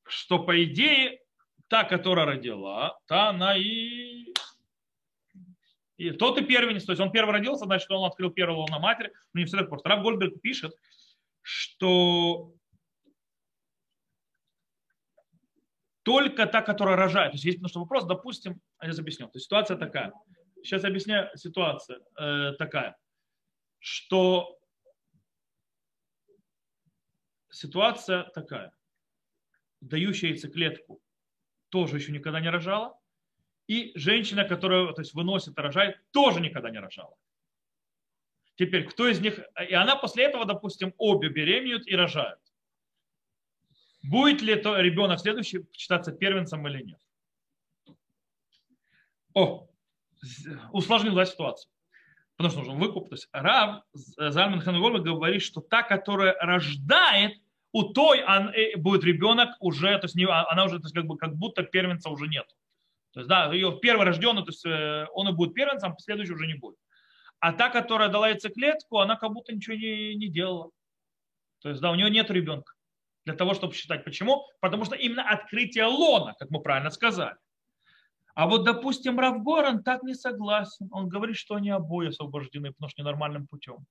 что 0.04 0.40
по 0.40 0.64
идее 0.64 1.20
та, 1.70 1.86
которая 1.86 2.26
родила, 2.26 3.00
та 3.06 3.30
она 3.30 3.56
и 3.56 4.26
и 6.02 6.10
тот 6.10 6.40
и 6.40 6.44
первенец, 6.44 6.84
то 6.84 6.94
есть 6.94 7.02
он 7.02 7.12
первый 7.12 7.32
родился, 7.32 7.66
значит, 7.66 7.90
он 7.92 8.04
открыл 8.06 8.32
первого 8.32 8.66
на 8.68 8.80
матери. 8.80 9.14
Но 9.34 9.40
не 9.40 9.46
все 9.46 9.58
так 9.58 9.70
просто. 9.70 9.88
Рав 9.88 10.02
Гольдберг 10.02 10.42
пишет, 10.42 10.74
что 11.44 12.54
только 16.04 16.46
та, 16.48 16.62
которая 16.62 16.96
рожает. 16.96 17.32
То 17.32 17.36
есть 17.36 17.46
есть 17.46 17.58
потому 17.58 17.70
что 17.70 17.80
вопрос, 17.80 18.06
допустим, 18.06 18.62
я 18.82 18.90
объясню. 18.90 19.28
То 19.28 19.38
есть 19.38 19.46
ситуация 19.46 19.78
такая. 19.78 20.14
Сейчас 20.64 20.84
объясняю 20.84 21.30
ситуацию 21.36 22.04
э, 22.20 22.54
такая, 22.58 22.96
что 23.80 24.60
ситуация 27.50 28.24
такая. 28.36 28.74
Дающая 29.82 30.30
яйцеклетку 30.30 31.02
тоже 31.70 31.98
еще 31.98 32.12
никогда 32.12 32.40
не 32.40 32.50
рожала, 32.50 33.00
и 33.68 33.92
женщина, 33.96 34.44
которая 34.44 34.92
то 34.94 35.02
есть, 35.02 35.14
выносит 35.14 35.58
и 35.58 35.62
рожает, 35.62 35.98
тоже 36.12 36.42
никогда 36.42 36.70
не 36.70 36.80
рожала. 36.80 37.16
Теперь, 38.56 38.86
кто 38.86 39.08
из 39.08 39.20
них... 39.22 39.40
И 39.70 39.74
она 39.74 39.96
после 39.96 40.26
этого, 40.26 40.46
допустим, 40.46 40.94
обе 40.98 41.30
беременеют 41.30 41.88
и 41.88 41.96
рожают. 41.96 42.41
Будет 44.04 44.42
ли 44.42 44.56
то 44.56 44.80
ребенок 44.80 45.20
следующий 45.20 45.66
считаться 45.74 46.12
первенцем 46.12 46.68
или 46.68 46.84
нет? 46.84 47.00
О, 49.34 49.68
усложнила 50.72 51.26
ситуацию. 51.26 51.72
Потому 52.36 52.52
что 52.52 52.60
нужен 52.60 52.80
выкуп. 52.80 53.10
То 53.10 53.16
есть 53.16 53.30
Рав 53.32 53.84
Зальман 53.94 54.62
Хангольма 54.62 55.00
говорит, 55.00 55.44
что 55.44 55.62
та, 55.62 55.84
которая 55.84 56.36
рождает, 56.40 57.38
у 57.72 57.84
той 57.84 58.20
э, 58.20 58.78
будет 58.78 59.04
ребенок 59.04 59.50
уже, 59.60 59.98
то 60.00 60.06
есть 60.06 60.18
она 60.18 60.66
уже 60.66 60.80
то 60.80 60.86
есть 60.86 60.96
как, 60.96 61.06
бы, 61.06 61.18
как 61.18 61.36
будто 61.36 61.64
первенца 61.64 62.10
уже 62.10 62.28
нет. 62.28 62.46
То 63.14 63.20
есть, 63.20 63.30
да, 63.30 63.54
ее 63.54 63.78
перворожденный, 63.82 64.44
то 64.44 64.50
есть 64.50 64.66
э, 64.66 65.06
он 65.14 65.30
и 65.30 65.34
будет 65.34 65.54
первенцем, 65.54 65.94
а 65.94 66.02
следующий 66.02 66.34
уже 66.34 66.48
не 66.48 66.56
будет. 66.56 66.78
А 67.40 67.54
та, 67.54 67.70
которая 67.70 68.10
дала 68.10 68.30
яйцеклетку, 68.30 69.00
она 69.00 69.16
как 69.16 69.32
будто 69.32 69.54
ничего 69.54 69.76
не, 69.76 70.16
не 70.16 70.28
делала. 70.28 70.72
То 71.62 71.70
есть, 71.70 71.82
да, 71.82 71.92
у 71.92 71.96
нее 71.96 72.10
нет 72.10 72.30
ребенка. 72.32 72.74
Для 73.26 73.36
того, 73.36 73.54
чтобы 73.54 73.74
считать. 73.74 74.04
Почему? 74.04 74.48
Потому 74.60 74.86
что 74.86 74.96
именно 74.96 75.30
открытие 75.30 75.86
лона, 75.86 76.36
как 76.40 76.50
мы 76.50 76.62
правильно 76.62 76.90
сказали. 76.90 77.38
А 78.34 78.48
вот, 78.48 78.64
допустим, 78.64 79.20
Рав 79.20 79.44
Горан 79.44 79.84
так 79.84 80.04
не 80.04 80.16
согласен. 80.16 80.88
Он 80.92 81.10
говорит, 81.10 81.36
что 81.36 81.56
они 81.56 81.70
обои 81.70 82.08
освобождены, 82.08 82.72
потому 82.72 82.90
что 82.90 83.02
ненормальным 83.02 83.48
путем. 83.48 83.86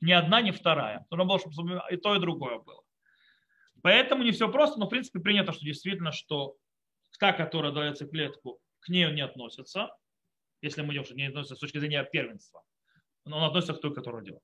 Ни 0.00 0.12
одна, 0.12 0.42
ни 0.42 0.50
вторая. 0.50 1.06
Нужно 1.10 1.24
было, 1.24 1.38
чтобы 1.38 1.80
и 1.90 1.96
то, 1.96 2.14
и 2.14 2.20
другое 2.20 2.58
было. 2.58 2.82
Поэтому 3.82 4.22
не 4.22 4.30
все 4.30 4.50
просто, 4.50 4.78
но 4.78 4.86
в 4.86 4.90
принципе 4.90 5.20
принято, 5.20 5.52
что 5.52 5.64
действительно, 5.64 6.12
что 6.12 6.56
та, 7.18 7.32
которая 7.32 7.72
дается 7.72 8.06
клетку, 8.06 8.60
к 8.80 8.88
ней 8.88 9.10
не 9.12 9.22
относится, 9.22 9.90
если 10.60 10.82
мы 10.82 10.92
идем, 10.92 11.04
что 11.04 11.14
не 11.14 11.26
относится 11.26 11.56
с 11.56 11.58
точки 11.58 11.78
зрения 11.78 12.04
первенства. 12.04 12.62
Но 13.24 13.38
он 13.38 13.44
относится 13.44 13.74
к 13.74 13.80
той, 13.80 13.94
которая 13.94 14.22
делает. 14.22 14.42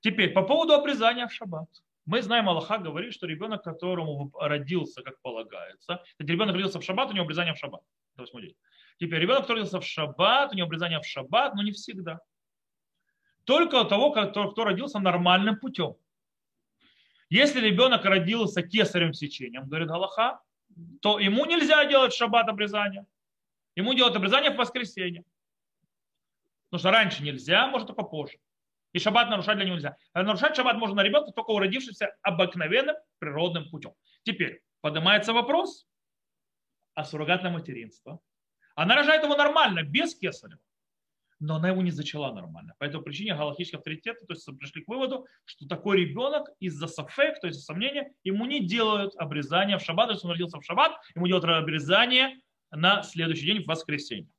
Теперь, 0.00 0.32
по 0.32 0.42
поводу 0.42 0.74
обрезания 0.74 1.26
в 1.26 1.32
шаббат. 1.32 1.68
Мы 2.06 2.20
знаем, 2.20 2.48
Аллаха 2.48 2.78
говорит, 2.78 3.14
что 3.14 3.26
ребенок, 3.26 3.62
которому 3.62 4.30
родился, 4.38 5.02
как 5.02 5.20
полагается, 5.22 6.02
это 6.18 6.32
ребенок 6.32 6.54
родился 6.54 6.78
в 6.78 6.84
шаббат, 6.84 7.10
у 7.10 7.12
него 7.12 7.24
обрезание 7.24 7.54
в 7.54 7.58
шаббат. 7.58 7.82
Теперь, 8.98 9.20
ребенок, 9.20 9.42
который 9.42 9.58
родился 9.58 9.80
в 9.80 9.86
шаббат, 9.86 10.52
у 10.52 10.56
него 10.56 10.66
обрезание 10.66 11.00
в 11.00 11.06
шаббат, 11.06 11.54
но 11.54 11.62
не 11.62 11.72
всегда. 11.72 12.20
Только 13.44 13.76
у 13.76 13.84
того, 13.84 14.10
кто, 14.10 14.50
кто 14.50 14.64
родился 14.64 14.98
нормальным 14.98 15.58
путем. 15.58 15.96
Если 17.30 17.60
ребенок 17.60 18.04
родился 18.04 18.62
кесарем 18.62 19.12
сечением, 19.12 19.68
говорит 19.68 19.90
Аллаха, 19.90 20.40
то 21.00 21.18
ему 21.18 21.44
нельзя 21.46 21.84
делать 21.86 22.14
шаббат 22.14 22.48
обрезание. 22.48 23.06
Ему 23.76 23.94
делать 23.94 24.14
обрезание 24.14 24.50
в 24.50 24.56
воскресенье. 24.56 25.24
Потому 26.70 26.78
что 26.78 26.90
раньше 26.90 27.22
нельзя, 27.22 27.66
может 27.66 27.88
только 27.88 28.02
позже. 28.02 28.38
И 28.94 28.98
шаббат 29.00 29.28
нарушать 29.28 29.56
для 29.56 29.66
него 29.66 29.74
нельзя. 29.74 29.96
А 30.14 30.22
нарушать 30.22 30.56
шаббат 30.56 30.76
можно 30.76 30.96
на 30.96 31.02
ребенка, 31.02 31.32
только 31.32 31.50
уродившийся 31.50 32.16
обыкновенным 32.22 32.96
природным 33.18 33.68
путем. 33.68 33.92
Теперь 34.22 34.62
поднимается 34.80 35.32
вопрос 35.34 35.86
о 36.94 37.04
суррогатном 37.04 37.54
материнстве. 37.54 38.18
Она 38.76 38.94
рожает 38.94 39.24
его 39.24 39.36
нормально, 39.36 39.82
без 39.82 40.14
кесарева. 40.14 40.60
но 41.40 41.56
она 41.56 41.68
его 41.68 41.82
не 41.82 41.90
зачала 41.90 42.32
нормально. 42.32 42.74
По 42.78 42.84
этой 42.84 43.02
причине 43.02 43.34
галактические 43.34 43.78
авторитеты 43.78 44.24
то 44.26 44.32
есть, 44.32 44.46
пришли 44.58 44.82
к 44.82 44.88
выводу, 44.88 45.26
что 45.44 45.66
такой 45.66 45.98
ребенок 45.98 46.48
из-за 46.60 46.86
сафек, 46.86 47.40
то 47.40 47.48
есть 47.48 47.64
сомнения, 47.64 48.12
ему 48.22 48.46
не 48.46 48.64
делают 48.64 49.14
обрезание 49.16 49.78
в 49.78 49.82
шаббат, 49.82 50.10
если 50.10 50.26
он 50.26 50.32
родился 50.32 50.58
в 50.58 50.64
шаббат, 50.64 50.92
ему 51.14 51.26
делают 51.26 51.44
обрезание 51.44 52.38
на 52.70 53.02
следующий 53.02 53.46
день 53.46 53.62
в 53.62 53.66
воскресенье. 53.66 54.30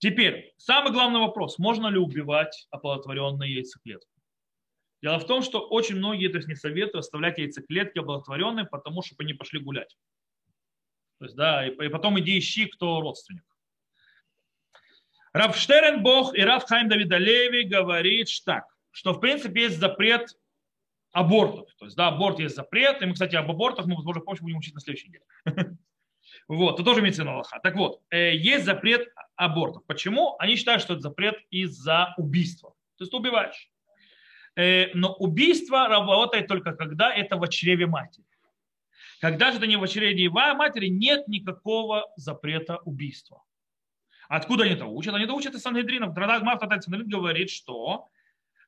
Теперь, 0.00 0.54
самый 0.56 0.92
главный 0.92 1.20
вопрос, 1.20 1.58
можно 1.58 1.88
ли 1.88 1.98
убивать 1.98 2.66
оплодотворенные 2.70 3.54
яйцеклетки? 3.54 4.08
Дело 5.02 5.18
в 5.18 5.26
том, 5.26 5.42
что 5.42 5.60
очень 5.60 5.96
многие 5.96 6.28
то 6.28 6.38
есть, 6.38 6.48
не 6.48 6.54
советуют 6.54 7.04
оставлять 7.04 7.36
яйцеклетки 7.36 7.98
оплодотворенные, 7.98 8.64
потому 8.64 9.02
что 9.02 9.14
они 9.18 9.34
пошли 9.34 9.60
гулять. 9.60 9.94
То 11.18 11.26
есть, 11.26 11.36
да, 11.36 11.66
и, 11.66 11.88
потом 11.88 12.18
иди 12.18 12.38
ищи, 12.38 12.64
кто 12.64 13.02
родственник. 13.02 13.44
Рав 15.34 15.54
Штеренбох 15.54 16.34
и 16.34 16.40
Рав 16.40 16.64
Хайм 16.64 16.88
Давидалеви 16.88 17.64
говорит 17.64 18.28
так, 18.46 18.64
что 18.90 19.12
в 19.12 19.20
принципе 19.20 19.64
есть 19.64 19.78
запрет 19.78 20.34
абортов. 21.12 21.68
То 21.78 21.84
есть, 21.84 21.96
да, 21.96 22.08
аборт 22.08 22.38
есть 22.38 22.56
запрет. 22.56 23.02
И 23.02 23.06
мы, 23.06 23.12
кстати, 23.12 23.36
об 23.36 23.50
абортах 23.50 23.84
мы 23.84 23.96
уже 24.02 24.20
позже 24.20 24.42
будем 24.42 24.56
учить 24.56 24.74
на 24.74 24.80
следующей 24.80 25.08
неделе. 25.08 25.24
Вот, 26.46 26.74
это 26.74 26.84
тоже 26.84 27.00
имеется 27.00 27.24
на 27.24 27.32
Аллаха. 27.32 27.60
Так 27.62 27.76
вот, 27.76 28.02
э, 28.10 28.36
есть 28.36 28.64
запрет 28.64 29.08
абортов. 29.40 29.84
Почему? 29.86 30.36
Они 30.38 30.56
считают, 30.56 30.82
что 30.82 30.92
это 30.92 31.02
запрет 31.02 31.36
из-за 31.50 32.14
убийства. 32.18 32.70
То 32.96 33.04
есть 33.04 33.10
ты 33.10 33.16
убиваешь. 33.16 33.70
Э, 34.54 34.92
но 34.94 35.14
убийство 35.14 35.88
работает 35.88 36.46
только 36.46 36.72
когда 36.72 37.12
это 37.12 37.36
в 37.36 37.48
чреве 37.48 37.86
матери. 37.86 38.24
Когда 39.20 39.50
же 39.50 39.58
это 39.58 39.66
не 39.66 39.76
в 39.76 39.86
чреве 39.86 40.28
матери, 40.30 40.88
нет 40.88 41.26
никакого 41.26 42.06
запрета 42.16 42.78
убийства. 42.84 43.42
Откуда 44.28 44.64
они 44.64 44.74
это 44.74 44.86
учат? 44.86 45.14
Они 45.14 45.24
это 45.24 45.32
учат 45.32 45.54
из 45.54 45.62
Сангедрина. 45.62 46.14
Традат 46.14 46.42
Мафта 46.42 46.68
Санедрин 46.80 47.08
говорит, 47.08 47.50
что 47.50 48.08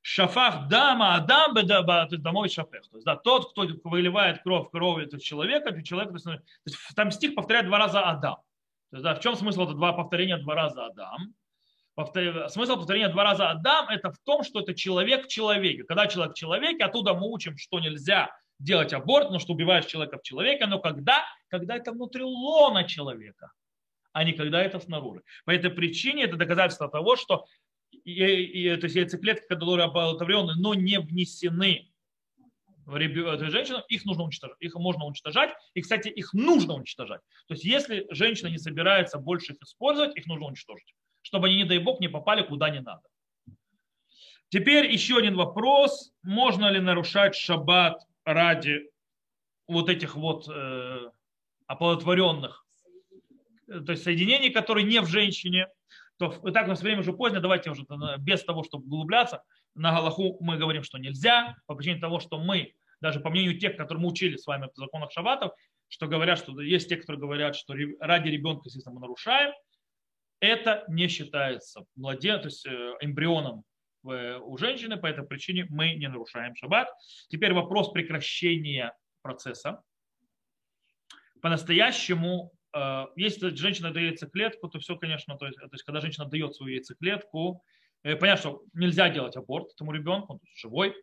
шафах 0.01 0.69
дама 0.69 1.15
адам 1.15 1.55
домой 2.23 2.49
шафех. 2.49 2.89
То 2.89 2.97
есть, 2.97 3.05
да, 3.05 3.17
тот, 3.17 3.53
кто 3.53 3.67
выливает 3.85 4.43
кровь 4.43 4.69
этого 5.03 5.23
человека, 5.23 5.69
этого 5.69 5.85
человека, 5.85 6.19
то 6.19 6.41
есть, 6.65 6.79
там 6.97 7.11
стих 7.11 7.35
повторяет 7.35 7.67
два 7.67 7.79
раза 7.79 8.03
адам. 8.03 8.39
То 8.93 8.97
есть, 8.99 9.03
да, 9.03 9.15
в 9.15 9.21
чем 9.21 9.35
смысл 9.35 9.63
это 9.65 9.73
два 9.73 9.93
повторения 9.93 10.37
два 10.37 10.55
раза 10.55 10.87
адам? 10.87 11.35
Повтор... 11.95 12.49
Смысл 12.49 12.77
повторения 12.77 13.09
два 13.09 13.25
раза 13.25 13.51
Адам 13.51 13.89
это 13.89 14.13
в 14.13 14.19
том, 14.25 14.45
что 14.45 14.61
это 14.61 14.75
человек 14.75 15.27
в 15.27 15.29
человеке. 15.29 15.85
Когда 15.85 16.07
человек 16.07 16.35
в 16.35 16.39
человеке, 16.39 16.85
оттуда 16.85 17.13
мы 17.13 17.31
учим, 17.31 17.59
что 17.59 17.81
нельзя 17.81 18.31
делать 18.59 18.93
аборт, 18.93 19.31
но 19.31 19.39
что 19.39 19.53
убиваешь 19.53 19.87
человека 19.87 20.19
в 20.19 20.23
человеке, 20.23 20.67
но 20.67 20.79
когда? 20.79 21.25
Когда 21.49 21.77
это 21.77 21.93
внутри 21.93 22.23
лона 22.23 22.85
человека 22.85 23.51
а 24.13 24.25
не 24.25 24.33
когда 24.33 24.63
это 24.63 24.79
снаружи. 24.79 25.23
По 25.45 25.51
этой 25.51 25.71
причине 25.71 26.25
это 26.25 26.37
доказательство 26.37 26.89
того, 26.89 27.17
что 27.17 27.47
и, 27.91 28.13
и, 28.13 28.77
то 28.77 28.85
есть 28.85 28.97
яйцеклетки, 28.97 29.47
которые 29.47 29.87
оплодотворены, 29.87 30.55
но 30.57 30.75
не 30.75 30.99
внесены 30.99 31.92
в 32.85 32.95
эту 32.95 33.51
женщину, 33.51 33.81
их 33.89 34.05
нужно 34.05 34.25
уничтожать. 34.25 34.57
Их 34.61 34.75
можно 34.75 35.05
уничтожать. 35.05 35.51
И, 35.75 35.83
кстати, 35.83 36.09
их 36.09 36.33
нужно 36.33 36.75
уничтожать. 36.75 37.21
То 37.47 37.55
есть, 37.55 37.65
если 37.65 38.07
женщина 38.11 38.49
не 38.49 38.59
собирается 38.59 39.19
больше 39.19 39.53
их 39.53 39.63
использовать, 39.63 40.17
их 40.17 40.27
нужно 40.27 40.47
уничтожить. 40.47 40.95
Чтобы 41.23 41.49
они, 41.49 41.57
не 41.59 41.65
дай 41.65 41.79
бог, 41.79 42.01
не 42.01 42.09
попали 42.09 42.43
куда 42.43 42.71
не 42.71 42.81
надо. 42.81 43.03
Теперь 44.49 44.91
еще 44.91 45.17
один 45.17 45.37
вопрос. 45.37 46.13
Можно 46.23 46.71
ли 46.71 46.81
нарушать 46.81 47.35
шаббат 47.35 48.03
ради 48.25 48.91
вот 49.67 49.89
этих 49.89 50.17
вот 50.17 50.49
э, 50.49 51.11
оплодотворенных 51.67 52.63
то 53.81 53.93
есть 53.93 54.05
соединение, 54.05 54.51
которое 54.51 54.85
не 54.85 55.01
в 55.01 55.07
женщине, 55.07 55.69
то 56.19 56.29
так 56.29 56.67
у 56.67 56.71
нас 56.71 56.83
время 56.83 57.01
уже 57.01 57.13
поздно, 57.13 57.41
давайте 57.41 57.71
уже 57.71 57.85
без 58.19 58.45
того, 58.45 58.63
чтобы 58.65 58.85
углубляться, 58.87 59.43
на 59.75 59.93
Галаху 59.93 60.37
мы 60.41 60.57
говорим, 60.57 60.83
что 60.83 60.99
нельзя, 60.99 61.57
по 61.67 61.75
причине 61.75 62.01
того, 62.01 62.21
что 62.21 62.39
мы, 62.39 62.75
даже 63.01 63.21
по 63.21 63.31
мнению 63.31 63.59
тех, 63.59 63.77
которые 63.77 64.03
мы 64.03 64.11
учили 64.11 64.37
с 64.37 64.47
вами 64.47 64.69
в 64.73 64.77
законах 64.77 65.13
шабатов, 65.13 65.53
что 65.89 66.07
говорят, 66.07 66.39
что 66.39 66.61
есть 66.61 66.89
те, 66.89 66.97
которые 66.97 67.21
говорят, 67.21 67.57
что 67.57 67.75
ради 68.01 68.29
ребенка, 68.29 68.63
если 68.65 68.91
мы 68.91 69.01
нарушаем, 69.01 69.53
это 70.41 70.85
не 70.89 71.09
считается 71.09 71.85
младен, 71.95 72.41
то 72.41 72.47
есть 72.47 72.67
э, 72.67 72.95
эмбрионом 73.01 73.65
у 74.05 74.59
женщины, 74.59 74.97
по 74.97 75.07
этой 75.07 75.25
причине 75.25 75.65
мы 75.71 75.95
не 75.95 76.09
нарушаем 76.09 76.57
шаббат. 76.57 76.89
Теперь 77.29 77.53
вопрос 77.53 77.93
прекращения 77.93 78.97
процесса. 79.23 79.81
По-настоящему 81.41 82.51
Э, 82.75 83.07
если 83.17 83.51
женщина 83.51 83.93
дает 83.93 84.13
яйцеклетку, 84.13 84.69
то 84.69 84.79
все, 84.79 84.97
конечно, 84.97 85.37
то 85.37 85.47
есть, 85.47 85.59
то 85.59 85.69
есть 85.71 85.85
когда 85.85 86.01
женщина 86.01 86.27
дает 86.27 86.55
свою 86.55 86.75
яйцеклетку, 86.75 87.63
э, 87.63 87.82
понятно, 88.03 88.37
что 88.37 88.63
нельзя 88.73 89.09
делать 89.09 89.37
аборт 89.37 89.73
этому 89.73 89.93
ребенку, 89.93 90.35
он 90.35 90.41
живой, 90.57 90.95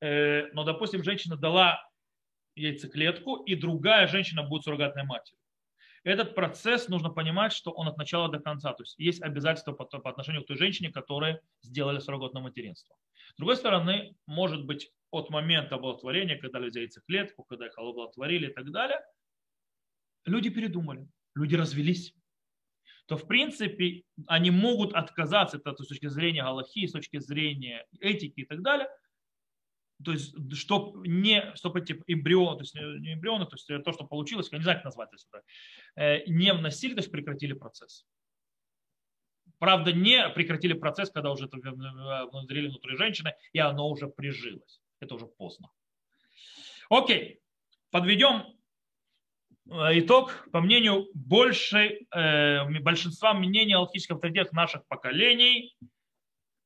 э, 0.00 0.46
но, 0.52 0.64
допустим, 0.64 1.02
женщина 1.02 1.36
дала 1.36 1.82
яйцеклетку, 2.54 3.36
и 3.44 3.54
другая 3.54 4.06
женщина 4.06 4.42
будет 4.42 4.64
суррогатной 4.64 5.04
матерью. 5.04 5.38
Этот 6.04 6.34
процесс 6.34 6.88
нужно 6.88 7.10
понимать, 7.10 7.52
что 7.52 7.70
он 7.72 7.88
от 7.88 7.98
начала 7.98 8.28
до 8.28 8.38
конца. 8.38 8.72
То 8.72 8.82
есть 8.82 8.98
есть 8.98 9.20
обязательства 9.20 9.72
по, 9.72 9.84
по 9.84 10.10
отношению 10.10 10.42
к 10.42 10.46
той 10.46 10.56
женщине, 10.56 10.90
которая 10.90 11.40
сделали 11.62 11.98
суррогатное 11.98 12.42
материнство. 12.42 12.96
С 13.34 13.36
другой 13.36 13.56
стороны, 13.56 14.16
может 14.26 14.64
быть, 14.64 14.90
от 15.10 15.30
момента 15.30 15.74
оплодотворения, 15.74 16.38
когда 16.38 16.58
люди 16.60 16.78
яйцеклетку, 16.78 17.44
когда 17.44 17.66
их 17.66 17.76
оплодотворили 17.76 18.48
и 18.50 18.52
так 18.52 18.70
далее– 18.70 19.00
люди 20.28 20.50
передумали, 20.50 21.08
люди 21.34 21.56
развелись, 21.56 22.14
то 23.08 23.16
в 23.16 23.26
принципе 23.26 24.04
они 24.26 24.50
могут 24.50 24.92
отказаться 24.92 25.56
это 25.56 25.82
с 25.82 25.88
точки 25.88 26.08
зрения 26.08 26.42
Галахи, 26.42 26.86
с 26.86 26.92
точки 26.92 27.18
зрения 27.18 27.86
этики 28.00 28.40
и 28.40 28.44
так 28.44 28.60
далее, 28.60 28.86
то 30.04 30.12
есть, 30.12 30.34
чтобы 30.54 31.08
не, 31.08 31.54
чтобы 31.56 31.80
эти 31.80 32.00
эмбрионы, 32.06 32.58
то 32.58 32.62
есть 32.62 32.74
не 32.74 33.14
эмбрионы, 33.14 33.46
то 33.46 33.56
есть 33.56 33.66
то, 33.82 33.92
что 33.92 34.04
получилось, 34.04 34.50
я 34.52 34.58
не 34.58 34.62
знаю, 34.62 34.78
как 34.78 34.84
назвать 34.84 35.08
это, 35.12 35.42
э, 35.96 36.24
не 36.26 36.52
вносили, 36.52 36.92
то 36.92 37.00
есть 37.00 37.10
прекратили 37.10 37.54
процесс. 37.54 38.06
Правда, 39.58 39.90
не 39.90 40.28
прекратили 40.28 40.74
процесс, 40.74 41.10
когда 41.10 41.32
уже 41.32 41.46
это 41.46 41.56
внедрили 41.56 42.68
внутри 42.68 42.94
женщины, 42.96 43.34
и 43.54 43.58
оно 43.58 43.88
уже 43.88 44.06
прижилось. 44.06 44.82
Это 45.00 45.14
уже 45.14 45.26
поздно. 45.26 45.70
Окей, 46.90 47.40
подведем 47.90 48.42
Э, 48.42 48.57
итог, 49.68 50.48
по 50.50 50.60
мнению 50.60 51.08
большей, 51.14 52.06
э, 52.14 52.64
большинства 52.80 53.34
мнений 53.34 53.74
алхимических 53.74 54.16
авторитетов 54.16 54.52
наших 54.52 54.86
поколений, 54.88 55.76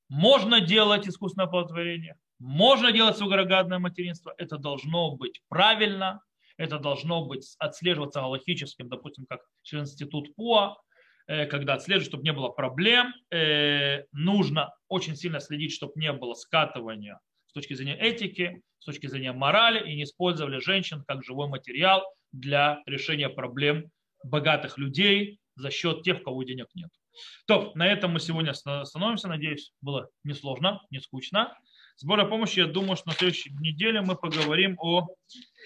можно 0.08 0.60
делать 0.60 1.08
искусственное 1.08 1.46
оплодотворение, 1.46 2.16
можно 2.38 2.92
делать 2.92 3.16
суррогатное 3.16 3.78
материнство, 3.78 4.34
это 4.36 4.56
должно 4.56 5.16
быть 5.16 5.40
правильно, 5.48 6.20
это 6.56 6.78
должно 6.78 7.24
быть 7.24 7.56
отслеживаться 7.58 8.20
галактическим, 8.20 8.88
допустим, 8.88 9.26
как 9.26 9.40
через 9.62 9.90
институт 9.90 10.34
ПУА, 10.36 10.76
э, 11.26 11.46
когда 11.46 11.74
отслеживать, 11.74 12.08
чтобы 12.08 12.24
не 12.24 12.32
было 12.32 12.50
проблем, 12.50 13.12
э, 13.30 14.04
нужно 14.12 14.74
очень 14.88 15.16
сильно 15.16 15.40
следить, 15.40 15.72
чтобы 15.72 15.94
не 15.96 16.12
было 16.12 16.34
скатывания 16.34 17.18
с 17.46 17.52
точки 17.52 17.74
зрения 17.74 17.98
этики, 17.98 18.62
с 18.78 18.84
точки 18.84 19.06
зрения 19.06 19.32
морали, 19.32 19.90
и 19.90 19.96
не 19.96 20.04
использовали 20.04 20.58
женщин 20.58 21.04
как 21.06 21.24
живой 21.24 21.48
материал 21.48 22.04
для 22.32 22.82
решения 22.86 23.28
проблем 23.28 23.90
богатых 24.24 24.78
людей 24.78 25.38
за 25.54 25.70
счет 25.70 26.02
тех, 26.02 26.20
у 26.20 26.24
кого 26.24 26.42
денег 26.42 26.68
нет. 26.74 26.90
То, 27.46 27.72
на 27.74 27.86
этом 27.86 28.12
мы 28.12 28.20
сегодня 28.20 28.50
остановимся. 28.50 29.28
Надеюсь, 29.28 29.72
было 29.80 30.08
несложно, 30.24 30.80
не 30.90 31.00
скучно. 31.00 31.56
С 31.96 32.04
Божьей 32.04 32.26
помощью, 32.26 32.66
я 32.66 32.72
думаю, 32.72 32.96
что 32.96 33.08
на 33.08 33.14
следующей 33.14 33.52
неделе 33.52 34.00
мы 34.00 34.16
поговорим 34.16 34.76
о... 34.78 35.08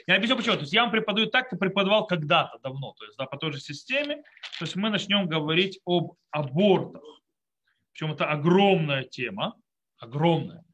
Я 0.06 0.16
объясню 0.16 0.36
почему. 0.36 0.56
То 0.56 0.62
есть 0.62 0.72
я 0.72 0.82
вам 0.82 0.90
преподаю 0.90 1.28
так, 1.28 1.48
как 1.48 1.58
преподавал 1.58 2.06
когда-то 2.06 2.58
давно, 2.58 2.92
то 2.98 3.04
есть 3.04 3.16
да, 3.16 3.26
по 3.26 3.36
той 3.36 3.52
же 3.52 3.60
системе. 3.60 4.16
То 4.58 4.64
есть 4.64 4.74
мы 4.74 4.90
начнем 4.90 5.28
говорить 5.28 5.80
об 5.84 6.14
абортах. 6.30 7.02
Причем 7.92 8.12
это 8.12 8.26
огромная 8.26 9.04
тема, 9.04 9.54
огромная. 9.98 10.64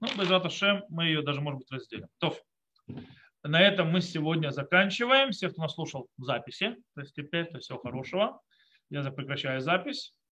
Ну, 0.00 0.08
без 0.18 0.52
Шем 0.52 0.84
мы 0.88 1.04
ее 1.06 1.22
даже, 1.22 1.40
может 1.40 1.60
быть, 1.60 1.70
разделим. 1.70 2.08
То, 2.18 2.36
на 3.48 3.60
этом 3.60 3.90
мы 3.90 4.00
сегодня 4.00 4.50
заканчиваем. 4.50 5.30
Всех, 5.30 5.52
кто 5.52 5.62
нас 5.62 5.74
слушал 5.74 6.08
в 6.16 6.24
записи, 6.24 6.76
то 6.94 7.00
есть 7.00 7.14
теперь 7.14 7.46
то 7.46 7.58
всего 7.58 7.78
хорошего. 7.78 8.40
Я 8.90 9.02
прекращаю 9.10 9.60
запись. 9.60 10.16